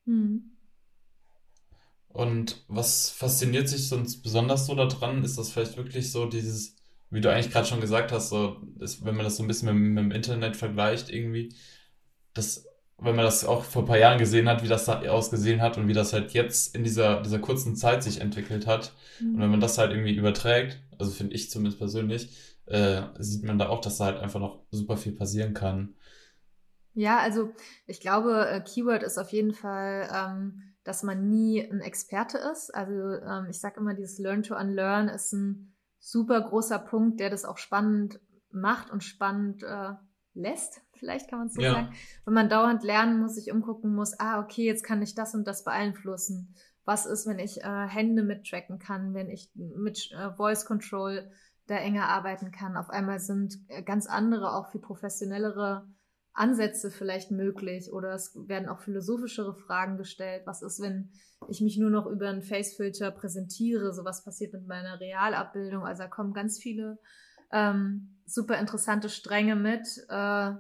Hm. 0.06 0.52
Und 2.10 2.64
was 2.70 3.10
fasziniert 3.10 3.68
sich 3.68 3.90
sonst 3.90 4.22
besonders 4.22 4.68
so 4.68 4.76
daran? 4.76 5.24
Ist 5.24 5.38
das 5.38 5.52
vielleicht 5.52 5.76
wirklich 5.76 6.12
so 6.12 6.28
dieses 6.28 6.78
wie 7.16 7.22
du 7.22 7.32
eigentlich 7.32 7.52
gerade 7.52 7.66
schon 7.66 7.80
gesagt 7.80 8.12
hast, 8.12 8.30
so, 8.30 8.58
ist, 8.80 9.06
wenn 9.06 9.16
man 9.16 9.24
das 9.24 9.38
so 9.38 9.44
ein 9.44 9.48
bisschen 9.48 9.74
mit, 9.74 9.94
mit, 9.94 10.04
dem 10.04 10.12
Internet 10.12 10.58
vergleicht, 10.58 11.10
irgendwie, 11.10 11.56
das, 12.34 12.68
wenn 12.98 13.16
man 13.16 13.24
das 13.24 13.46
auch 13.46 13.64
vor 13.64 13.84
ein 13.84 13.88
paar 13.88 13.98
Jahren 13.98 14.20
gesehen 14.20 14.50
hat, 14.50 14.64
wie 14.64 14.68
das 14.68 14.84
da 14.84 15.00
ausgesehen 15.00 15.62
hat 15.62 15.78
und 15.78 15.88
wie 15.88 15.94
das 15.94 16.12
halt 16.12 16.34
jetzt 16.34 16.76
in 16.76 16.84
dieser, 16.84 17.22
dieser 17.22 17.40
kurzen 17.40 17.78
Zeit 17.78 18.04
sich 18.04 18.20
entwickelt 18.20 18.68
hat. 18.68 18.92
Mhm. 19.22 19.36
Und 19.36 19.42
wenn 19.42 19.50
man 19.50 19.60
das 19.62 19.78
halt 19.78 19.92
irgendwie 19.92 20.14
überträgt, 20.14 20.82
also 21.00 21.12
finde 21.12 21.34
ich 21.36 21.50
zumindest 21.50 21.78
persönlich, 21.78 22.30
äh, 22.66 23.04
sieht 23.20 23.46
man 23.46 23.58
da 23.58 23.70
auch, 23.70 23.80
dass 23.80 23.98
da 23.98 24.06
halt 24.06 24.18
einfach 24.18 24.42
noch 24.42 24.66
super 24.72 24.98
viel 24.98 25.14
passieren 25.14 25.54
kann. 25.54 25.96
Ja, 26.94 27.20
also 27.20 27.54
ich 27.88 28.02
glaube, 28.02 28.46
äh, 28.50 28.60
Keyword 28.62 29.04
ist 29.04 29.18
auf 29.18 29.30
jeden 29.30 29.54
Fall, 29.54 30.10
ähm, 30.14 30.74
dass 30.84 31.02
man 31.02 31.30
nie 31.30 31.62
ein 31.62 31.80
Experte 31.80 32.38
ist. 32.38 32.76
Also 32.76 32.94
ähm, 32.94 33.48
ich 33.50 33.60
sage 33.60 33.80
immer, 33.80 33.94
dieses 33.94 34.18
Learn 34.20 34.44
to 34.44 34.56
Unlearn 34.56 35.08
ist 35.08 35.32
ein 35.32 35.75
super 36.06 36.40
großer 36.42 36.78
Punkt, 36.78 37.20
der 37.20 37.32
das 37.32 37.46
auch 37.46 37.58
spannend 37.58 38.20
macht 38.52 38.92
und 38.92 39.04
spannend 39.04 39.64
äh, 39.64 39.94
lässt, 40.34 40.82
vielleicht 40.94 41.30
kann 41.30 41.40
man 41.40 41.48
es 41.48 41.56
so 41.56 41.62
ja. 41.62 41.74
sagen. 41.74 41.94
Wenn 42.26 42.34
man 42.36 42.48
dauernd 42.48 42.84
lernen 42.84 43.20
muss, 43.20 43.36
sich 43.36 43.52
umgucken 43.52 43.94
muss, 43.96 44.20
ah, 44.20 44.40
okay, 44.40 44.66
jetzt 44.66 44.84
kann 44.84 45.02
ich 45.02 45.16
das 45.16 45.34
und 45.34 45.48
das 45.48 45.64
beeinflussen. 45.64 46.54
Was 46.86 47.08
ist, 47.08 47.26
wenn 47.26 47.40
ich 47.40 47.64
äh, 47.64 47.88
Hände 47.88 48.22
mittracken 48.22 48.78
kann, 48.78 49.16
wenn 49.16 49.32
ich 49.32 49.50
mit 49.56 50.12
äh, 50.12 50.32
Voice 50.36 50.66
Control 50.66 51.32
da 51.66 51.78
enger 51.78 52.08
arbeiten 52.10 52.52
kann. 52.52 52.78
Auf 52.78 52.92
einmal 52.92 53.20
sind 53.20 53.58
äh, 53.70 53.82
ganz 53.82 54.06
andere, 54.06 54.54
auch 54.54 54.70
viel 54.70 54.82
professionellere 54.82 55.88
Ansätze 56.36 56.92
vielleicht 56.92 57.32
möglich 57.32 57.92
oder 57.92 58.14
es 58.14 58.36
werden 58.36 58.68
auch 58.68 58.80
philosophischere 58.80 59.56
Fragen 59.56 59.98
gestellt. 59.98 60.44
Was 60.46 60.62
ist, 60.62 60.82
wenn 60.82 61.10
ich 61.48 61.62
mich 61.62 61.78
nur 61.78 61.90
noch 61.90 62.06
über 62.06 62.30
einen 62.30 62.42
Facefilter 62.42 63.12
präsentiere? 63.12 63.94
So 63.94 64.04
was 64.04 64.24
passiert 64.24 64.54
mit 64.54 64.68
meiner 64.68 65.00
Realabbildung? 65.00 65.86
Also 65.86 66.04
da 66.04 66.10
kommen 66.10 66.34
ganz 66.34 66.60
viele 66.60 67.00
ähm, 67.52 68.20
super 68.26 68.60
interessante 68.60 69.10
Stränge 69.10 69.56
mit, 69.56 69.88
äh, 70.10 70.52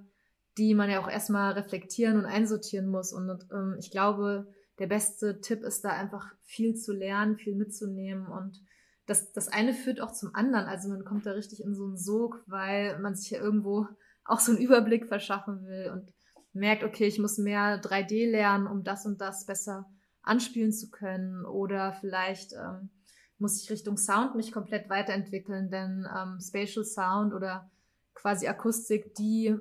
die 0.58 0.74
man 0.74 0.90
ja 0.90 1.02
auch 1.02 1.10
erstmal 1.10 1.54
reflektieren 1.54 2.18
und 2.18 2.26
einsortieren 2.26 2.88
muss. 2.88 3.12
Und 3.12 3.46
ähm, 3.52 3.76
ich 3.78 3.92
glaube, 3.92 4.48
der 4.80 4.88
beste 4.88 5.42
Tipp 5.42 5.62
ist 5.62 5.84
da 5.84 5.90
einfach 5.90 6.34
viel 6.42 6.76
zu 6.76 6.94
lernen, 6.94 7.38
viel 7.38 7.56
mitzunehmen 7.56 8.28
und 8.28 8.62
das, 9.08 9.32
das 9.34 9.48
eine 9.50 9.74
führt 9.74 10.02
auch 10.02 10.12
zum 10.12 10.34
anderen. 10.34 10.66
Also 10.66 10.90
man 10.90 11.06
kommt 11.06 11.26
da 11.26 11.32
richtig 11.32 11.64
in 11.64 11.76
so 11.76 11.86
einen 11.86 11.98
Sog, 11.98 12.44
weil 12.48 13.00
man 13.00 13.16
sich 13.16 13.30
ja 13.32 13.40
irgendwo 13.40 13.88
auch 14.26 14.40
so 14.40 14.52
einen 14.52 14.62
Überblick 14.62 15.08
verschaffen 15.08 15.66
will 15.66 15.92
und 15.92 16.14
merkt, 16.54 16.84
okay, 16.84 17.06
ich 17.06 17.20
muss 17.20 17.38
mehr 17.38 17.82
3D 17.82 18.30
lernen, 18.30 18.68
um 18.68 18.84
das 18.84 19.06
und 19.06 19.22
das 19.22 19.46
besser 19.46 19.90
anspielen 20.24 20.74
zu 20.74 20.90
können. 20.90 21.46
Oder 21.46 21.94
vielleicht 21.94 22.54
ähm, 22.54 22.90
muss 23.38 23.62
ich 23.62 23.70
Richtung 23.70 23.98
Sound 23.98 24.36
mich 24.36 24.52
komplett 24.52 24.90
weiterentwickeln, 24.90 25.70
denn 25.70 26.08
ähm, 26.16 26.40
Spatial 26.42 26.86
Sound 26.86 27.34
oder 27.34 27.70
quasi 28.14 28.48
Akustik, 28.48 29.14
die 29.16 29.56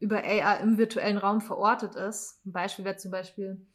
über 0.00 0.24
AR 0.24 0.60
im 0.60 0.78
virtuellen 0.78 1.18
Raum 1.18 1.40
verortet 1.40 1.94
ist. 1.94 2.40
Ein 2.46 2.52
Beispiel 2.52 2.84
wäre 2.84 2.96
zum 2.96 3.10
Beispiel 3.10 3.66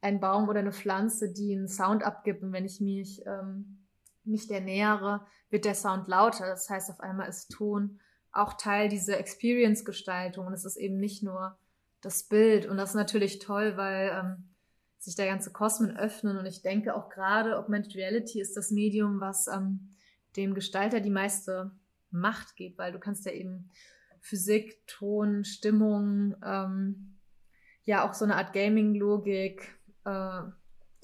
ein 0.00 0.20
Baum 0.20 0.48
oder 0.48 0.58
eine 0.58 0.72
Pflanze, 0.72 1.32
die 1.32 1.54
einen 1.56 1.68
Sound 1.68 2.02
abgibt. 2.02 2.42
Und 2.42 2.52
wenn 2.52 2.64
ich 2.64 2.80
mich, 2.80 3.24
ähm, 3.26 3.86
mich 4.24 4.48
der 4.48 4.60
nähere, 4.60 5.24
wird 5.50 5.64
der 5.64 5.74
Sound 5.74 6.08
lauter. 6.08 6.46
Das 6.46 6.68
heißt, 6.68 6.90
auf 6.90 7.00
einmal 7.00 7.28
ist 7.28 7.50
Ton 7.50 8.00
auch 8.38 8.54
Teil 8.54 8.88
dieser 8.88 9.18
Experience-Gestaltung. 9.18 10.46
Und 10.46 10.52
es 10.52 10.64
ist 10.64 10.76
eben 10.76 10.98
nicht 10.98 11.22
nur 11.22 11.58
das 12.00 12.24
Bild. 12.24 12.66
Und 12.66 12.76
das 12.76 12.90
ist 12.90 12.96
natürlich 12.96 13.38
toll, 13.38 13.76
weil 13.76 14.10
ähm, 14.14 14.48
sich 14.98 15.14
der 15.14 15.26
ganze 15.26 15.52
Kosmos 15.52 15.96
öffnen. 15.96 16.36
Und 16.36 16.46
ich 16.46 16.62
denke 16.62 16.94
auch 16.94 17.08
gerade 17.08 17.58
Augmented 17.58 17.94
Reality 17.96 18.40
ist 18.40 18.56
das 18.56 18.70
Medium, 18.70 19.20
was 19.20 19.46
ähm, 19.48 19.90
dem 20.36 20.54
Gestalter 20.54 21.00
die 21.00 21.10
meiste 21.10 21.72
Macht 22.10 22.56
gibt, 22.56 22.78
weil 22.78 22.92
du 22.92 22.98
kannst 22.98 23.26
ja 23.26 23.32
eben 23.32 23.70
Physik, 24.20 24.86
Ton, 24.86 25.44
Stimmung, 25.44 26.36
ähm, 26.44 27.18
ja 27.84 28.08
auch 28.08 28.14
so 28.14 28.24
eine 28.24 28.36
Art 28.36 28.52
Gaming-Logik, 28.52 29.78
äh, 30.04 30.42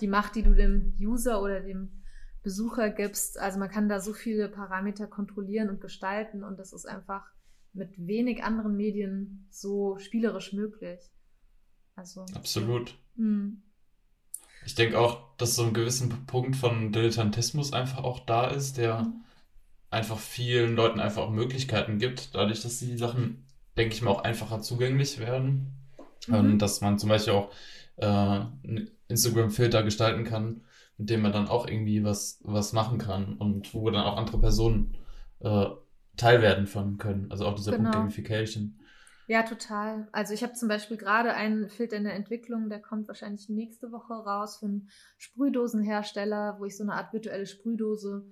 die 0.01 0.09
Macht, 0.09 0.35
die 0.35 0.43
du 0.43 0.55
dem 0.55 0.95
User 1.01 1.41
oder 1.41 1.61
dem 1.61 2.04
Besucher 2.45 2.91
gibst. 2.91 3.39
Also 3.39 3.59
man 3.59 3.71
kann 3.71 3.89
da 3.89 3.99
so 3.99 4.13
viele 4.13 4.49
Parameter 4.49 5.09
kontrollieren 5.09 5.71
und 5.71 5.81
gestalten 5.81 6.45
und 6.45 6.59
das 6.59 6.73
ist 6.73 6.87
einfach 6.87 7.25
mit 7.73 7.91
wenig 7.97 8.45
anderen 8.45 8.77
Medien 8.77 9.49
so 9.51 9.99
spielerisch 9.99 10.53
möglich. 10.53 11.01
Also 11.97 12.25
absolut. 12.35 12.97
Mh. 13.17 13.55
Ich 14.67 14.75
denke 14.75 14.99
auch, 14.99 15.37
dass 15.37 15.57
so 15.57 15.65
ein 15.65 15.75
gewissen 15.75 16.27
Punkt 16.27 16.57
von 16.57 16.93
Dilettantismus 16.93 17.73
einfach 17.73 18.05
auch 18.05 18.21
da 18.21 18.47
ist, 18.47 18.77
der 18.77 19.03
mhm. 19.03 19.25
einfach 19.91 20.19
vielen 20.19 20.77
Leuten 20.77 21.01
einfach 21.01 21.23
auch 21.23 21.31
Möglichkeiten 21.31 21.99
gibt, 21.99 22.35
dadurch, 22.35 22.63
dass 22.63 22.79
die 22.79 22.97
Sachen, 22.97 23.45
denke 23.77 23.95
ich 23.95 24.03
mal, 24.03 24.11
auch 24.11 24.25
einfacher 24.25 24.61
zugänglich 24.61 25.19
werden. 25.19 25.73
Mhm. 26.29 26.35
Und 26.35 26.59
dass 26.61 26.81
man 26.81 26.99
zum 26.99 27.09
Beispiel 27.09 27.35
auch 27.35 27.51
äh, 27.97 28.07
einen 28.07 28.91
Instagram-Filter 29.09 29.83
gestalten 29.83 30.25
kann, 30.25 30.63
mit 30.99 31.11
dem 31.11 31.23
man 31.23 31.33
dann 31.33 31.49
auch 31.49 31.67
irgendwie 31.67 32.05
was, 32.05 32.41
was 32.43 32.73
machen 32.73 32.99
kann 32.99 33.37
und 33.37 33.75
wo 33.75 33.91
dann 33.91 34.05
auch 34.05 34.17
andere 34.17 34.39
Personen 34.39 34.97
äh, 35.41 35.67
teilwerden 36.17 36.67
von 36.67 36.99
können. 36.99 37.31
Also 37.31 37.47
auch 37.47 37.55
dieser 37.55 37.73
genau. 37.73 37.91
Punkt 37.91 37.97
Gamification. 37.97 38.79
Ja, 39.27 39.43
total. 39.43 40.07
Also 40.13 40.35
ich 40.35 40.43
habe 40.43 40.53
zum 40.53 40.69
Beispiel 40.69 40.99
gerade 40.99 41.33
einen 41.33 41.71
Filter 41.71 41.97
in 41.97 42.05
der 42.05 42.15
Entwicklung, 42.15 42.69
der 42.69 42.81
kommt 42.81 43.09
wahrscheinlich 43.09 43.49
nächste 43.49 43.91
Woche 43.91 44.13
raus 44.13 44.59
für 44.59 44.67
einen 44.67 44.91
Sprühdosenhersteller, 45.17 46.57
wo 46.59 46.67
ich 46.67 46.77
so 46.77 46.83
eine 46.83 46.93
Art 46.93 47.13
virtuelle 47.13 47.47
Sprühdose 47.47 48.27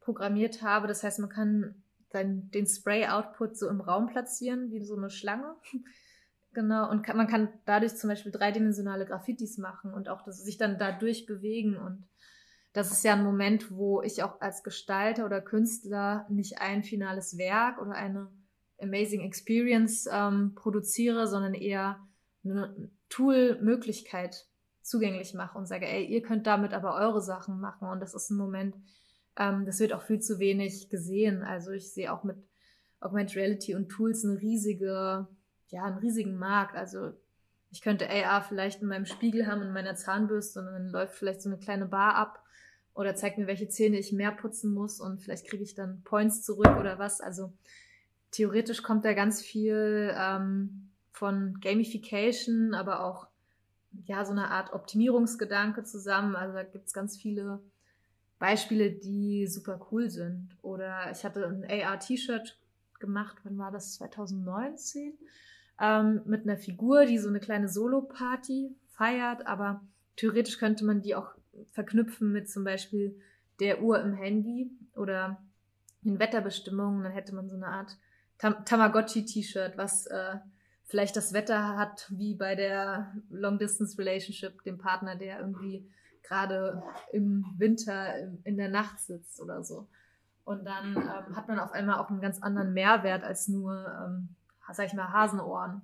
programmiert 0.00 0.62
habe. 0.62 0.88
Das 0.88 1.02
heißt, 1.02 1.18
man 1.18 1.28
kann 1.28 1.82
dann 2.10 2.50
den 2.50 2.66
Spray-Output 2.66 3.58
so 3.58 3.68
im 3.68 3.82
Raum 3.82 4.06
platzieren, 4.06 4.70
wie 4.70 4.82
so 4.82 4.96
eine 4.96 5.10
Schlange. 5.10 5.54
Genau, 6.52 6.90
und 6.90 7.02
kann, 7.02 7.16
man 7.16 7.26
kann 7.26 7.48
dadurch 7.64 7.96
zum 7.96 8.08
Beispiel 8.08 8.32
dreidimensionale 8.32 9.06
Graffitis 9.06 9.58
machen 9.58 9.92
und 9.92 10.08
auch 10.08 10.22
dass 10.22 10.42
sich 10.42 10.58
dann 10.58 10.78
dadurch 10.78 11.26
bewegen. 11.26 11.76
Und 11.76 12.08
das 12.72 12.90
ist 12.90 13.04
ja 13.04 13.14
ein 13.14 13.24
Moment, 13.24 13.70
wo 13.70 14.02
ich 14.02 14.22
auch 14.22 14.40
als 14.40 14.62
Gestalter 14.62 15.24
oder 15.24 15.40
Künstler 15.40 16.26
nicht 16.28 16.60
ein 16.60 16.82
finales 16.82 17.38
Werk 17.38 17.80
oder 17.80 17.92
eine 17.92 18.30
Amazing 18.80 19.22
Experience 19.22 20.08
ähm, 20.10 20.54
produziere, 20.54 21.26
sondern 21.26 21.54
eher 21.54 21.98
eine 22.44 22.90
Tool-Möglichkeit 23.08 24.46
zugänglich 24.82 25.34
mache 25.34 25.58
und 25.58 25.66
sage, 25.66 25.86
ey, 25.86 26.04
ihr 26.04 26.22
könnt 26.22 26.46
damit 26.46 26.72
aber 26.72 26.94
eure 26.94 27.20
Sachen 27.20 27.60
machen. 27.60 27.88
Und 27.88 28.00
das 28.00 28.14
ist 28.14 28.30
ein 28.30 28.36
Moment, 28.36 28.76
ähm, 29.36 29.66
das 29.66 29.80
wird 29.80 29.92
auch 29.92 30.02
viel 30.02 30.20
zu 30.20 30.38
wenig 30.38 30.88
gesehen. 30.88 31.42
Also 31.42 31.72
ich 31.72 31.92
sehe 31.92 32.12
auch 32.12 32.24
mit 32.24 32.36
Augmented 33.00 33.36
Reality 33.36 33.74
und 33.74 33.88
Tools 33.88 34.24
eine 34.24 34.40
riesige, 34.40 35.28
ja, 35.68 35.84
einen 35.84 35.98
riesigen 35.98 36.36
Markt. 36.36 36.76
Also 36.76 37.12
ich 37.70 37.82
könnte 37.82 38.08
AR 38.08 38.42
vielleicht 38.42 38.82
in 38.82 38.88
meinem 38.88 39.06
Spiegel 39.06 39.46
haben, 39.46 39.62
in 39.62 39.72
meiner 39.72 39.94
Zahnbürste 39.94 40.60
und 40.60 40.66
dann 40.66 40.88
läuft 40.88 41.14
vielleicht 41.14 41.42
so 41.42 41.48
eine 41.48 41.58
kleine 41.58 41.86
Bar 41.86 42.14
ab 42.14 42.42
oder 42.94 43.14
zeigt 43.14 43.38
mir, 43.38 43.46
welche 43.46 43.68
Zähne 43.68 43.98
ich 43.98 44.12
mehr 44.12 44.32
putzen 44.32 44.72
muss 44.72 45.00
und 45.00 45.20
vielleicht 45.20 45.46
kriege 45.46 45.62
ich 45.62 45.74
dann 45.74 46.02
Points 46.02 46.42
zurück 46.42 46.76
oder 46.78 46.98
was. 46.98 47.20
Also 47.20 47.52
theoretisch 48.30 48.82
kommt 48.82 49.04
da 49.04 49.12
ganz 49.12 49.42
viel 49.42 50.12
ähm, 50.16 50.90
von 51.12 51.58
Gamification, 51.60 52.74
aber 52.74 53.04
auch 53.04 53.28
ja 54.04 54.24
so 54.24 54.32
eine 54.32 54.50
Art 54.50 54.72
Optimierungsgedanke 54.72 55.84
zusammen. 55.84 56.36
Also 56.36 56.54
da 56.54 56.62
gibt 56.62 56.86
es 56.86 56.92
ganz 56.92 57.16
viele 57.16 57.60
Beispiele, 58.38 58.90
die 58.90 59.46
super 59.46 59.86
cool 59.90 60.10
sind. 60.10 60.56
Oder 60.62 61.10
ich 61.10 61.24
hatte 61.24 61.46
ein 61.46 61.64
AR-T-Shirt 61.68 62.58
gemacht, 62.98 63.38
wann 63.44 63.58
war 63.58 63.70
das? 63.70 63.94
2019? 63.94 65.18
Ähm, 65.80 66.22
mit 66.24 66.42
einer 66.42 66.56
Figur, 66.56 67.06
die 67.06 67.18
so 67.18 67.28
eine 67.28 67.40
kleine 67.40 67.68
Solo-Party 67.68 68.74
feiert, 68.88 69.46
aber 69.46 69.80
theoretisch 70.16 70.58
könnte 70.58 70.84
man 70.84 71.02
die 71.02 71.14
auch 71.14 71.34
verknüpfen 71.70 72.32
mit 72.32 72.50
zum 72.50 72.64
Beispiel 72.64 73.18
der 73.60 73.82
Uhr 73.82 74.00
im 74.00 74.12
Handy 74.12 74.70
oder 74.94 75.40
den 76.02 76.18
Wetterbestimmungen. 76.18 77.02
Dann 77.02 77.12
hätte 77.12 77.34
man 77.34 77.48
so 77.48 77.56
eine 77.56 77.68
Art 77.68 77.96
Tam 78.38 78.64
Tamagotchi-T-Shirt, 78.64 79.76
was 79.76 80.06
äh, 80.06 80.36
vielleicht 80.84 81.16
das 81.16 81.32
Wetter 81.32 81.76
hat, 81.76 82.06
wie 82.10 82.34
bei 82.34 82.54
der 82.54 83.12
Long-Distance-Relationship, 83.30 84.62
dem 84.64 84.78
Partner, 84.78 85.16
der 85.16 85.40
irgendwie 85.40 85.88
gerade 86.22 86.82
im 87.12 87.44
Winter 87.56 88.14
in 88.44 88.56
der 88.56 88.68
Nacht 88.68 89.00
sitzt 89.00 89.40
oder 89.40 89.62
so. 89.62 89.86
Und 90.44 90.64
dann 90.64 90.96
ähm, 90.96 91.36
hat 91.36 91.48
man 91.48 91.58
auf 91.58 91.72
einmal 91.72 91.98
auch 91.98 92.10
einen 92.10 92.20
ganz 92.20 92.40
anderen 92.40 92.72
Mehrwert 92.72 93.22
als 93.22 93.48
nur, 93.48 93.86
ähm, 93.86 94.28
sag 94.76 94.86
ich 94.86 94.94
mal, 94.94 95.12
Hasenohren. 95.12 95.82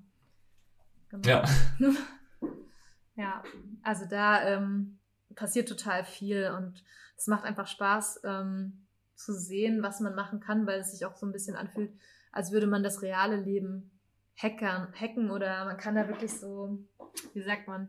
Genau. 1.11 1.29
Ja. 1.29 1.45
ja, 3.17 3.43
also 3.83 4.07
da 4.07 4.43
ähm, 4.43 4.99
passiert 5.35 5.69
total 5.69 6.05
viel 6.05 6.51
und 6.57 6.85
es 7.17 7.27
macht 7.27 7.45
einfach 7.45 7.67
Spaß 7.67 8.21
ähm, 8.25 8.87
zu 9.15 9.33
sehen, 9.33 9.83
was 9.83 10.01
man 10.01 10.15
machen 10.15 10.41
kann, 10.41 10.67
weil 10.67 10.81
es 10.81 10.93
sich 10.93 11.07
auch 11.07 11.17
so 11.17 11.27
ein 11.27 11.33
bisschen 11.33 11.57
anfühlt, 11.57 11.93
als 12.33 12.53
würde 12.53 12.67
man 12.67 12.83
das 12.83 13.03
reale 13.03 13.37
Leben 13.37 13.91
hackern, 14.37 14.93
hacken 14.99 15.31
oder 15.31 15.65
man 15.65 15.77
kann 15.77 15.95
da 15.95 16.09
wirklich 16.09 16.33
so, 16.33 16.79
wie 17.33 17.43
sagt 17.43 17.69
man, 17.69 17.89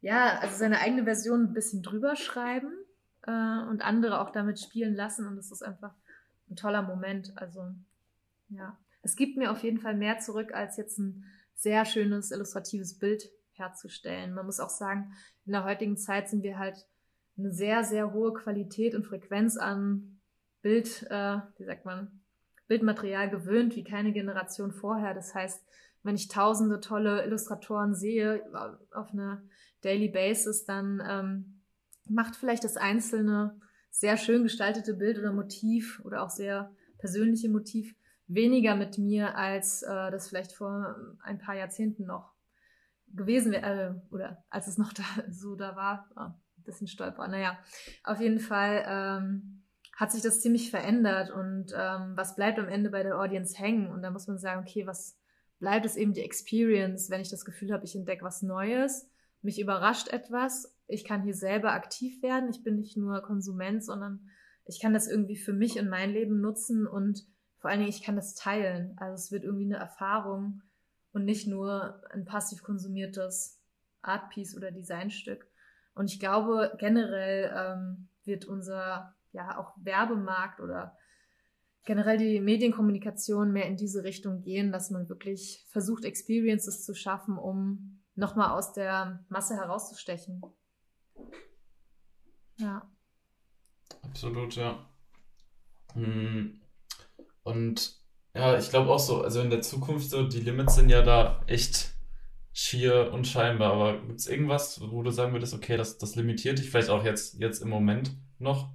ja, 0.00 0.38
also 0.40 0.56
seine 0.56 0.80
eigene 0.80 1.04
Version 1.04 1.44
ein 1.44 1.52
bisschen 1.54 1.82
drüber 1.82 2.16
schreiben 2.16 2.72
äh, 3.22 3.30
und 3.30 3.82
andere 3.82 4.20
auch 4.20 4.30
damit 4.30 4.60
spielen 4.60 4.94
lassen 4.94 5.26
und 5.26 5.38
es 5.38 5.50
ist 5.50 5.62
einfach 5.62 5.94
ein 6.50 6.56
toller 6.56 6.82
Moment. 6.82 7.32
Also 7.36 7.72
ja, 8.48 8.76
es 9.04 9.16
gibt 9.16 9.36
mir 9.36 9.50
auf 9.50 9.62
jeden 9.62 9.78
Fall 9.78 9.94
mehr 9.94 10.18
zurück, 10.18 10.52
als 10.52 10.76
jetzt 10.76 10.98
ein 10.98 11.24
sehr 11.54 11.84
schönes 11.84 12.30
illustratives 12.30 12.98
Bild 12.98 13.30
herzustellen. 13.52 14.34
Man 14.34 14.46
muss 14.46 14.60
auch 14.60 14.70
sagen, 14.70 15.12
in 15.44 15.52
der 15.52 15.64
heutigen 15.64 15.96
Zeit 15.96 16.28
sind 16.28 16.42
wir 16.42 16.58
halt 16.58 16.86
eine 17.36 17.52
sehr, 17.52 17.84
sehr 17.84 18.12
hohe 18.12 18.32
Qualität 18.32 18.94
und 18.94 19.06
Frequenz 19.06 19.56
an 19.56 20.20
Bild, 20.62 21.06
äh, 21.10 21.38
wie 21.58 21.64
sagt 21.64 21.84
man, 21.84 22.20
Bildmaterial 22.66 23.28
gewöhnt 23.28 23.76
wie 23.76 23.84
keine 23.84 24.12
Generation 24.12 24.72
vorher. 24.72 25.12
Das 25.12 25.34
heißt, 25.34 25.62
wenn 26.02 26.14
ich 26.14 26.28
tausende 26.28 26.80
tolle 26.80 27.24
Illustratoren 27.24 27.94
sehe 27.94 28.36
äh, 28.36 28.94
auf 28.96 29.12
einer 29.12 29.42
Daily 29.82 30.08
Basis, 30.08 30.64
dann 30.64 31.02
ähm, 31.06 31.60
macht 32.08 32.36
vielleicht 32.36 32.64
das 32.64 32.76
einzelne 32.76 33.60
sehr 33.90 34.16
schön 34.16 34.42
gestaltete 34.42 34.94
Bild 34.94 35.18
oder 35.18 35.32
Motiv 35.32 36.00
oder 36.04 36.22
auch 36.22 36.30
sehr 36.30 36.74
persönliche 36.98 37.50
Motiv 37.50 37.94
weniger 38.26 38.74
mit 38.74 38.98
mir, 38.98 39.36
als 39.36 39.82
äh, 39.82 40.10
das 40.10 40.28
vielleicht 40.28 40.52
vor 40.52 40.96
ein 41.22 41.38
paar 41.38 41.54
Jahrzehnten 41.54 42.06
noch 42.06 42.32
gewesen 43.14 43.52
wäre, 43.52 44.02
äh, 44.10 44.14
oder 44.14 44.44
als 44.50 44.66
es 44.66 44.78
noch 44.78 44.92
da 44.92 45.04
so 45.30 45.54
da 45.56 45.76
war. 45.76 46.10
Oh, 46.16 46.34
bisschen 46.64 46.88
stolper. 46.88 47.28
Naja, 47.28 47.58
auf 48.04 48.20
jeden 48.20 48.40
Fall 48.40 48.84
ähm, 48.86 49.64
hat 49.96 50.12
sich 50.12 50.22
das 50.22 50.40
ziemlich 50.40 50.70
verändert 50.70 51.30
und 51.30 51.72
ähm, 51.76 52.12
was 52.16 52.34
bleibt 52.36 52.58
am 52.58 52.68
Ende 52.68 52.90
bei 52.90 53.02
der 53.02 53.18
Audience 53.18 53.56
hängen? 53.56 53.90
Und 53.90 54.02
da 54.02 54.10
muss 54.10 54.26
man 54.26 54.38
sagen, 54.38 54.62
okay, 54.62 54.86
was 54.86 55.18
bleibt 55.58 55.86
es 55.86 55.96
eben 55.96 56.14
die 56.14 56.22
Experience, 56.22 57.10
wenn 57.10 57.20
ich 57.20 57.30
das 57.30 57.44
Gefühl 57.44 57.72
habe, 57.72 57.84
ich 57.84 57.94
entdecke 57.94 58.24
was 58.24 58.42
Neues, 58.42 59.08
mich 59.42 59.60
überrascht 59.60 60.08
etwas, 60.08 60.76
ich 60.86 61.04
kann 61.04 61.22
hier 61.22 61.34
selber 61.34 61.72
aktiv 61.72 62.22
werden, 62.22 62.48
ich 62.50 62.62
bin 62.62 62.76
nicht 62.76 62.96
nur 62.96 63.22
Konsument, 63.22 63.84
sondern 63.84 64.28
ich 64.64 64.80
kann 64.80 64.94
das 64.94 65.06
irgendwie 65.06 65.36
für 65.36 65.52
mich 65.52 65.78
und 65.78 65.88
mein 65.88 66.10
Leben 66.10 66.40
nutzen 66.40 66.86
und 66.86 67.26
vor 67.64 67.70
allen 67.70 67.80
Dingen, 67.80 67.88
ich 67.88 68.02
kann 68.02 68.16
das 68.16 68.34
teilen. 68.34 68.94
Also 68.98 69.14
es 69.14 69.32
wird 69.32 69.42
irgendwie 69.42 69.64
eine 69.64 69.78
Erfahrung 69.78 70.60
und 71.14 71.24
nicht 71.24 71.46
nur 71.46 72.02
ein 72.10 72.26
passiv 72.26 72.62
konsumiertes 72.62 73.58
Artpiece 74.02 74.54
oder 74.54 74.70
Designstück. 74.70 75.46
Und 75.94 76.12
ich 76.12 76.20
glaube, 76.20 76.76
generell 76.78 77.50
ähm, 77.56 78.08
wird 78.24 78.44
unser 78.44 79.14
ja 79.32 79.56
auch 79.58 79.72
Werbemarkt 79.76 80.60
oder 80.60 80.94
generell 81.86 82.18
die 82.18 82.38
Medienkommunikation 82.38 83.50
mehr 83.50 83.64
in 83.64 83.78
diese 83.78 84.04
Richtung 84.04 84.42
gehen, 84.42 84.70
dass 84.70 84.90
man 84.90 85.08
wirklich 85.08 85.64
versucht, 85.70 86.04
Experiences 86.04 86.84
zu 86.84 86.94
schaffen, 86.94 87.38
um 87.38 88.02
nochmal 88.14 88.50
aus 88.50 88.74
der 88.74 89.24
Masse 89.30 89.56
herauszustechen. 89.56 90.42
Ja. 92.58 92.86
Absolut, 94.02 94.54
ja. 94.54 94.86
Hm. 95.94 96.60
Und 97.44 98.00
ja, 98.34 98.58
ich 98.58 98.70
glaube 98.70 98.90
auch 98.90 98.98
so, 98.98 99.22
also 99.22 99.40
in 99.40 99.50
der 99.50 99.62
Zukunft 99.62 100.10
so, 100.10 100.26
die 100.26 100.40
Limits 100.40 100.74
sind 100.74 100.88
ja 100.88 101.02
da 101.02 101.42
echt 101.46 101.94
schier 102.52 103.12
unscheinbar, 103.12 103.72
aber 103.72 104.00
gibt 104.00 104.20
es 104.20 104.26
irgendwas, 104.26 104.80
wo 104.80 105.02
du 105.02 105.10
sagen 105.10 105.32
würdest, 105.32 105.54
okay, 105.54 105.76
das, 105.76 105.98
das 105.98 106.16
limitiert 106.16 106.58
dich 106.58 106.70
vielleicht 106.70 106.90
auch 106.90 107.04
jetzt, 107.04 107.38
jetzt 107.38 107.62
im 107.62 107.68
Moment 107.68 108.16
noch? 108.38 108.70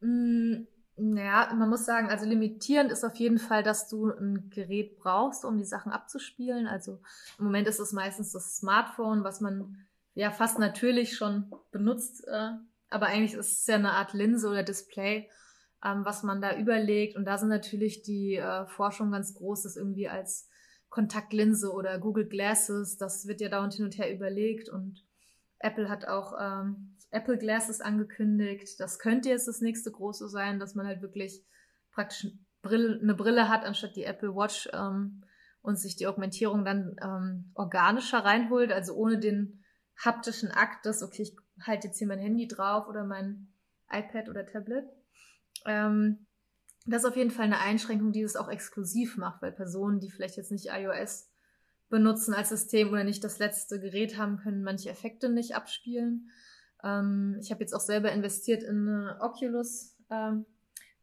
Mm, 0.00 0.66
naja, 0.96 1.52
man 1.54 1.68
muss 1.68 1.84
sagen, 1.84 2.08
also 2.08 2.26
limitierend 2.26 2.92
ist 2.92 3.04
auf 3.04 3.16
jeden 3.16 3.38
Fall, 3.38 3.62
dass 3.62 3.88
du 3.88 4.10
ein 4.10 4.50
Gerät 4.50 4.98
brauchst, 4.98 5.44
um 5.44 5.58
die 5.58 5.64
Sachen 5.64 5.92
abzuspielen. 5.92 6.66
Also 6.66 7.00
im 7.38 7.44
Moment 7.44 7.68
ist 7.68 7.80
es 7.80 7.92
meistens 7.92 8.32
das 8.32 8.56
Smartphone, 8.56 9.24
was 9.24 9.40
man 9.40 9.76
ja 10.14 10.30
fast 10.30 10.58
natürlich 10.58 11.16
schon 11.16 11.52
benutzt, 11.70 12.26
äh, 12.26 12.50
aber 12.90 13.06
eigentlich 13.06 13.34
ist 13.34 13.60
es 13.60 13.66
ja 13.66 13.76
eine 13.76 13.92
Art 13.92 14.12
Linse 14.12 14.48
oder 14.48 14.64
Display, 14.64 15.30
ähm, 15.84 16.04
was 16.04 16.22
man 16.22 16.40
da 16.40 16.56
überlegt. 16.56 17.16
Und 17.16 17.24
da 17.24 17.38
sind 17.38 17.48
natürlich 17.48 18.02
die 18.02 18.36
äh, 18.36 18.66
Forschung 18.66 19.10
ganz 19.10 19.34
groß, 19.34 19.62
das 19.62 19.76
irgendwie 19.76 20.08
als 20.08 20.48
Kontaktlinse 20.88 21.72
oder 21.72 21.98
Google 21.98 22.28
Glasses, 22.28 22.96
das 22.96 23.26
wird 23.26 23.40
ja 23.40 23.48
da 23.48 23.62
und 23.62 23.74
hin 23.74 23.84
und 23.84 23.96
her 23.96 24.12
überlegt 24.12 24.68
und 24.68 25.04
Apple 25.60 25.88
hat 25.88 26.06
auch 26.06 26.34
ähm, 26.40 26.96
Apple 27.10 27.38
Glasses 27.38 27.80
angekündigt. 27.80 28.80
Das 28.80 28.98
könnte 28.98 29.28
jetzt 29.28 29.46
das 29.46 29.60
nächste 29.60 29.90
große 29.92 30.28
sein, 30.28 30.58
dass 30.58 30.74
man 30.74 30.86
halt 30.86 31.02
wirklich 31.02 31.44
praktisch 31.92 32.26
eine 32.62 33.14
Brille 33.14 33.48
hat, 33.48 33.64
anstatt 33.64 33.94
die 33.94 34.04
Apple 34.04 34.34
Watch 34.34 34.68
ähm, 34.72 35.22
und 35.62 35.78
sich 35.78 35.96
die 35.96 36.06
Augmentierung 36.06 36.64
dann 36.64 36.96
ähm, 37.02 37.52
organischer 37.54 38.24
reinholt, 38.24 38.72
also 38.72 38.94
ohne 38.94 39.18
den 39.18 39.64
haptischen 39.96 40.50
Akt, 40.50 40.86
dass, 40.86 41.02
okay, 41.02 41.22
ich 41.22 41.36
halte 41.62 41.88
jetzt 41.88 41.98
hier 41.98 42.08
mein 42.08 42.18
Handy 42.18 42.48
drauf 42.48 42.88
oder 42.88 43.04
mein 43.04 43.52
iPad 43.90 44.28
oder 44.28 44.46
Tablet. 44.46 44.84
Ähm, 45.66 46.26
das 46.86 47.02
ist 47.02 47.08
auf 47.08 47.16
jeden 47.16 47.30
Fall 47.30 47.44
eine 47.44 47.60
Einschränkung, 47.60 48.12
die 48.12 48.22
es 48.22 48.36
auch 48.36 48.48
exklusiv 48.48 49.16
macht, 49.16 49.42
weil 49.42 49.52
Personen, 49.52 50.00
die 50.00 50.10
vielleicht 50.10 50.36
jetzt 50.36 50.50
nicht 50.50 50.68
iOS 50.72 51.28
benutzen 51.88 52.34
als 52.34 52.48
System 52.48 52.90
oder 52.90 53.04
nicht 53.04 53.22
das 53.22 53.38
letzte 53.38 53.80
Gerät 53.80 54.16
haben, 54.16 54.38
können 54.38 54.62
manche 54.62 54.90
Effekte 54.90 55.28
nicht 55.28 55.54
abspielen. 55.54 56.30
Ähm, 56.82 57.36
ich 57.40 57.50
habe 57.50 57.60
jetzt 57.60 57.74
auch 57.74 57.80
selber 57.80 58.12
investiert 58.12 58.62
in 58.62 58.88
eine 58.88 59.18
Oculus 59.20 59.96
ähm, 60.10 60.46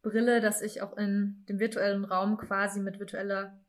Brille, 0.01 0.41
dass 0.41 0.62
ich 0.62 0.82
auch 0.82 0.97
in 0.97 1.45
dem 1.49 1.60
virtuellen 1.60 2.05
Raum 2.05 2.38
quasi 2.38 2.80
mit 2.80 2.99
virtueller, 2.99 3.60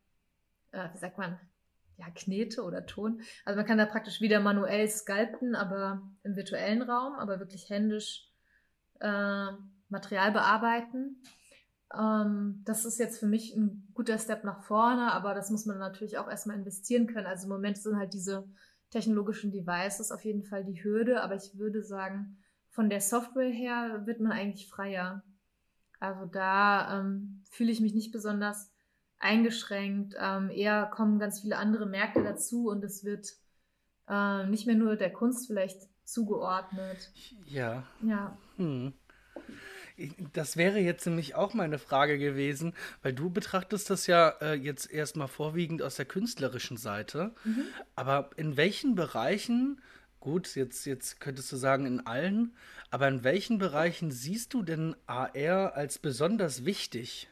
äh, 0.70 0.89
wie 0.93 0.99
sagt 0.99 1.18
man, 1.18 1.39
ja, 1.97 2.07
Knete 2.14 2.62
oder 2.62 2.86
Ton. 2.86 3.20
Also 3.45 3.57
man 3.57 3.66
kann 3.66 3.78
da 3.78 3.86
praktisch 3.86 4.20
wieder 4.20 4.39
manuell 4.39 4.89
sculpten, 4.89 5.57
aber 5.57 6.03
im 6.22 6.36
virtuellen 6.36 6.82
Raum, 6.82 7.14
aber 7.14 7.41
wirklich 7.41 7.68
händisch 7.68 8.30
äh, 9.01 9.49
Material 9.89 10.32
bearbeiten. 10.32 11.22
Ähm, 11.97 12.62
das 12.64 12.84
ist 12.84 12.99
jetzt 12.99 13.18
für 13.18 13.26
mich 13.26 13.55
ein 13.55 13.89
guter 13.95 14.18
Step 14.18 14.45
nach 14.45 14.62
vorne, 14.62 15.12
aber 15.12 15.34
das 15.34 15.51
muss 15.51 15.66
man 15.66 15.78
natürlich 15.78 16.18
auch 16.18 16.28
erstmal 16.28 16.57
investieren 16.57 17.07
können. 17.07 17.26
Also 17.26 17.45
im 17.45 17.53
Moment 17.53 17.78
sind 17.78 17.97
halt 17.97 18.12
diese 18.12 18.49
technologischen 18.91 19.53
Devices 19.53 20.12
auf 20.12 20.24
jeden 20.24 20.45
Fall 20.45 20.64
die 20.64 20.82
Hürde, 20.82 21.22
aber 21.22 21.34
ich 21.34 21.59
würde 21.59 21.82
sagen, 21.82 22.39
von 22.70 22.89
der 22.89 23.01
Software 23.01 23.51
her 23.51 24.03
wird 24.07 24.20
man 24.20 24.32
eigentlich 24.32 24.68
freier. 24.68 25.22
Also 26.01 26.26
da 26.26 27.01
ähm, 27.01 27.43
fühle 27.51 27.72
ich 27.72 27.80
mich 27.80 27.95
nicht 27.95 28.12
besonders 28.12 28.70
eingeschränkt. 29.18 30.14
Ähm, 30.18 30.51
eher 30.51 30.86
kommen 30.86 31.18
ganz 31.18 31.41
viele 31.41 31.57
andere 31.57 31.86
Märkte 31.86 32.22
dazu 32.22 32.68
und 32.68 32.84
es 32.84 33.05
wird 33.05 33.32
äh, 34.09 34.47
nicht 34.47 34.66
mehr 34.66 34.76
nur 34.76 34.97
der 34.97 35.12
Kunst 35.12 35.47
vielleicht 35.49 35.89
zugeordnet. 36.05 37.11
Ja. 37.47 37.84
Ja. 38.03 38.39
Hm. 38.57 38.93
Das 40.32 40.57
wäre 40.57 40.78
jetzt 40.78 41.07
nämlich 41.07 41.34
auch 41.34 41.55
meine 41.55 41.78
Frage 41.78 42.18
gewesen, 42.18 42.74
weil 43.03 43.12
du 43.12 43.30
betrachtest 43.30 43.90
das 43.90 44.07
ja 44.07 44.30
äh, 44.40 44.55
jetzt 44.55 44.90
erstmal 44.90 45.28
vorwiegend 45.28 45.82
aus 45.82 45.96
der 45.96 46.05
künstlerischen 46.05 46.76
Seite. 46.76 47.32
Mhm. 47.44 47.62
Aber 47.96 48.30
in 48.36 48.57
welchen 48.57 48.94
Bereichen, 48.94 49.80
gut, 50.20 50.55
jetzt, 50.55 50.84
jetzt 50.86 51.20
könntest 51.20 51.51
du 51.53 51.57
sagen 51.57 51.86
in 51.86 52.07
allen, 52.07 52.55
aber 52.90 53.09
in 53.09 53.24
welchen 53.24 53.59
Bereichen 53.59 54.11
siehst 54.11 54.55
du 54.55 54.62
denn 54.62 54.96
AR 55.07 55.74
als 55.74 55.99
besonders 55.99 56.64
wichtig? 56.64 57.28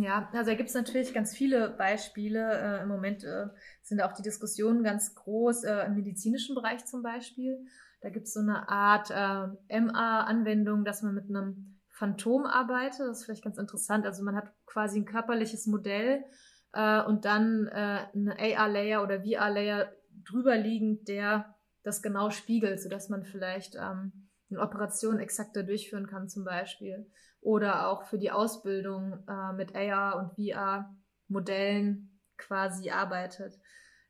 Ja, 0.00 0.28
also 0.32 0.50
da 0.50 0.56
gibt 0.56 0.70
es 0.70 0.74
natürlich 0.74 1.12
ganz 1.12 1.36
viele 1.36 1.70
Beispiele. 1.70 2.78
Äh, 2.78 2.82
Im 2.82 2.88
Moment 2.88 3.24
äh, 3.24 3.48
sind 3.82 4.00
auch 4.00 4.12
die 4.12 4.22
Diskussionen 4.22 4.82
ganz 4.82 5.14
groß 5.14 5.64
äh, 5.64 5.86
im 5.86 5.94
medizinischen 5.94 6.54
Bereich 6.54 6.84
zum 6.86 7.02
Beispiel. 7.02 7.66
Da 8.00 8.10
gibt 8.10 8.26
es 8.26 8.34
so 8.34 8.40
eine 8.40 8.68
Art 8.68 9.10
äh, 9.10 9.80
MA-Anwendung, 9.80 10.84
dass 10.84 11.02
man 11.02 11.14
mit 11.14 11.28
einem 11.28 11.71
Phantom 12.02 12.46
arbeite. 12.46 13.06
Das 13.06 13.18
ist 13.18 13.24
vielleicht 13.26 13.44
ganz 13.44 13.58
interessant. 13.58 14.06
Also 14.06 14.24
man 14.24 14.34
hat 14.34 14.52
quasi 14.66 14.98
ein 14.98 15.04
körperliches 15.04 15.68
Modell 15.68 16.24
äh, 16.72 17.00
und 17.04 17.24
dann 17.24 17.68
äh, 17.68 18.06
eine 18.12 18.36
AR-Layer 18.40 19.04
oder 19.04 19.22
VR-Layer 19.22 19.92
drüber 20.24 20.56
liegend, 20.56 21.06
der 21.06 21.54
das 21.84 22.02
genau 22.02 22.30
spiegelt, 22.30 22.80
sodass 22.80 23.08
man 23.08 23.22
vielleicht 23.22 23.76
ähm, 23.76 24.28
eine 24.50 24.60
Operation 24.60 25.20
exakter 25.20 25.62
durchführen 25.62 26.08
kann 26.08 26.28
zum 26.28 26.42
Beispiel. 26.42 27.08
Oder 27.40 27.88
auch 27.88 28.02
für 28.02 28.18
die 28.18 28.32
Ausbildung 28.32 29.22
äh, 29.28 29.52
mit 29.52 29.76
AR 29.76 30.16
und 30.16 30.32
VR-Modellen 30.34 32.18
quasi 32.36 32.90
arbeitet. 32.90 33.60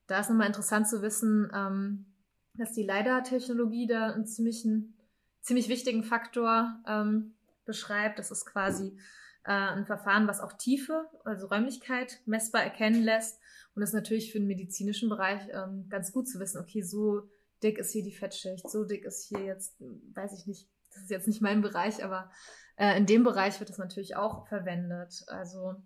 Da 0.06 0.20
ist 0.20 0.30
nochmal 0.30 0.46
interessant 0.46 0.88
zu 0.88 1.02
wissen, 1.02 1.50
ähm, 1.54 2.06
dass 2.54 2.72
die 2.72 2.84
LiDAR-Technologie 2.84 3.86
da 3.86 4.12
einen 4.12 4.24
ziemlichen, 4.24 4.96
ziemlich 5.42 5.68
wichtigen 5.68 6.04
Faktor 6.04 6.80
ähm, 6.86 7.34
beschreibt. 7.64 8.18
Das 8.18 8.30
ist 8.30 8.46
quasi 8.46 8.98
äh, 9.44 9.52
ein 9.52 9.86
Verfahren, 9.86 10.28
was 10.28 10.40
auch 10.40 10.52
Tiefe, 10.52 11.08
also 11.24 11.46
Räumlichkeit 11.46 12.20
messbar 12.26 12.62
erkennen 12.62 13.02
lässt. 13.02 13.40
Und 13.74 13.80
das 13.80 13.90
ist 13.90 13.94
natürlich 13.94 14.32
für 14.32 14.38
den 14.38 14.48
medizinischen 14.48 15.08
Bereich 15.08 15.40
ähm, 15.52 15.88
ganz 15.88 16.12
gut 16.12 16.28
zu 16.28 16.38
wissen, 16.40 16.60
okay, 16.60 16.82
so 16.82 17.28
dick 17.62 17.78
ist 17.78 17.92
hier 17.92 18.02
die 18.02 18.14
Fettschicht, 18.14 18.68
so 18.68 18.84
dick 18.84 19.04
ist 19.04 19.28
hier 19.28 19.44
jetzt, 19.44 19.76
weiß 20.14 20.38
ich 20.38 20.46
nicht, 20.46 20.68
das 20.92 21.04
ist 21.04 21.10
jetzt 21.10 21.28
nicht 21.28 21.40
mein 21.40 21.62
Bereich, 21.62 22.04
aber 22.04 22.30
äh, 22.76 22.96
in 22.98 23.06
dem 23.06 23.24
Bereich 23.24 23.60
wird 23.60 23.70
das 23.70 23.78
natürlich 23.78 24.16
auch 24.16 24.46
verwendet. 24.46 25.24
Also 25.28 25.76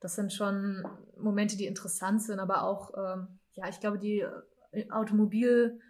das 0.00 0.14
sind 0.14 0.32
schon 0.32 0.86
Momente, 1.18 1.56
die 1.56 1.66
interessant 1.66 2.22
sind, 2.22 2.38
aber 2.38 2.62
auch, 2.62 2.94
ähm, 2.96 3.38
ja, 3.54 3.68
ich 3.68 3.80
glaube, 3.80 3.98
die 3.98 4.20
äh, 4.20 4.90
Automobil- 4.90 5.80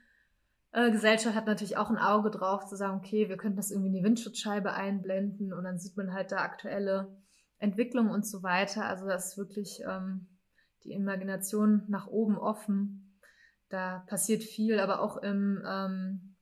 äh, 0.72 0.90
Gesellschaft 0.90 1.34
hat 1.34 1.46
natürlich 1.46 1.76
auch 1.76 1.90
ein 1.90 1.98
Auge 1.98 2.30
drauf, 2.30 2.66
zu 2.66 2.76
sagen, 2.76 2.98
okay, 2.98 3.28
wir 3.28 3.36
könnten 3.36 3.56
das 3.56 3.70
irgendwie 3.70 3.88
in 3.88 3.94
die 3.94 4.04
Windschutzscheibe 4.04 4.72
einblenden 4.72 5.52
und 5.52 5.64
dann 5.64 5.78
sieht 5.78 5.96
man 5.96 6.12
halt 6.12 6.32
da 6.32 6.38
aktuelle 6.38 7.16
Entwicklungen 7.58 8.10
und 8.10 8.26
so 8.26 8.42
weiter. 8.42 8.84
Also 8.84 9.06
das 9.06 9.30
ist 9.30 9.38
wirklich 9.38 9.82
ähm, 9.86 10.28
die 10.84 10.92
Imagination 10.92 11.84
nach 11.88 12.06
oben 12.06 12.38
offen. 12.38 13.18
Da 13.68 14.04
passiert 14.06 14.42
viel, 14.42 14.78
aber 14.78 15.00
auch 15.00 15.18
im 15.18 15.62
ähm, 15.66 16.36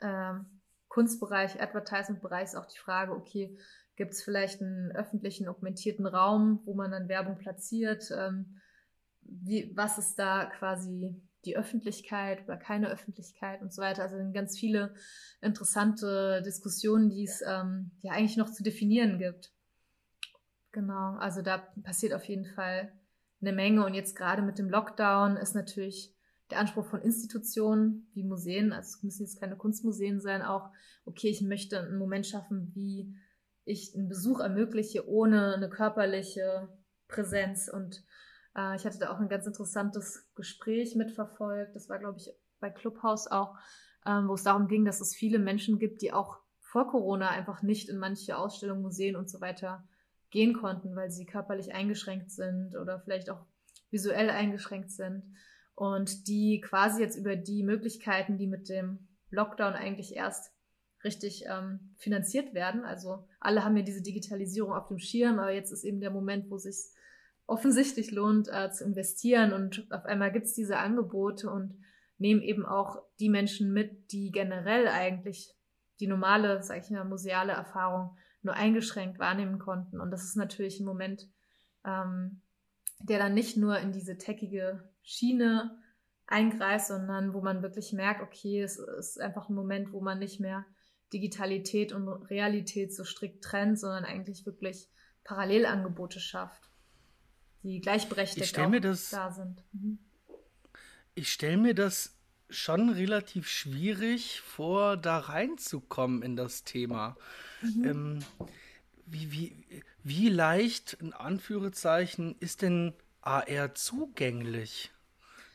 äh, 0.00 0.34
Kunstbereich, 0.88 1.62
Advertisement-Bereich 1.62 2.44
ist 2.44 2.56
auch 2.56 2.66
die 2.66 2.78
Frage, 2.78 3.12
okay, 3.12 3.56
gibt 3.96 4.12
es 4.12 4.22
vielleicht 4.22 4.60
einen 4.60 4.90
öffentlichen 4.92 5.48
augmentierten 5.48 6.06
Raum, 6.06 6.60
wo 6.64 6.74
man 6.74 6.90
dann 6.90 7.08
Werbung 7.08 7.38
platziert? 7.38 8.10
Ähm, 8.10 8.60
wie, 9.20 9.72
was 9.76 9.98
ist 9.98 10.18
da 10.18 10.46
quasi 10.46 11.14
die 11.44 11.56
Öffentlichkeit 11.56 12.44
oder 12.44 12.56
keine 12.56 12.90
Öffentlichkeit 12.90 13.62
und 13.62 13.72
so 13.72 13.82
weiter. 13.82 14.02
Also 14.02 14.16
ganz 14.32 14.58
viele 14.58 14.94
interessante 15.40 16.42
Diskussionen, 16.44 17.08
die 17.08 17.24
es 17.24 17.42
ähm, 17.46 17.92
ja 18.02 18.12
eigentlich 18.12 18.36
noch 18.36 18.50
zu 18.50 18.62
definieren 18.62 19.18
gibt. 19.18 19.52
Genau, 20.72 21.16
also 21.16 21.42
da 21.42 21.58
passiert 21.82 22.12
auf 22.12 22.24
jeden 22.24 22.44
Fall 22.44 22.92
eine 23.40 23.52
Menge 23.52 23.84
und 23.84 23.94
jetzt 23.94 24.14
gerade 24.14 24.42
mit 24.42 24.58
dem 24.58 24.68
Lockdown 24.68 25.36
ist 25.36 25.54
natürlich 25.54 26.14
der 26.50 26.58
Anspruch 26.58 26.84
von 26.84 27.00
Institutionen 27.00 28.08
wie 28.12 28.24
Museen, 28.24 28.72
also 28.72 28.96
es 28.96 29.02
müssen 29.02 29.22
jetzt 29.22 29.40
keine 29.40 29.56
Kunstmuseen 29.56 30.20
sein, 30.20 30.42
auch, 30.42 30.70
okay, 31.04 31.28
ich 31.28 31.40
möchte 31.42 31.80
einen 31.80 31.98
Moment 31.98 32.26
schaffen, 32.26 32.72
wie 32.74 33.14
ich 33.64 33.94
einen 33.94 34.08
Besuch 34.08 34.40
ermögliche 34.40 35.08
ohne 35.08 35.54
eine 35.54 35.68
körperliche 35.68 36.68
Präsenz. 37.08 37.68
Und 37.68 38.02
äh, 38.56 38.76
ich 38.76 38.84
hatte 38.84 38.98
da 38.98 39.12
auch 39.12 39.20
ein 39.20 39.28
ganz 39.28 39.46
interessantes 39.46 40.28
Gespräch 40.34 40.94
mitverfolgt. 40.96 41.74
Das 41.74 41.88
war, 41.88 41.98
glaube 41.98 42.18
ich, 42.18 42.30
bei 42.60 42.70
Clubhouse 42.70 43.26
auch, 43.26 43.56
ähm, 44.06 44.28
wo 44.28 44.34
es 44.34 44.42
darum 44.42 44.68
ging, 44.68 44.84
dass 44.84 45.00
es 45.00 45.14
viele 45.14 45.38
Menschen 45.38 45.78
gibt, 45.78 46.02
die 46.02 46.12
auch 46.12 46.38
vor 46.60 46.88
Corona 46.88 47.28
einfach 47.28 47.62
nicht 47.62 47.88
in 47.88 47.98
manche 47.98 48.36
Ausstellungen, 48.36 48.82
Museen 48.82 49.16
und 49.16 49.28
so 49.28 49.40
weiter 49.40 49.84
gehen 50.30 50.54
konnten, 50.54 50.94
weil 50.94 51.10
sie 51.10 51.26
körperlich 51.26 51.74
eingeschränkt 51.74 52.30
sind 52.30 52.76
oder 52.76 53.00
vielleicht 53.00 53.30
auch 53.30 53.44
visuell 53.90 54.30
eingeschränkt 54.30 54.92
sind. 54.92 55.24
Und 55.74 56.28
die 56.28 56.60
quasi 56.60 57.02
jetzt 57.02 57.16
über 57.16 57.36
die 57.36 57.64
Möglichkeiten, 57.64 58.38
die 58.38 58.46
mit 58.46 58.68
dem 58.68 59.08
Lockdown 59.30 59.72
eigentlich 59.72 60.14
erst 60.14 60.52
richtig 61.02 61.44
ähm, 61.48 61.94
finanziert 61.96 62.54
werden. 62.54 62.84
Also 62.84 63.26
alle 63.40 63.64
haben 63.64 63.76
ja 63.76 63.82
diese 63.82 64.02
Digitalisierung 64.02 64.72
auf 64.72 64.88
dem 64.88 64.98
Schirm, 64.98 65.38
aber 65.38 65.52
jetzt 65.52 65.72
ist 65.72 65.84
eben 65.84 66.00
der 66.00 66.10
Moment, 66.10 66.50
wo 66.50 66.56
es 66.56 66.64
sich 66.64 66.94
offensichtlich 67.50 68.12
lohnt 68.12 68.48
äh, 68.48 68.70
zu 68.70 68.84
investieren 68.84 69.52
und 69.52 69.86
auf 69.90 70.04
einmal 70.04 70.30
gibt 70.30 70.46
es 70.46 70.54
diese 70.54 70.78
Angebote 70.78 71.50
und 71.50 71.74
nehmen 72.16 72.42
eben 72.42 72.64
auch 72.64 73.02
die 73.18 73.28
Menschen 73.28 73.72
mit, 73.72 74.12
die 74.12 74.30
generell 74.30 74.86
eigentlich 74.86 75.52
die 75.98 76.06
normale, 76.06 76.62
sag 76.62 76.84
ich 76.84 76.90
mal, 76.90 77.04
museale 77.04 77.52
Erfahrung 77.52 78.16
nur 78.42 78.54
eingeschränkt 78.54 79.18
wahrnehmen 79.18 79.58
konnten. 79.58 80.00
Und 80.00 80.12
das 80.12 80.24
ist 80.24 80.36
natürlich 80.36 80.78
ein 80.78 80.86
Moment, 80.86 81.28
ähm, 81.84 82.40
der 83.00 83.18
dann 83.18 83.34
nicht 83.34 83.56
nur 83.56 83.78
in 83.78 83.90
diese 83.90 84.16
techige 84.16 84.88
Schiene 85.02 85.76
eingreift, 86.28 86.86
sondern 86.86 87.34
wo 87.34 87.40
man 87.40 87.62
wirklich 87.62 87.92
merkt, 87.92 88.22
okay, 88.22 88.62
es 88.62 88.78
ist 88.78 89.20
einfach 89.20 89.48
ein 89.48 89.54
Moment, 89.54 89.92
wo 89.92 90.00
man 90.00 90.20
nicht 90.20 90.38
mehr 90.38 90.64
Digitalität 91.12 91.92
und 91.92 92.08
Realität 92.30 92.94
so 92.94 93.02
strikt 93.02 93.42
trennt, 93.42 93.80
sondern 93.80 94.04
eigentlich 94.04 94.46
wirklich 94.46 94.88
Parallelangebote 95.24 96.20
schafft, 96.20 96.69
die 97.62 97.80
gleichberechtigt 97.80 98.56
das, 98.56 99.10
da 99.10 99.30
sind. 99.30 99.62
Mhm. 99.72 99.98
Ich 101.14 101.32
stelle 101.32 101.56
mir 101.56 101.74
das 101.74 102.16
schon 102.48 102.90
relativ 102.90 103.48
schwierig 103.48 104.40
vor, 104.40 104.96
da 104.96 105.18
reinzukommen 105.18 106.22
in 106.22 106.36
das 106.36 106.64
Thema. 106.64 107.16
Mhm. 107.62 107.84
Ähm, 107.84 108.18
wie, 109.06 109.32
wie, 109.32 109.82
wie 110.02 110.28
leicht, 110.28 110.94
in 110.94 111.12
Anführungszeichen, 111.12 112.36
ist 112.40 112.62
denn 112.62 112.94
AR 113.22 113.74
zugänglich? 113.74 114.92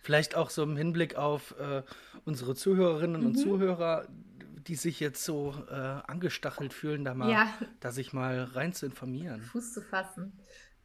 Vielleicht 0.02 0.36
auch 0.36 0.50
so 0.50 0.64
im 0.64 0.78
Hinblick 0.78 1.16
auf 1.16 1.58
äh, 1.60 1.84
unsere 2.26 2.56
Zuhörerinnen 2.56 3.22
mhm. 3.22 3.28
und 3.28 3.36
Zuhörer, 3.36 4.08
die 4.68 4.76
sich 4.76 5.00
jetzt 5.00 5.24
so 5.24 5.54
äh, 5.70 5.74
angestachelt 5.74 6.74
fühlen, 6.74 7.04
da 7.04 7.14
mal, 7.14 7.32
ja. 7.32 7.54
da 7.80 7.92
sich 7.92 8.14
mal 8.14 8.44
rein 8.44 8.74
zu 8.74 8.86
informieren. 8.86 9.42
Fuß 9.42 9.74
zu 9.74 9.82
fassen. 9.82 10.34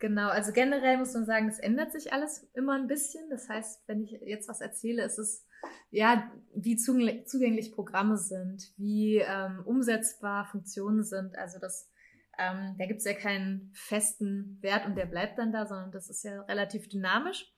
Genau, 0.01 0.30
also 0.30 0.53
generell 0.53 0.96
muss 0.96 1.12
man 1.12 1.26
sagen, 1.26 1.46
es 1.48 1.59
ändert 1.59 1.92
sich 1.92 2.14
alles 2.14 2.48
immer 2.55 2.74
ein 2.74 2.86
bisschen. 2.86 3.28
Das 3.28 3.51
heißt, 3.51 3.82
wenn 3.86 4.03
ich 4.03 4.12
jetzt 4.12 4.48
was 4.48 4.62
erzähle, 4.62 5.05
ist 5.05 5.18
es 5.18 5.46
ja, 5.90 6.32
wie 6.55 6.76
zugänglich 6.76 7.72
Programme 7.72 8.16
sind, 8.16 8.72
wie 8.78 9.18
ähm, 9.18 9.62
umsetzbar 9.66 10.46
Funktionen 10.46 11.05
sind. 11.05 11.36
Also 11.36 11.59
das, 11.59 11.90
ähm, 12.38 12.76
da 12.78 12.86
gibt 12.86 13.01
es 13.01 13.05
ja 13.05 13.12
keinen 13.12 13.70
festen 13.74 14.59
Wert 14.62 14.86
und 14.86 14.96
der 14.96 15.05
bleibt 15.05 15.38
dann 15.38 15.53
da, 15.53 15.66
sondern 15.66 15.92
das 15.92 16.09
ist 16.09 16.24
ja 16.24 16.40
relativ 16.44 16.88
dynamisch. 16.88 17.53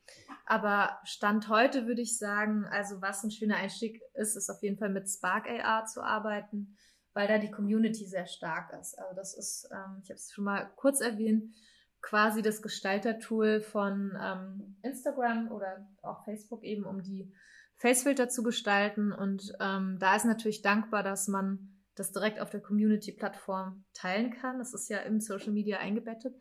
Aber 0.45 0.99
Stand 1.05 1.49
heute 1.49 1.86
würde 1.86 2.03
ich 2.03 2.18
sagen, 2.18 2.64
also 2.64 3.01
was 3.01 3.22
ein 3.22 3.30
schöner 3.30 3.57
Einstieg 3.59 4.03
ist, 4.14 4.34
ist 4.34 4.51
auf 4.51 4.64
jeden 4.64 4.78
Fall 4.78 4.90
mit 4.90 5.09
Spark 5.09 5.47
AR 5.49 5.84
zu 5.84 6.03
arbeiten, 6.03 6.76
weil 7.12 7.28
da 7.28 7.38
die 7.38 7.53
Community 7.53 8.05
sehr 8.05 8.26
stark 8.26 8.72
ist. 8.80 8.99
Also 8.99 9.14
das 9.14 9.34
ist, 9.34 9.68
ähm, 9.70 10.01
ich 10.03 10.11
habe 10.11 10.18
es 10.18 10.32
schon 10.32 10.43
mal 10.43 10.68
kurz 10.74 11.01
erwähnt, 11.01 11.55
quasi 12.03 12.42
das 12.42 12.61
Gestaltertool 12.61 13.61
von 13.61 14.18
ähm, 14.20 14.76
Instagram 14.82 15.50
oder 15.50 15.86
auch 16.03 16.24
Facebook 16.24 16.62
eben, 16.64 16.84
um 16.84 17.03
die 17.03 17.32
Facefilter 17.76 18.28
zu 18.28 18.42
gestalten. 18.42 19.12
Und 19.12 19.53
ähm, 19.61 19.96
da 19.98 20.16
ist 20.16 20.24
natürlich 20.24 20.62
dankbar, 20.62 21.03
dass 21.03 21.28
man 21.28 21.70
das 21.94 22.12
direkt 22.12 22.40
auf 22.40 22.50
der 22.50 22.61
Community-Plattform 22.61 23.84
teilen 23.94 24.32
kann. 24.32 24.59
Das 24.59 24.74
ist 24.74 24.88
ja 24.88 24.98
im 24.98 25.20
Social 25.20 25.53
Media 25.53 25.78
eingebettet. 25.78 26.34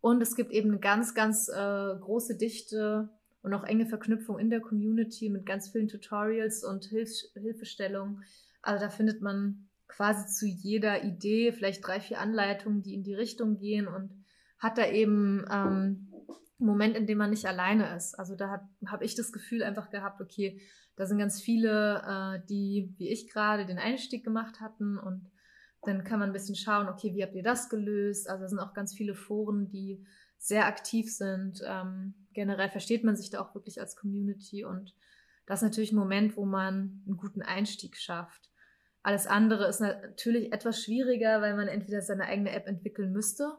Und 0.00 0.22
es 0.22 0.36
gibt 0.36 0.52
eben 0.52 0.70
eine 0.70 0.78
ganz, 0.78 1.14
ganz 1.14 1.48
äh, 1.48 1.54
große 2.00 2.36
Dichte 2.36 3.10
und 3.42 3.54
auch 3.54 3.64
enge 3.64 3.86
Verknüpfung 3.86 4.38
in 4.38 4.50
der 4.50 4.60
Community 4.60 5.30
mit 5.30 5.46
ganz 5.46 5.70
vielen 5.70 5.88
Tutorials 5.88 6.62
und 6.62 6.84
Hilf 6.84 7.10
Hilfestellungen. 7.34 8.22
Also 8.62 8.84
da 8.84 8.90
findet 8.90 9.22
man 9.22 9.68
quasi 9.88 10.26
zu 10.26 10.46
jeder 10.46 11.02
Idee 11.02 11.52
vielleicht 11.52 11.86
drei, 11.86 12.00
vier 12.00 12.20
Anleitungen, 12.20 12.82
die 12.82 12.94
in 12.94 13.02
die 13.02 13.14
Richtung 13.14 13.56
gehen 13.56 13.88
und 13.88 14.17
hat 14.58 14.78
da 14.78 14.86
eben 14.86 15.44
ähm, 15.50 16.08
einen 16.58 16.66
Moment, 16.66 16.96
in 16.96 17.06
dem 17.06 17.18
man 17.18 17.30
nicht 17.30 17.46
alleine 17.46 17.94
ist. 17.96 18.18
Also 18.18 18.34
da 18.34 18.68
habe 18.86 19.04
ich 19.04 19.14
das 19.14 19.32
Gefühl 19.32 19.62
einfach 19.62 19.90
gehabt, 19.90 20.20
okay, 20.20 20.60
da 20.96 21.06
sind 21.06 21.18
ganz 21.18 21.40
viele, 21.40 22.02
äh, 22.04 22.46
die 22.48 22.92
wie 22.98 23.08
ich 23.08 23.30
gerade 23.30 23.66
den 23.66 23.78
Einstieg 23.78 24.24
gemacht 24.24 24.60
hatten 24.60 24.98
und 24.98 25.30
dann 25.82 26.02
kann 26.02 26.18
man 26.18 26.30
ein 26.30 26.32
bisschen 26.32 26.56
schauen, 26.56 26.88
okay, 26.88 27.14
wie 27.14 27.22
habt 27.22 27.36
ihr 27.36 27.44
das 27.44 27.68
gelöst? 27.68 28.28
Also 28.28 28.42
da 28.42 28.48
sind 28.48 28.58
auch 28.58 28.74
ganz 28.74 28.94
viele 28.94 29.14
Foren, 29.14 29.68
die 29.68 30.04
sehr 30.36 30.66
aktiv 30.66 31.12
sind. 31.12 31.62
Ähm, 31.64 32.14
generell 32.32 32.68
versteht 32.68 33.04
man 33.04 33.16
sich 33.16 33.30
da 33.30 33.40
auch 33.40 33.54
wirklich 33.54 33.80
als 33.80 33.96
Community 33.96 34.64
und 34.64 34.94
das 35.46 35.60
ist 35.60 35.68
natürlich 35.68 35.92
ein 35.92 35.98
Moment, 35.98 36.36
wo 36.36 36.44
man 36.44 37.02
einen 37.06 37.16
guten 37.16 37.42
Einstieg 37.42 37.96
schafft. 37.96 38.50
Alles 39.02 39.26
andere 39.26 39.66
ist 39.68 39.80
natürlich 39.80 40.52
etwas 40.52 40.82
schwieriger, 40.82 41.40
weil 41.40 41.56
man 41.56 41.68
entweder 41.68 42.02
seine 42.02 42.24
eigene 42.24 42.50
App 42.50 42.66
entwickeln 42.66 43.12
müsste. 43.12 43.56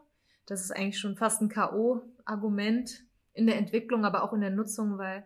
Das 0.50 0.62
ist 0.62 0.72
eigentlich 0.72 0.98
schon 0.98 1.16
fast 1.16 1.40
ein 1.40 1.48
K.O.-Argument 1.48 3.02
in 3.34 3.46
der 3.46 3.56
Entwicklung, 3.56 4.04
aber 4.04 4.24
auch 4.24 4.32
in 4.32 4.40
der 4.40 4.50
Nutzung, 4.50 4.98
weil 4.98 5.24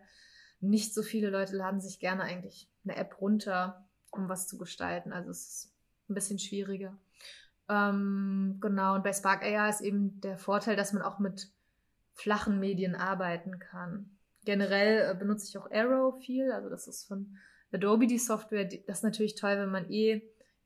nicht 0.59 0.93
so 0.93 1.01
viele 1.01 1.31
Leute 1.31 1.55
laden 1.55 1.81
sich 1.81 1.99
gerne 1.99 2.21
eigentlich 2.21 2.69
eine 2.83 2.95
App 2.95 3.19
runter, 3.19 3.87
um 4.11 4.29
was 4.29 4.47
zu 4.47 4.59
gestalten. 4.59 5.11
Also 5.11 5.31
es 5.31 5.39
ist 5.39 5.73
ein 6.09 6.13
bisschen 6.13 6.37
schwieriger. 6.37 6.95
Ähm, 7.67 8.59
genau, 8.61 8.93
und 8.93 9.03
bei 9.03 9.13
Spark 9.13 9.41
AI 9.41 9.67
ist 9.67 9.81
eben 9.81 10.21
der 10.21 10.37
Vorteil, 10.37 10.75
dass 10.75 10.93
man 10.93 11.01
auch 11.01 11.17
mit 11.17 11.49
flachen 12.13 12.59
Medien 12.59 12.93
arbeiten 12.93 13.57
kann. 13.57 14.17
Generell 14.45 15.09
äh, 15.09 15.15
benutze 15.17 15.47
ich 15.49 15.57
auch 15.57 15.71
Arrow 15.71 16.19
viel, 16.23 16.51
also 16.51 16.69
das 16.69 16.87
ist 16.87 17.07
von 17.07 17.35
Adobe 17.73 18.05
die 18.05 18.19
Software. 18.19 18.65
Das 18.65 18.99
ist 18.99 19.03
natürlich 19.03 19.33
toll, 19.33 19.57
wenn 19.57 19.71
man 19.71 19.89
eh 19.89 20.21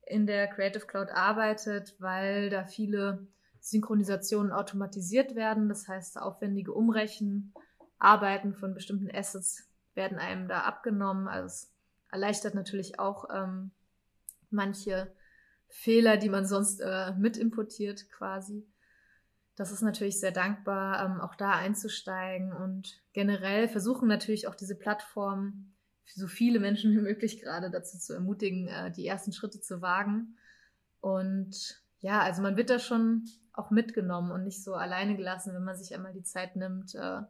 in 0.05 0.27
der 0.27 0.47
Creative 0.47 0.85
Cloud 0.85 1.11
arbeitet, 1.11 1.95
weil 1.99 2.49
da 2.49 2.65
viele 2.65 3.25
Synchronisationen 3.59 4.51
automatisiert 4.51 5.35
werden. 5.35 5.69
Das 5.69 5.87
heißt, 5.87 6.19
aufwendige 6.19 6.73
Umrechen, 6.73 7.53
Arbeiten 7.97 8.53
von 8.53 8.73
bestimmten 8.73 9.09
Assets 9.13 9.67
werden 9.93 10.17
einem 10.17 10.47
da 10.47 10.61
abgenommen. 10.61 11.27
Also 11.27 11.45
es 11.47 11.71
erleichtert 12.11 12.55
natürlich 12.55 12.99
auch 12.99 13.25
ähm, 13.33 13.71
manche 14.49 15.11
Fehler, 15.67 16.17
die 16.17 16.29
man 16.29 16.45
sonst 16.45 16.79
äh, 16.79 17.13
mit 17.17 17.37
importiert 17.37 18.09
quasi. 18.09 18.65
Das 19.55 19.71
ist 19.71 19.81
natürlich 19.81 20.19
sehr 20.19 20.31
dankbar, 20.31 21.05
ähm, 21.05 21.19
auch 21.19 21.35
da 21.35 21.51
einzusteigen 21.51 22.53
und 22.53 23.01
generell 23.11 23.67
versuchen 23.67 24.07
natürlich 24.07 24.47
auch 24.47 24.55
diese 24.55 24.75
Plattformen 24.75 25.75
so 26.05 26.27
viele 26.27 26.59
Menschen 26.59 26.91
wie 26.91 27.01
möglich 27.01 27.41
gerade 27.41 27.69
dazu 27.69 27.99
zu 27.99 28.13
ermutigen, 28.13 28.67
äh, 28.67 28.91
die 28.91 29.05
ersten 29.05 29.31
Schritte 29.31 29.61
zu 29.61 29.81
wagen. 29.81 30.37
Und 31.01 31.83
ja, 31.99 32.21
also 32.21 32.41
man 32.41 32.57
wird 32.57 32.69
da 32.69 32.79
schon 32.79 33.25
auch 33.59 33.71
mitgenommen 33.71 34.31
und 34.31 34.43
nicht 34.43 34.63
so 34.63 34.73
alleine 34.73 35.15
gelassen, 35.15 35.53
wenn 35.53 35.63
man 35.63 35.77
sich 35.77 35.93
einmal 35.93 36.13
die 36.13 36.23
Zeit 36.23 36.55
nimmt, 36.55 36.95
äh, 36.95 37.21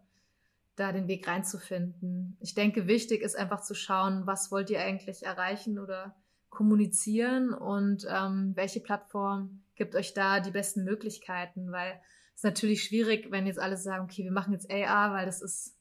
da 0.75 0.91
den 0.93 1.07
Weg 1.07 1.27
reinzufinden. 1.27 2.37
Ich 2.39 2.53
denke, 2.53 2.87
wichtig 2.87 3.21
ist 3.21 3.37
einfach 3.37 3.61
zu 3.61 3.73
schauen, 3.73 4.25
was 4.25 4.51
wollt 4.51 4.69
ihr 4.69 4.79
eigentlich 4.79 5.25
erreichen 5.25 5.79
oder 5.79 6.15
kommunizieren 6.49 7.53
und 7.53 8.07
ähm, 8.09 8.53
welche 8.55 8.79
Plattform 8.79 9.61
gibt 9.75 9.95
euch 9.95 10.13
da 10.13 10.39
die 10.39 10.51
besten 10.51 10.83
Möglichkeiten, 10.83 11.71
weil 11.71 11.99
es 12.33 12.37
ist 12.37 12.43
natürlich 12.43 12.83
schwierig, 12.83 13.31
wenn 13.31 13.45
jetzt 13.45 13.59
alle 13.59 13.77
sagen, 13.77 14.05
okay, 14.05 14.23
wir 14.23 14.31
machen 14.31 14.53
jetzt 14.53 14.71
AR, 14.71 15.13
weil 15.13 15.25
das 15.25 15.41
ist 15.41 15.75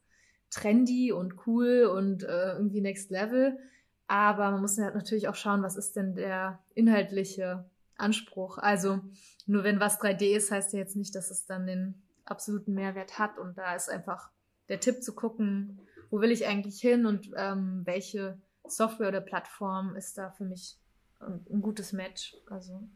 trendy 0.51 1.13
und 1.13 1.47
cool 1.47 1.85
und 1.85 2.25
äh, 2.25 2.53
irgendwie 2.53 2.81
next 2.81 3.11
level. 3.11 3.59
Aber 4.07 4.51
man 4.51 4.61
muss 4.61 4.77
natürlich 4.77 5.29
auch 5.29 5.35
schauen, 5.35 5.63
was 5.63 5.77
ist 5.77 5.95
denn 5.95 6.15
der 6.15 6.59
inhaltliche 6.75 7.65
Anspruch. 7.99 8.59
Also 8.59 9.01
nur 9.47 9.65
wenn 9.65 9.81
was 9.81 10.01
3D 10.01 10.37
ist, 10.37 10.51
heißt 10.51 10.73
ja 10.73 10.79
jetzt 10.79 10.97
nicht, 10.97 11.15
dass 11.15 11.31
es 11.31 11.47
dann 11.47 11.67
den 11.67 12.03
absoluten 12.25 12.75
Mehrwert 12.75 13.19
hat. 13.19 13.39
Und 13.39 13.59
da 13.59 13.75
ist 13.75 13.91
einfach 13.91 14.31
der 14.69 14.81
Tipp 14.81 15.03
zu 15.03 15.15
gucken, 15.15 15.81
wo 16.11 16.21
will 16.21 16.31
ich 16.31 16.47
eigentlich 16.47 16.81
hin 16.81 17.07
und 17.07 17.31
ähm, 17.37 17.83
welche 17.85 18.41
Software 18.67 19.09
oder 19.09 19.21
Plattform 19.21 19.97
ist 19.97 20.19
da 20.19 20.31
für 20.31 20.45
mich 20.45 20.79
ein, 21.21 21.45
ein 21.51 21.61
gutes 21.61 21.93
Match. 21.93 22.37
Also 22.49 22.89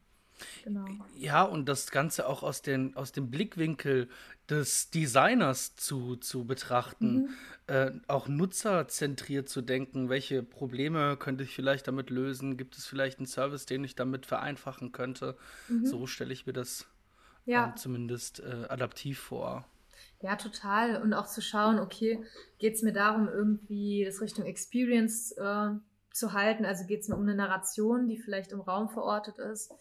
Genau. 0.63 0.85
Ja, 1.17 1.43
und 1.43 1.67
das 1.67 1.91
Ganze 1.91 2.27
auch 2.27 2.43
aus, 2.43 2.61
den, 2.61 2.95
aus 2.95 3.11
dem 3.11 3.29
Blickwinkel 3.29 4.09
des 4.49 4.89
Designers 4.89 5.75
zu, 5.75 6.15
zu 6.17 6.45
betrachten, 6.45 7.15
mhm. 7.15 7.29
äh, 7.67 7.91
auch 8.07 8.27
nutzerzentriert 8.27 9.47
zu 9.47 9.61
denken, 9.61 10.09
welche 10.09 10.43
Probleme 10.43 11.17
könnte 11.17 11.43
ich 11.43 11.55
vielleicht 11.55 11.87
damit 11.87 12.09
lösen, 12.09 12.57
gibt 12.57 12.77
es 12.77 12.85
vielleicht 12.85 13.19
einen 13.19 13.27
Service, 13.27 13.65
den 13.65 13.83
ich 13.83 13.95
damit 13.95 14.25
vereinfachen 14.25 14.91
könnte. 14.91 15.37
Mhm. 15.69 15.85
So 15.85 16.07
stelle 16.07 16.33
ich 16.33 16.45
mir 16.45 16.53
das 16.53 16.87
ja. 17.45 17.69
äh, 17.69 17.75
zumindest 17.75 18.41
äh, 18.41 18.65
adaptiv 18.69 19.19
vor. 19.19 19.65
Ja, 20.21 20.35
total. 20.37 21.01
Und 21.01 21.13
auch 21.13 21.27
zu 21.27 21.41
schauen, 21.41 21.79
okay, 21.79 22.23
geht 22.57 22.75
es 22.75 22.81
mir 22.81 22.93
darum, 22.93 23.27
irgendwie 23.27 24.05
das 24.05 24.21
Richtung 24.21 24.45
Experience 24.45 25.33
äh, 25.33 25.71
zu 26.13 26.33
halten? 26.33 26.65
Also 26.65 26.85
geht 26.85 27.01
es 27.01 27.09
mir 27.09 27.15
um 27.15 27.23
eine 27.23 27.35
Narration, 27.35 28.07
die 28.07 28.17
vielleicht 28.17 28.53
im 28.53 28.61
Raum 28.61 28.89
verortet 28.89 29.37
ist? 29.37 29.73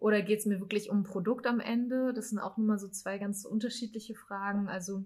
Oder 0.00 0.22
geht 0.22 0.40
es 0.40 0.46
mir 0.46 0.60
wirklich 0.60 0.90
um 0.90 1.00
ein 1.00 1.04
Produkt 1.04 1.46
am 1.46 1.60
Ende? 1.60 2.12
Das 2.14 2.30
sind 2.30 2.38
auch 2.38 2.56
nur 2.56 2.66
mal 2.66 2.78
so 2.78 2.88
zwei 2.88 3.18
ganz 3.18 3.44
unterschiedliche 3.44 4.14
Fragen, 4.14 4.68
also 4.68 5.04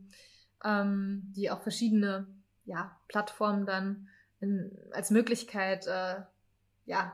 ähm, 0.65 1.33
die 1.37 1.51
auch 1.51 1.63
verschiedene 1.63 2.29
ja, 2.65 2.97
Plattformen 3.09 3.67
dann 3.67 4.09
in, 4.41 4.71
als 4.93 5.11
Möglichkeit 5.11 5.87
äh, 5.87 6.23
ja, 6.87 7.13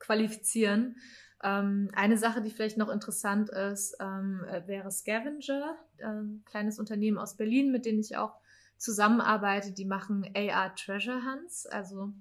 qualifizieren. 0.00 0.96
Ähm, 1.42 1.90
eine 1.94 2.18
Sache, 2.18 2.42
die 2.42 2.50
vielleicht 2.50 2.76
noch 2.76 2.88
interessant 2.88 3.48
ist, 3.48 3.96
ähm, 4.00 4.44
äh, 4.50 4.66
wäre 4.66 4.90
Scavenger, 4.90 5.76
ein 6.02 6.42
kleines 6.46 6.78
Unternehmen 6.78 7.18
aus 7.18 7.36
Berlin, 7.36 7.70
mit 7.70 7.86
dem 7.86 7.98
ich 7.98 8.16
auch 8.16 8.34
zusammenarbeite. 8.76 9.72
Die 9.72 9.84
machen 9.84 10.28
AR 10.34 10.74
Treasure 10.74 11.22
Hunts, 11.24 11.66
also 11.66 12.12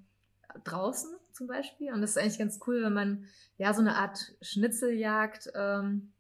draußen 0.64 1.10
zum 1.40 1.48
Beispiel. 1.48 1.94
Und 1.94 2.02
das 2.02 2.12
ist 2.12 2.18
eigentlich 2.18 2.38
ganz 2.38 2.60
cool, 2.68 2.84
wenn 2.84 2.94
man 2.94 3.26
ja 3.58 3.74
so 3.74 3.80
eine 3.80 3.96
Art 3.96 4.34
Schnitzeljagd 4.42 5.52
ähm, 5.56 6.12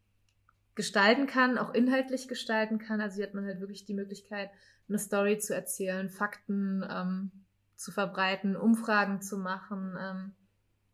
gestalten 0.75 1.27
kann, 1.27 1.57
auch 1.57 1.73
inhaltlich 1.73 2.29
gestalten 2.29 2.79
kann. 2.79 3.01
Also 3.01 3.17
hier 3.17 3.25
hat 3.25 3.33
man 3.33 3.45
halt 3.45 3.59
wirklich 3.59 3.83
die 3.85 3.93
Möglichkeit, 3.93 4.49
eine 4.87 4.97
Story 4.97 5.37
zu 5.37 5.53
erzählen, 5.53 6.09
Fakten 6.09 6.85
ähm, 6.89 7.31
zu 7.75 7.91
verbreiten, 7.91 8.55
Umfragen 8.55 9.21
zu 9.21 9.37
machen. 9.37 9.97
Ähm, 9.99 10.31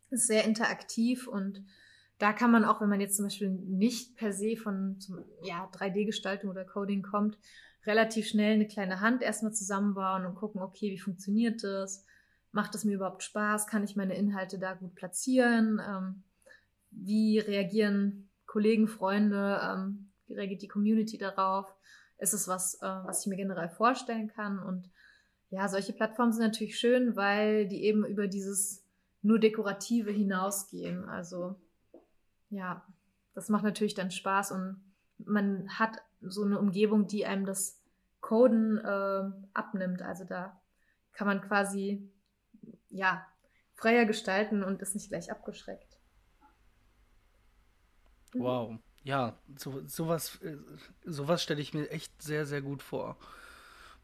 ist 0.09 0.26
sehr 0.26 0.43
interaktiv 0.43 1.28
und 1.28 1.63
da 2.17 2.34
kann 2.34 2.51
man 2.51 2.65
auch, 2.65 2.82
wenn 2.82 2.89
man 2.89 3.01
jetzt 3.01 3.17
zum 3.17 3.26
Beispiel 3.26 3.49
nicht 3.49 4.15
per 4.15 4.34
se 4.34 4.55
von 4.55 4.97
ja, 5.43 5.69
3D-Gestaltung 5.73 6.49
oder 6.49 6.63
Coding 6.65 7.03
kommt, 7.03 7.38
relativ 7.86 8.28
schnell 8.28 8.53
eine 8.53 8.67
kleine 8.67 9.01
Hand 9.01 9.21
erstmal 9.21 9.53
zusammenbauen 9.53 10.26
und 10.26 10.36
gucken, 10.36 10.61
okay, 10.61 10.91
wie 10.91 10.99
funktioniert 10.99 11.63
das? 11.63 12.05
Macht 12.56 12.74
es 12.74 12.86
mir 12.86 12.93
überhaupt 12.93 13.22
Spaß? 13.22 13.68
Kann 13.68 13.84
ich 13.84 13.97
meine 13.97 14.16
Inhalte 14.16 14.58
da 14.58 14.76
gut 14.76 14.95
platzieren? 14.95 15.82
Ähm, 15.86 16.24
wie 16.89 17.38
reagieren 17.38 18.30
Kollegen, 18.45 18.88
Freunde? 18.88 19.60
Ähm, 19.62 20.08
wie 20.28 20.36
reagiert 20.36 20.62
die 20.62 20.70
Community 20.70 21.18
darauf? 21.18 21.76
Ist 22.18 22.34
es 22.34 22.47
was, 22.47 22.76
äh, 22.76 22.88
was 22.88 23.20
ich 23.20 23.28
mir 23.28 23.36
generell 23.36 23.68
vorstellen 23.68 24.30
kann? 24.30 24.58
Und 24.58 24.89
ja, 25.49 25.68
solche 25.68 25.91
Plattformen 25.91 26.32
sind 26.32 26.43
natürlich 26.43 26.80
schön, 26.80 27.18
weil 27.18 27.68
die 27.68 27.84
eben 27.84 28.06
über 28.06 28.28
dieses 28.28 28.86
nur 29.22 29.38
Dekorative 29.38 30.12
hinausgehen. 30.12 31.03
Also 31.10 31.60
ja, 32.51 32.86
das 33.34 33.49
macht 33.49 33.66
natürlich 33.66 33.95
dann 33.95 34.12
Spaß 34.12 34.53
und 34.53 34.82
man 35.18 35.68
hat 35.78 35.97
so 36.22 36.45
eine 36.45 36.58
Umgebung, 36.58 37.08
die 37.08 37.26
einem 37.26 37.45
das 37.45 37.82
Coden 38.22 38.78
äh, 38.78 39.24
abnimmt. 39.53 40.01
Also 40.01 40.24
da 40.24 40.58
kann 41.12 41.28
man 41.28 41.41
quasi 41.41 42.10
ja 42.96 43.26
freier 43.76 44.06
gestalten 44.06 44.64
und 44.64 44.82
ist 44.82 44.96
nicht 44.96 45.10
gleich 45.10 45.32
abgeschreckt. 45.32 46.00
Mhm. 48.34 48.39
Wow, 48.39 48.80
ja, 49.04 49.38
so, 49.56 49.86
sowas, 49.88 50.39
äh, 50.41 50.58
sowas 51.04 51.43
stelle 51.43 51.62
ich 51.62 51.74
mir 51.74 51.89
echt 51.89 52.22
sehr, 52.22 52.46
sehr 52.46 52.62
gut 52.62 52.82
vor. 52.82 53.18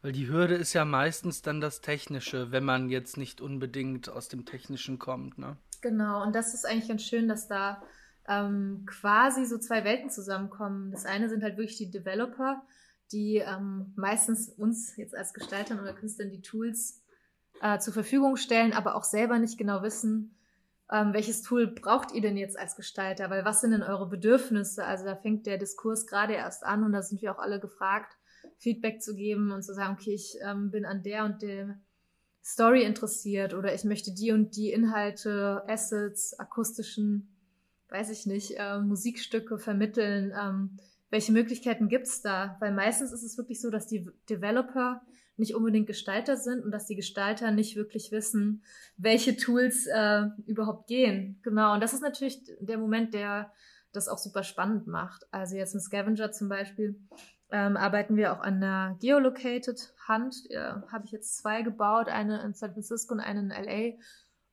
Weil 0.02 0.12
die 0.12 0.28
Hürde 0.28 0.56
ist 0.56 0.72
ja 0.72 0.84
meistens 0.84 1.42
dann 1.42 1.60
das 1.60 1.80
Technische, 1.80 2.50
wenn 2.50 2.64
man 2.64 2.88
jetzt 2.88 3.16
nicht 3.16 3.40
unbedingt 3.40 4.08
aus 4.08 4.28
dem 4.28 4.44
Technischen 4.44 4.98
kommt, 4.98 5.38
ne? 5.38 5.56
Genau, 5.80 6.22
und 6.22 6.34
das 6.34 6.54
ist 6.54 6.64
eigentlich 6.64 6.88
ganz 6.88 7.02
schön, 7.02 7.28
dass 7.28 7.48
da 7.48 7.82
ähm, 8.28 8.84
quasi 8.86 9.44
so 9.44 9.58
zwei 9.58 9.84
Welten 9.84 10.10
zusammenkommen. 10.10 10.92
Das 10.92 11.04
eine 11.06 11.28
sind 11.28 11.42
halt 11.42 11.56
wirklich 11.56 11.76
die 11.76 11.90
Developer, 11.90 12.62
die 13.10 13.36
ähm, 13.38 13.92
meistens 13.96 14.48
uns 14.48 14.96
jetzt 14.96 15.14
als 15.14 15.34
Gestaltern 15.34 15.80
oder 15.80 15.92
Künstlern 15.92 16.30
die 16.30 16.42
Tools 16.42 17.01
äh, 17.62 17.78
zur 17.78 17.94
Verfügung 17.94 18.36
stellen, 18.36 18.72
aber 18.72 18.96
auch 18.96 19.04
selber 19.04 19.38
nicht 19.38 19.56
genau 19.56 19.82
wissen, 19.82 20.36
ähm, 20.90 21.14
welches 21.14 21.42
Tool 21.42 21.68
braucht 21.68 22.12
ihr 22.12 22.20
denn 22.20 22.36
jetzt 22.36 22.58
als 22.58 22.76
Gestalter? 22.76 23.30
Weil 23.30 23.44
was 23.44 23.62
sind 23.62 23.70
denn 23.70 23.82
eure 23.82 24.08
Bedürfnisse? 24.08 24.84
Also 24.84 25.04
da 25.04 25.16
fängt 25.16 25.46
der 25.46 25.56
Diskurs 25.56 26.06
gerade 26.06 26.34
erst 26.34 26.64
an 26.64 26.84
und 26.84 26.92
da 26.92 27.02
sind 27.02 27.22
wir 27.22 27.32
auch 27.32 27.38
alle 27.38 27.60
gefragt, 27.60 28.16
Feedback 28.58 29.00
zu 29.00 29.14
geben 29.14 29.52
und 29.52 29.62
zu 29.62 29.72
sagen, 29.72 29.96
okay, 29.98 30.12
ich 30.12 30.36
ähm, 30.44 30.70
bin 30.70 30.84
an 30.84 31.02
der 31.02 31.24
und 31.24 31.40
der 31.40 31.80
Story 32.44 32.82
interessiert 32.82 33.54
oder 33.54 33.72
ich 33.72 33.84
möchte 33.84 34.12
die 34.12 34.32
und 34.32 34.56
die 34.56 34.70
Inhalte, 34.70 35.62
Assets, 35.68 36.38
akustischen 36.38 37.28
weiß 37.88 38.10
ich 38.10 38.26
nicht, 38.26 38.54
äh, 38.58 38.78
Musikstücke 38.80 39.58
vermitteln. 39.58 40.32
Ähm, 40.38 40.78
welche 41.10 41.32
Möglichkeiten 41.32 41.88
gibt 41.88 42.06
es 42.06 42.22
da? 42.22 42.56
Weil 42.58 42.72
meistens 42.72 43.12
ist 43.12 43.22
es 43.22 43.36
wirklich 43.36 43.60
so, 43.60 43.70
dass 43.70 43.86
die 43.86 44.08
Developer 44.28 45.02
nicht 45.42 45.54
unbedingt 45.54 45.86
Gestalter 45.86 46.36
sind 46.36 46.64
und 46.64 46.70
dass 46.70 46.86
die 46.86 46.96
Gestalter 46.96 47.50
nicht 47.50 47.76
wirklich 47.76 48.12
wissen, 48.12 48.62
welche 48.96 49.36
Tools 49.36 49.86
äh, 49.86 50.22
überhaupt 50.46 50.86
gehen. 50.86 51.40
Genau, 51.42 51.74
und 51.74 51.82
das 51.82 51.92
ist 51.92 52.02
natürlich 52.02 52.40
der 52.60 52.78
Moment, 52.78 53.12
der 53.12 53.52
das 53.92 54.08
auch 54.08 54.18
super 54.18 54.42
spannend 54.42 54.86
macht. 54.86 55.26
Also 55.30 55.56
jetzt 55.56 55.74
mit 55.74 55.82
Scavenger 55.82 56.32
zum 56.32 56.48
Beispiel 56.48 56.98
ähm, 57.50 57.76
arbeiten 57.76 58.16
wir 58.16 58.32
auch 58.32 58.40
an 58.40 58.62
einer 58.62 58.96
Geolocated 59.00 59.94
Hand. 60.08 60.34
Äh, 60.48 60.72
Habe 60.90 61.04
ich 61.04 61.12
jetzt 61.12 61.36
zwei 61.36 61.62
gebaut, 61.62 62.08
eine 62.08 62.42
in 62.42 62.54
San 62.54 62.72
Francisco 62.72 63.12
und 63.12 63.20
eine 63.20 63.40
in 63.40 63.48
LA. 63.48 63.98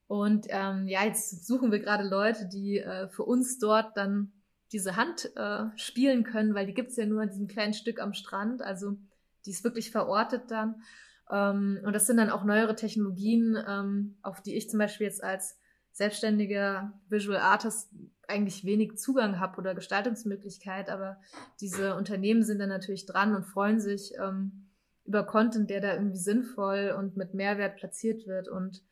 Und 0.06 0.46
ähm, 0.50 0.86
ja, 0.88 1.04
jetzt 1.04 1.46
suchen 1.46 1.72
wir 1.72 1.78
gerade 1.78 2.06
Leute, 2.06 2.48
die 2.48 2.78
äh, 2.78 3.08
für 3.08 3.22
uns 3.22 3.58
dort 3.58 3.96
dann 3.96 4.32
diese 4.72 4.96
Hand 4.96 5.30
äh, 5.36 5.66
spielen 5.76 6.24
können, 6.24 6.54
weil 6.54 6.66
die 6.66 6.74
gibt's 6.74 6.96
ja 6.96 7.06
nur 7.06 7.22
an 7.22 7.30
diesem 7.30 7.48
kleinen 7.48 7.74
Stück 7.74 8.00
am 8.00 8.12
Strand. 8.12 8.60
Also 8.60 8.98
die 9.46 9.50
ist 9.50 9.64
wirklich 9.64 9.90
verortet 9.90 10.50
dann. 10.50 10.82
Ähm, 11.30 11.80
und 11.84 11.92
das 11.92 12.06
sind 12.06 12.16
dann 12.16 12.30
auch 12.30 12.44
neuere 12.44 12.76
Technologien, 12.76 13.56
ähm, 13.66 14.16
auf 14.22 14.42
die 14.42 14.56
ich 14.56 14.68
zum 14.68 14.78
Beispiel 14.78 15.06
jetzt 15.06 15.22
als 15.22 15.58
selbstständiger 15.92 16.92
Visual 17.08 17.38
Artist 17.38 17.90
eigentlich 18.28 18.64
wenig 18.64 18.96
Zugang 18.96 19.40
habe 19.40 19.58
oder 19.58 19.74
Gestaltungsmöglichkeit. 19.74 20.88
Aber 20.88 21.18
diese 21.60 21.96
Unternehmen 21.96 22.42
sind 22.42 22.58
dann 22.58 22.68
natürlich 22.68 23.06
dran 23.06 23.34
und 23.34 23.44
freuen 23.44 23.80
sich 23.80 24.12
ähm, 24.18 24.68
über 25.04 25.24
Content, 25.24 25.70
der 25.70 25.80
da 25.80 25.94
irgendwie 25.94 26.18
sinnvoll 26.18 26.94
und 26.96 27.16
mit 27.16 27.34
Mehrwert 27.34 27.76
platziert 27.76 28.26
wird. 28.26 28.48
Und 28.48 28.82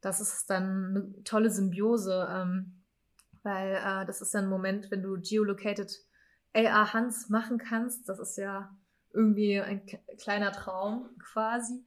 das 0.00 0.20
ist 0.20 0.48
dann 0.48 0.96
eine 0.96 1.24
tolle 1.24 1.50
Symbiose, 1.50 2.26
ähm, 2.30 2.82
weil 3.42 3.74
äh, 3.74 4.06
das 4.06 4.22
ist 4.22 4.34
dann 4.34 4.44
ein 4.44 4.50
Moment, 4.50 4.90
wenn 4.90 5.02
du 5.02 5.20
geolocated 5.20 5.92
AR 6.54 6.92
Hans 6.92 7.28
machen 7.28 7.58
kannst. 7.58 8.08
Das 8.08 8.18
ist 8.18 8.36
ja 8.38 8.74
irgendwie 9.18 9.60
ein 9.60 9.82
kleiner 10.16 10.52
Traum 10.52 11.10
quasi. 11.18 11.84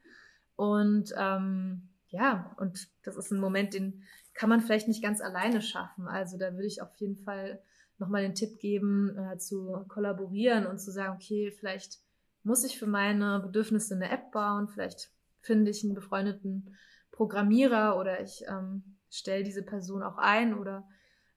Und 0.57 1.13
ähm, 1.17 1.89
ja, 2.09 2.53
und 2.57 2.89
das 3.03 3.15
ist 3.15 3.31
ein 3.31 3.39
Moment, 3.39 3.73
den 3.73 4.03
kann 4.33 4.49
man 4.49 4.59
vielleicht 4.59 4.89
nicht 4.89 5.01
ganz 5.01 5.21
alleine 5.21 5.61
schaffen. 5.61 6.07
Also 6.07 6.37
da 6.37 6.51
würde 6.53 6.67
ich 6.67 6.81
auf 6.81 6.93
jeden 6.97 7.15
Fall 7.15 7.61
nochmal 7.97 8.23
den 8.23 8.35
Tipp 8.35 8.59
geben, 8.59 9.17
äh, 9.17 9.37
zu 9.37 9.85
kollaborieren 9.87 10.65
und 10.67 10.79
zu 10.79 10.91
sagen, 10.91 11.15
okay, 11.15 11.51
vielleicht 11.57 11.99
muss 12.43 12.65
ich 12.65 12.77
für 12.77 12.87
meine 12.87 13.39
Bedürfnisse 13.39 13.95
eine 13.95 14.09
App 14.09 14.31
bauen, 14.31 14.67
vielleicht 14.67 15.11
finde 15.41 15.71
ich 15.71 15.83
einen 15.83 15.93
befreundeten 15.93 16.75
Programmierer 17.11 17.97
oder 17.97 18.21
ich 18.21 18.43
ähm, 18.47 18.97
stelle 19.09 19.43
diese 19.43 19.63
Person 19.63 20.03
auch 20.03 20.17
ein 20.17 20.57
oder 20.57 20.87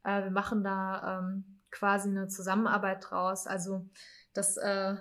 äh, 0.03 0.25
wir 0.25 0.31
machen 0.31 0.65
da 0.65 1.21
ähm, 1.21 1.61
quasi 1.71 2.09
eine 2.09 2.29
Zusammenarbeit 2.29 3.05
draus. 3.09 3.47
Also 3.47 3.87
das 4.33 4.57
äh, 4.57 4.97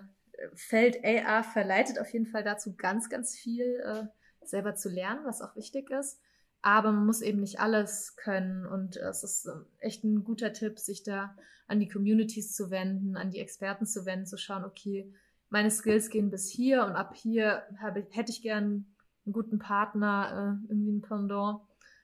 Feld 0.56 1.04
AR 1.04 1.44
verleitet 1.44 2.00
auf 2.00 2.12
jeden 2.12 2.28
Fall 2.28 2.44
dazu, 2.44 2.76
ganz, 2.76 3.10
ganz 3.10 3.36
viel 3.36 3.82
äh, 3.86 4.06
selber 4.46 4.76
zu 4.76 4.90
lernen, 4.90 5.26
was 5.26 5.42
auch 5.42 5.56
wichtig 5.56 5.90
ist. 5.90 6.20
Aber 6.62 6.92
man 6.92 7.06
muss 7.06 7.22
eben 7.22 7.42
nicht 7.42 7.60
alles 7.60 8.16
können 8.16 8.66
und 8.66 8.96
es 8.96 9.24
ist 9.24 9.48
ähm, 9.48 9.66
echt 9.80 10.04
ein 10.04 10.24
guter 10.24 10.54
Tipp, 10.54 10.80
sich 10.80 11.04
da 11.04 11.36
an 11.68 11.80
die 11.80 11.90
Communities 11.90 12.54
zu 12.54 12.72
wenden, 12.72 13.18
an 13.18 13.32
die 13.32 13.40
Experten 13.40 13.86
zu 13.86 14.06
wenden, 14.06 14.26
zu 14.26 14.38
schauen, 14.38 14.64
okay, 14.64 15.14
meine 15.50 15.72
Skills 15.72 16.10
gehen 16.10 16.32
bis 16.32 16.50
hier 16.50 16.86
und 16.86 16.94
ab 16.94 17.16
hier 17.16 17.64
habe, 17.80 18.08
hätte 18.12 18.32
ich 18.32 18.42
gern 18.42 18.86
einen 19.26 19.34
guten 19.34 19.60
Partner, 19.60 20.60
äh, 20.64 20.72
irgendwie 20.72 20.94
ein 20.94 21.02
Pendant, 21.02 21.62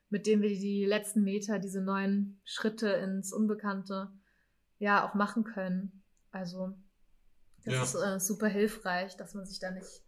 mit 0.10 0.28
dem 0.28 0.42
wir 0.42 0.50
die 0.50 0.86
letzten 0.86 1.24
Meter, 1.24 1.60
diese 1.60 1.82
neuen 1.82 2.40
Schritte 2.44 2.90
ins 2.90 3.34
Unbekannte, 3.34 4.12
ja, 4.78 5.08
auch 5.08 5.14
machen 5.14 5.44
können. 5.44 6.04
Also, 6.32 6.76
das 7.66 7.74
ja. 7.74 7.84
ist 7.84 7.96
äh, 7.96 8.20
super 8.20 8.48
hilfreich, 8.48 9.16
dass 9.18 9.34
man 9.34 9.46
sich 9.46 9.60
da 9.60 9.72
nicht 9.72 10.04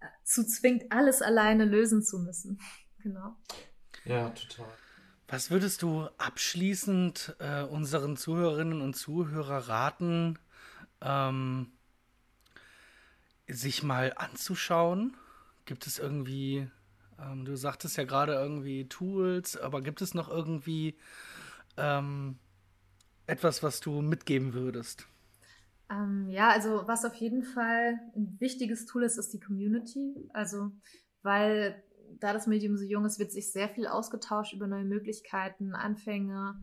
äh, 0.00 0.06
zu 0.24 0.46
zwingt, 0.46 0.90
alles 0.90 1.22
alleine 1.22 1.64
lösen 1.64 2.02
zu 2.02 2.18
müssen. 2.18 2.60
genau. 3.02 3.36
Ja, 4.04 4.30
total. 4.30 4.66
Was 5.30 5.50
würdest 5.50 5.82
du 5.82 6.08
abschließend 6.16 7.36
äh, 7.38 7.62
unseren 7.62 8.16
Zuhörerinnen 8.16 8.80
und 8.80 8.94
Zuhörern 8.94 9.62
raten, 9.62 10.38
ähm, 11.02 11.70
sich 13.46 13.82
mal 13.82 14.14
anzuschauen? 14.16 15.16
Gibt 15.66 15.86
es 15.86 15.98
irgendwie, 15.98 16.70
ähm, 17.20 17.44
du 17.44 17.56
sagtest 17.56 17.98
ja 17.98 18.04
gerade 18.04 18.32
irgendwie 18.32 18.88
Tools, 18.88 19.58
aber 19.58 19.82
gibt 19.82 20.00
es 20.00 20.14
noch 20.14 20.30
irgendwie 20.30 20.96
ähm, 21.76 22.38
etwas, 23.26 23.62
was 23.62 23.80
du 23.80 24.00
mitgeben 24.00 24.54
würdest? 24.54 25.06
Ähm, 25.90 26.28
ja, 26.28 26.50
also 26.50 26.82
was 26.86 27.04
auf 27.04 27.14
jeden 27.14 27.42
Fall 27.42 27.98
ein 28.14 28.36
wichtiges 28.40 28.86
Tool 28.86 29.04
ist, 29.04 29.18
ist 29.18 29.32
die 29.32 29.40
Community. 29.40 30.28
Also, 30.32 30.70
weil 31.22 31.82
da 32.20 32.32
das 32.32 32.46
Medium 32.46 32.76
so 32.76 32.84
jung 32.84 33.04
ist, 33.04 33.18
wird 33.18 33.32
sich 33.32 33.52
sehr 33.52 33.68
viel 33.68 33.86
ausgetauscht 33.86 34.52
über 34.52 34.66
neue 34.66 34.84
Möglichkeiten, 34.84 35.74
Anfänge, 35.74 36.58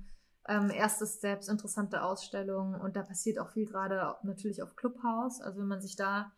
ähm, 0.47 0.69
erste 0.69 1.05
Steps, 1.05 1.47
interessante 1.47 2.03
Ausstellungen 2.03 2.79
und 2.79 2.95
da 2.95 3.03
passiert 3.03 3.39
auch 3.39 3.51
viel 3.51 3.65
gerade 3.65 4.15
natürlich 4.23 4.61
auf 4.61 4.75
Clubhouse. 4.75 5.41
Also 5.41 5.59
wenn 5.59 5.67
man 5.67 5.81
sich 5.81 5.95
da 5.95 6.31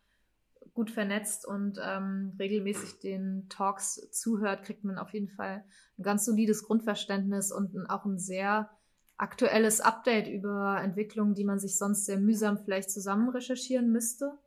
gut 0.74 0.90
vernetzt 0.90 1.46
und 1.46 1.78
ähm, 1.82 2.34
regelmäßig 2.38 3.00
den 3.00 3.48
Talks 3.48 4.10
zuhört, 4.12 4.62
kriegt 4.62 4.84
man 4.84 4.98
auf 4.98 5.12
jeden 5.12 5.28
Fall 5.28 5.64
ein 5.98 6.02
ganz 6.02 6.24
solides 6.24 6.62
Grundverständnis 6.62 7.52
und 7.52 7.74
auch 7.90 8.04
ein 8.04 8.18
sehr 8.18 8.70
aktuelles 9.18 9.80
Update 9.80 10.28
über 10.28 10.80
Entwicklungen, 10.80 11.34
die 11.34 11.44
man 11.44 11.58
sich 11.58 11.76
sonst 11.76 12.06
sehr 12.06 12.18
mühsam 12.18 12.58
vielleicht 12.58 12.90
zusammen 12.90 13.28
recherchieren 13.28 13.90
müsste. 13.90 14.38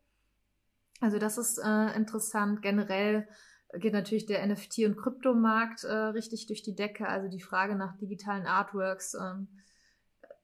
Also 1.01 1.19
das 1.19 1.37
ist 1.37 1.57
äh, 1.57 1.95
interessant. 1.95 2.61
Generell 2.61 3.27
geht 3.73 3.93
natürlich 3.93 4.25
der 4.25 4.45
NFT- 4.45 4.85
und 4.85 4.97
Kryptomarkt 4.97 5.83
äh, 5.83 5.93
richtig 5.93 6.47
durch 6.47 6.63
die 6.63 6.75
Decke. 6.75 7.07
Also 7.07 7.27
die 7.27 7.41
Frage 7.41 7.75
nach 7.75 7.97
digitalen 7.97 8.45
Artworks, 8.45 9.13
ähm, 9.15 9.47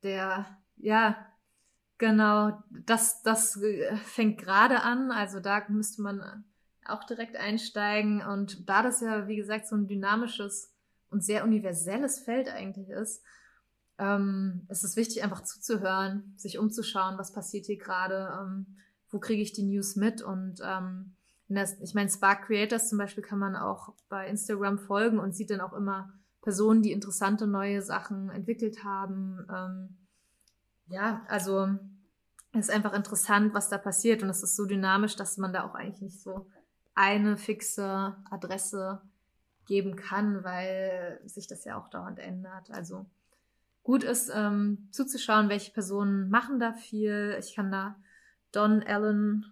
der, 0.04 0.46
ja, 0.76 1.18
genau, 1.98 2.64
das, 2.86 3.22
das 3.24 3.62
äh, 3.62 3.96
fängt 3.98 4.40
gerade 4.40 4.82
an. 4.82 5.12
Also 5.12 5.40
da 5.40 5.64
müsste 5.70 6.02
man 6.02 6.44
auch 6.86 7.06
direkt 7.06 7.38
einsteigen. 7.38 8.22
Und 8.22 8.68
da 8.68 8.82
das 8.84 9.00
ja, 9.00 9.28
wie 9.28 9.38
gesagt, 9.38 9.68
so 9.68 9.76
ein 9.76 9.88
dynamisches 9.88 10.74
und 11.10 11.24
sehr 11.24 11.44
universelles 11.44 12.20
Feld 12.20 12.50
eigentlich 12.50 12.90
ist, 12.90 13.24
ähm, 14.00 14.66
es 14.68 14.84
ist 14.84 14.96
wichtig, 14.96 15.24
einfach 15.24 15.42
zuzuhören, 15.42 16.34
sich 16.38 16.58
umzuschauen, 16.58 17.18
was 17.18 17.34
passiert 17.34 17.66
hier 17.66 17.78
gerade, 17.78 18.32
ähm, 18.40 18.78
wo 19.10 19.20
kriege 19.20 19.42
ich 19.42 19.54
die 19.54 19.64
News 19.64 19.96
mit 19.96 20.22
und 20.22 20.62
ähm, 20.64 21.14
das, 21.50 21.80
ich 21.80 21.94
meine, 21.94 22.10
Spark 22.10 22.48
Creators 22.48 22.90
zum 22.90 22.98
Beispiel 22.98 23.24
kann 23.24 23.40
man 23.40 23.56
auch 23.56 23.94
bei 24.10 24.28
Instagram 24.28 24.80
folgen 24.80 25.20
und 25.20 25.34
sieht 25.34 25.50
dann 25.50 25.62
auch 25.62 25.74
immer 25.74 26.12
Personen, 26.42 26.82
die 26.82 26.92
interessante 26.92 27.48
neue 27.48 27.82
Sachen 27.82 28.30
entwickelt 28.30 28.84
haben. 28.84 29.48
Ähm, 29.54 29.98
ja, 30.90 31.26
also 31.28 31.70
es 32.54 32.68
ist 32.68 32.70
einfach 32.70 32.94
interessant, 32.94 33.54
was 33.54 33.70
da 33.70 33.78
passiert 33.78 34.24
und 34.24 34.30
es 34.30 34.44
ist 34.44 34.56
so 34.56 34.66
dynamisch, 34.66 35.16
dass 35.16 35.38
man 35.38 35.54
da 35.54 35.66
auch 35.66 35.76
eigentlich 35.76 36.02
nicht 36.02 36.22
so 36.22 36.48
eine 36.96 37.38
fixe 37.38 38.16
Adresse 38.30 39.02
geben 39.66 39.96
kann, 39.96 40.44
weil 40.44 41.22
sich 41.26 41.48
das 41.48 41.64
ja 41.66 41.80
auch 41.80 41.90
dauernd 41.90 42.20
ändert. 42.20 42.72
Also 42.72 43.06
gut 43.88 44.04
ist 44.04 44.30
ähm, 44.36 44.90
zuzuschauen, 44.92 45.48
welche 45.48 45.72
Personen 45.72 46.30
machen 46.30 46.60
da 46.60 46.74
viel. 46.74 47.38
Ich 47.40 47.56
kann 47.56 47.72
da 47.72 47.96
Don 48.52 48.84
Allen 48.84 49.46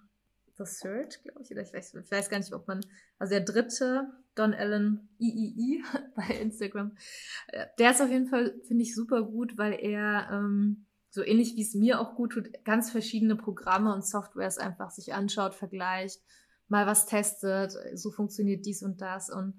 Third, 0.57 1.23
glaube 1.23 1.41
ich, 1.41 1.51
oder 1.51 1.61
ich 1.61 1.71
weiß, 1.71 1.93
ich 1.93 2.11
weiß 2.11 2.29
gar 2.29 2.39
nicht, 2.39 2.51
ob 2.51 2.67
man, 2.67 2.81
also 3.17 3.31
der 3.31 3.45
dritte, 3.45 4.11
Don 4.35 4.53
Allen 4.53 5.07
III 5.19 5.85
bei 6.17 6.35
Instagram, 6.41 6.97
äh, 7.47 7.67
der 7.79 7.91
ist 7.91 8.01
auf 8.01 8.09
jeden 8.09 8.27
Fall, 8.27 8.59
finde 8.67 8.83
ich, 8.83 8.93
super 8.93 9.23
gut, 9.23 9.57
weil 9.57 9.79
er 9.81 10.27
ähm, 10.29 10.85
so 11.11 11.23
ähnlich 11.23 11.55
wie 11.55 11.61
es 11.61 11.73
mir 11.73 12.01
auch 12.01 12.15
gut 12.15 12.33
tut, 12.33 12.49
ganz 12.65 12.91
verschiedene 12.91 13.37
Programme 13.37 13.93
und 13.93 14.05
Softwares 14.05 14.57
einfach 14.57 14.91
sich 14.91 15.13
anschaut, 15.13 15.55
vergleicht, 15.55 16.19
mal 16.67 16.85
was 16.85 17.05
testet, 17.05 17.71
so 17.93 18.11
funktioniert 18.11 18.65
dies 18.65 18.83
und 18.83 18.99
das. 18.99 19.29
Und 19.29 19.53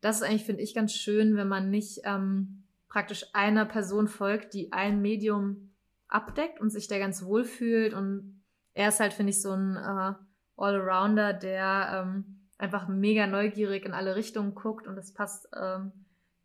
das 0.00 0.18
ist 0.18 0.22
eigentlich, 0.22 0.44
finde 0.44 0.62
ich, 0.62 0.72
ganz 0.72 0.92
schön, 0.92 1.34
wenn 1.34 1.48
man 1.48 1.68
nicht 1.68 2.02
ähm, 2.04 2.62
praktisch 2.90 3.24
einer 3.32 3.64
Person 3.64 4.08
folgt, 4.08 4.52
die 4.52 4.72
ein 4.72 5.00
Medium 5.00 5.72
abdeckt 6.08 6.60
und 6.60 6.70
sich 6.70 6.88
da 6.88 6.98
ganz 6.98 7.24
wohl 7.24 7.44
fühlt. 7.44 7.94
Und 7.94 8.42
er 8.74 8.88
ist 8.88 9.00
halt, 9.00 9.14
finde 9.14 9.30
ich, 9.30 9.40
so 9.40 9.52
ein 9.52 9.76
äh, 9.76 10.14
Allrounder, 10.56 11.32
der 11.32 12.04
ähm, 12.04 12.40
einfach 12.58 12.88
mega 12.88 13.26
neugierig 13.26 13.86
in 13.86 13.94
alle 13.94 14.16
Richtungen 14.16 14.54
guckt 14.54 14.86
und 14.86 14.96
das 14.96 15.14
passt 15.14 15.48
ähm, 15.58 15.92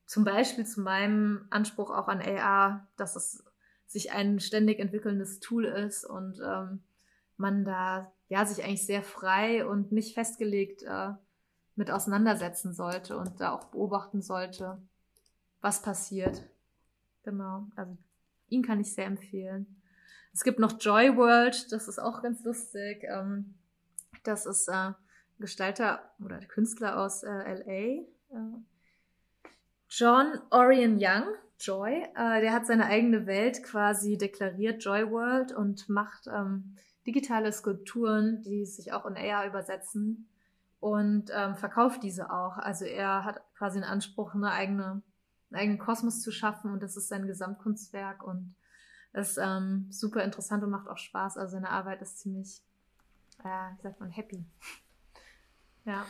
zum 0.05 0.23
Beispiel 0.23 0.65
zu 0.65 0.81
meinem 0.81 1.45
Anspruch 1.49 1.89
auch 1.91 2.07
an 2.07 2.21
AR, 2.21 2.87
dass 2.95 3.15
es 3.15 3.43
sich 3.85 4.11
ein 4.11 4.39
ständig 4.39 4.79
entwickelndes 4.79 5.39
Tool 5.39 5.65
ist 5.65 6.05
und 6.05 6.39
ähm, 6.43 6.83
man 7.37 7.65
da 7.65 8.11
ja 8.29 8.45
sich 8.45 8.63
eigentlich 8.63 8.85
sehr 8.85 9.03
frei 9.03 9.65
und 9.65 9.91
nicht 9.91 10.13
festgelegt 10.13 10.83
äh, 10.83 11.11
mit 11.75 11.91
auseinandersetzen 11.91 12.73
sollte 12.73 13.17
und 13.17 13.41
da 13.41 13.51
auch 13.51 13.65
beobachten 13.65 14.21
sollte, 14.21 14.81
was 15.65 15.81
passiert. 15.81 16.43
Genau, 17.23 17.65
also 17.75 17.97
ihn 18.49 18.61
kann 18.61 18.79
ich 18.79 18.93
sehr 18.93 19.07
empfehlen. 19.07 19.81
Es 20.31 20.43
gibt 20.43 20.59
noch 20.59 20.79
Joy 20.79 21.17
World, 21.17 21.71
das 21.71 21.87
ist 21.87 21.97
auch 21.97 22.21
ganz 22.21 22.43
lustig. 22.43 23.03
Ähm, 23.03 23.55
das 24.23 24.45
ist 24.45 24.67
äh, 24.67 24.91
Gestalter 25.39 26.11
oder 26.23 26.37
Künstler 26.39 27.01
aus 27.01 27.23
äh, 27.23 27.29
LA. 27.29 27.71
Äh, 27.71 28.05
John 29.89 30.39
Orion 30.51 30.97
Young, 30.99 31.23
Joy, 31.59 32.03
äh, 32.15 32.41
der 32.41 32.53
hat 32.53 32.67
seine 32.67 32.85
eigene 32.85 33.25
Welt 33.25 33.63
quasi 33.63 34.19
deklariert, 34.19 34.83
Joy 34.83 35.09
World, 35.09 35.51
und 35.51 35.89
macht 35.89 36.27
ähm, 36.27 36.75
digitale 37.07 37.51
Skulpturen, 37.51 38.43
die 38.43 38.67
sich 38.67 38.93
auch 38.93 39.07
in 39.07 39.17
AR 39.17 39.47
übersetzen 39.47 40.27
und 40.79 41.31
ähm, 41.33 41.55
verkauft 41.55 42.03
diese 42.03 42.29
auch. 42.29 42.57
Also 42.57 42.85
er 42.85 43.23
hat 43.23 43.41
quasi 43.57 43.77
einen 43.77 43.89
Anspruch, 43.89 44.35
eine 44.35 44.51
eigene, 44.51 45.01
einen 45.55 45.61
eigenen 45.61 45.79
Kosmos 45.79 46.21
zu 46.21 46.31
schaffen 46.31 46.71
und 46.71 46.83
das 46.83 46.97
ist 46.97 47.07
sein 47.07 47.27
Gesamtkunstwerk 47.27 48.23
und 48.23 48.55
ist 49.13 49.37
ähm, 49.37 49.87
super 49.89 50.23
interessant 50.23 50.63
und 50.63 50.71
macht 50.71 50.87
auch 50.87 50.97
Spaß. 50.97 51.37
Also 51.37 51.53
seine 51.53 51.69
Arbeit 51.69 52.01
ist 52.01 52.19
ziemlich 52.19 52.61
äh, 53.43 53.77
wie 53.77 53.81
sagt 53.81 53.99
man, 53.99 54.09
happy. 54.09 54.43
Ja. 55.87 56.03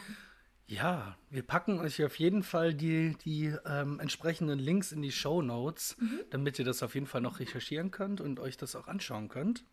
Ja, 0.67 1.17
wir 1.29 1.43
packen 1.43 1.79
euch 1.81 2.01
auf 2.05 2.17
jeden 2.17 2.43
Fall 2.43 2.73
die, 2.73 3.17
die 3.25 3.53
ähm, 3.65 3.99
entsprechenden 3.99 4.57
Links 4.57 4.93
in 4.93 5.01
die 5.01 5.11
Show 5.11 5.41
Notes, 5.41 5.97
mhm. 5.99 6.21
damit 6.29 6.57
ihr 6.57 6.63
das 6.63 6.81
auf 6.81 6.95
jeden 6.95 7.07
Fall 7.07 7.19
noch 7.19 7.39
recherchieren 7.39 7.91
könnt 7.91 8.21
und 8.21 8.39
euch 8.39 8.55
das 8.55 8.73
auch 8.77 8.87
anschauen 8.87 9.27
könnt. 9.27 9.65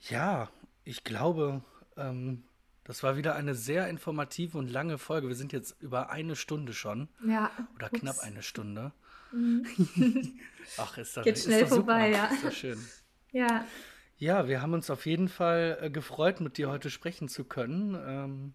Ja, 0.00 0.50
ich 0.82 1.04
glaube, 1.04 1.62
ähm, 1.96 2.42
das 2.90 3.04
war 3.04 3.16
wieder 3.16 3.36
eine 3.36 3.54
sehr 3.54 3.86
informative 3.86 4.58
und 4.58 4.68
lange 4.68 4.98
Folge. 4.98 5.28
Wir 5.28 5.36
sind 5.36 5.52
jetzt 5.52 5.80
über 5.80 6.10
eine 6.10 6.34
Stunde 6.34 6.72
schon. 6.72 7.06
Ja. 7.24 7.52
Oder 7.76 7.86
ups. 7.86 8.00
knapp 8.00 8.18
eine 8.18 8.42
Stunde. 8.42 8.90
Mhm. 9.30 9.64
Ach, 10.76 10.98
ist 10.98 11.16
das, 11.16 11.22
Geht 11.22 11.38
schnell 11.38 11.62
ist 11.62 11.68
vorbei, 11.68 12.10
ja. 12.10 12.24
Ist 12.26 12.44
das 12.46 12.56
schön. 12.56 12.84
Ja. 13.30 13.64
Ja, 14.16 14.48
wir 14.48 14.60
haben 14.60 14.72
uns 14.72 14.90
auf 14.90 15.06
jeden 15.06 15.28
Fall 15.28 15.78
äh, 15.80 15.88
gefreut, 15.88 16.40
mit 16.40 16.58
dir 16.58 16.68
heute 16.68 16.90
sprechen 16.90 17.28
zu 17.28 17.44
können. 17.44 17.94
Ähm, 17.94 18.54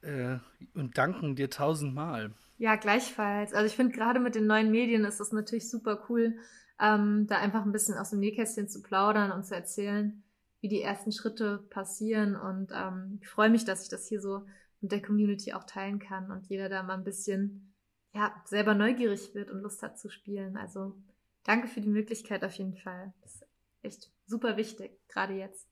äh, 0.00 0.38
und 0.76 0.98
danken 0.98 1.36
dir 1.36 1.48
tausendmal. 1.48 2.32
Ja, 2.58 2.74
gleichfalls. 2.74 3.54
Also 3.54 3.66
ich 3.66 3.76
finde 3.76 3.94
gerade 3.94 4.18
mit 4.18 4.34
den 4.34 4.48
neuen 4.48 4.72
Medien 4.72 5.04
ist 5.04 5.20
das 5.20 5.30
natürlich 5.30 5.70
super 5.70 6.04
cool, 6.08 6.34
ähm, 6.80 7.28
da 7.28 7.38
einfach 7.38 7.64
ein 7.64 7.70
bisschen 7.70 7.96
aus 7.96 8.10
dem 8.10 8.18
Nähkästchen 8.18 8.68
zu 8.68 8.82
plaudern 8.82 9.30
und 9.30 9.46
zu 9.46 9.54
erzählen, 9.54 10.24
wie 10.62 10.68
die 10.68 10.80
ersten 10.80 11.12
Schritte 11.12 11.58
passieren. 11.68 12.36
Und 12.36 12.72
ähm, 12.72 13.18
ich 13.20 13.28
freue 13.28 13.50
mich, 13.50 13.64
dass 13.66 13.82
ich 13.82 13.90
das 13.90 14.06
hier 14.06 14.20
so 14.20 14.46
mit 14.80 14.92
der 14.92 15.02
Community 15.02 15.52
auch 15.52 15.64
teilen 15.64 15.98
kann 15.98 16.30
und 16.30 16.46
jeder 16.48 16.68
da 16.68 16.82
mal 16.82 16.94
ein 16.94 17.04
bisschen 17.04 17.74
ja, 18.14 18.34
selber 18.46 18.74
neugierig 18.74 19.34
wird 19.34 19.50
und 19.50 19.60
Lust 19.60 19.82
hat 19.82 19.98
zu 19.98 20.08
spielen. 20.08 20.56
Also 20.56 20.96
danke 21.44 21.68
für 21.68 21.80
die 21.80 21.88
Möglichkeit 21.88 22.44
auf 22.44 22.54
jeden 22.54 22.76
Fall. 22.76 23.12
Das 23.22 23.34
ist 23.34 23.46
echt 23.82 24.12
super 24.26 24.56
wichtig, 24.56 24.98
gerade 25.08 25.34
jetzt. 25.34 25.68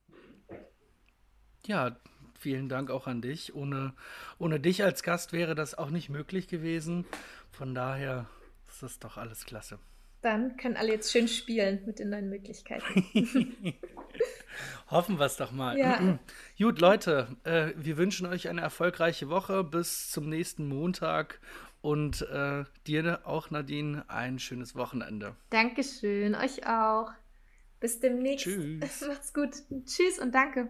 Ja, 1.66 1.97
vielen 2.38 2.68
Dank 2.68 2.91
auch 2.91 3.07
an 3.07 3.22
dich. 3.22 3.55
Ohne, 3.55 3.95
ohne 4.38 4.59
dich 4.59 4.82
als 4.82 5.03
Gast 5.03 5.32
wäre 5.32 5.55
das 5.55 5.76
auch 5.76 5.91
nicht 5.91 6.09
möglich 6.09 6.49
gewesen. 6.49 7.05
Von 7.53 7.74
daher 7.74 8.26
ist 8.66 8.82
das 8.82 8.99
doch 8.99 9.16
alles 9.18 9.45
klasse. 9.45 9.78
Dann 10.23 10.57
können 10.57 10.77
alle 10.77 10.93
jetzt 10.93 11.11
schön 11.11 11.29
spielen 11.29 11.81
mit 11.87 11.99
den 11.99 12.11
neuen 12.11 12.29
Möglichkeiten. 12.29 13.07
Hoffen 14.91 15.18
wir 15.18 15.27
es 15.27 15.37
doch 15.37 15.53
mal. 15.53 15.79
Ja. 15.79 16.18
Gut, 16.59 16.81
Leute, 16.81 17.37
äh, 17.45 17.73
wir 17.77 17.97
wünschen 17.97 18.27
euch 18.27 18.49
eine 18.49 18.61
erfolgreiche 18.61 19.31
Woche 19.31 19.64
bis 19.64 20.11
zum 20.11 20.29
nächsten 20.29 20.68
Montag 20.68 21.41
und 21.81 22.23
äh, 22.23 22.64
dir 22.87 23.21
auch, 23.25 23.51
Nadine, 23.51 24.05
ein 24.09 24.39
schönes 24.39 24.75
Wochenende. 24.75 25.37
Dankeschön, 25.51 26.35
euch 26.35 26.66
auch. 26.66 27.11
Bis 27.79 28.01
demnächst. 28.01 28.45
Tschüss. 28.45 29.01
Macht's 29.09 29.33
gut. 29.33 29.51
Tschüss 29.87 30.18
und 30.18 30.35
danke. 30.35 30.68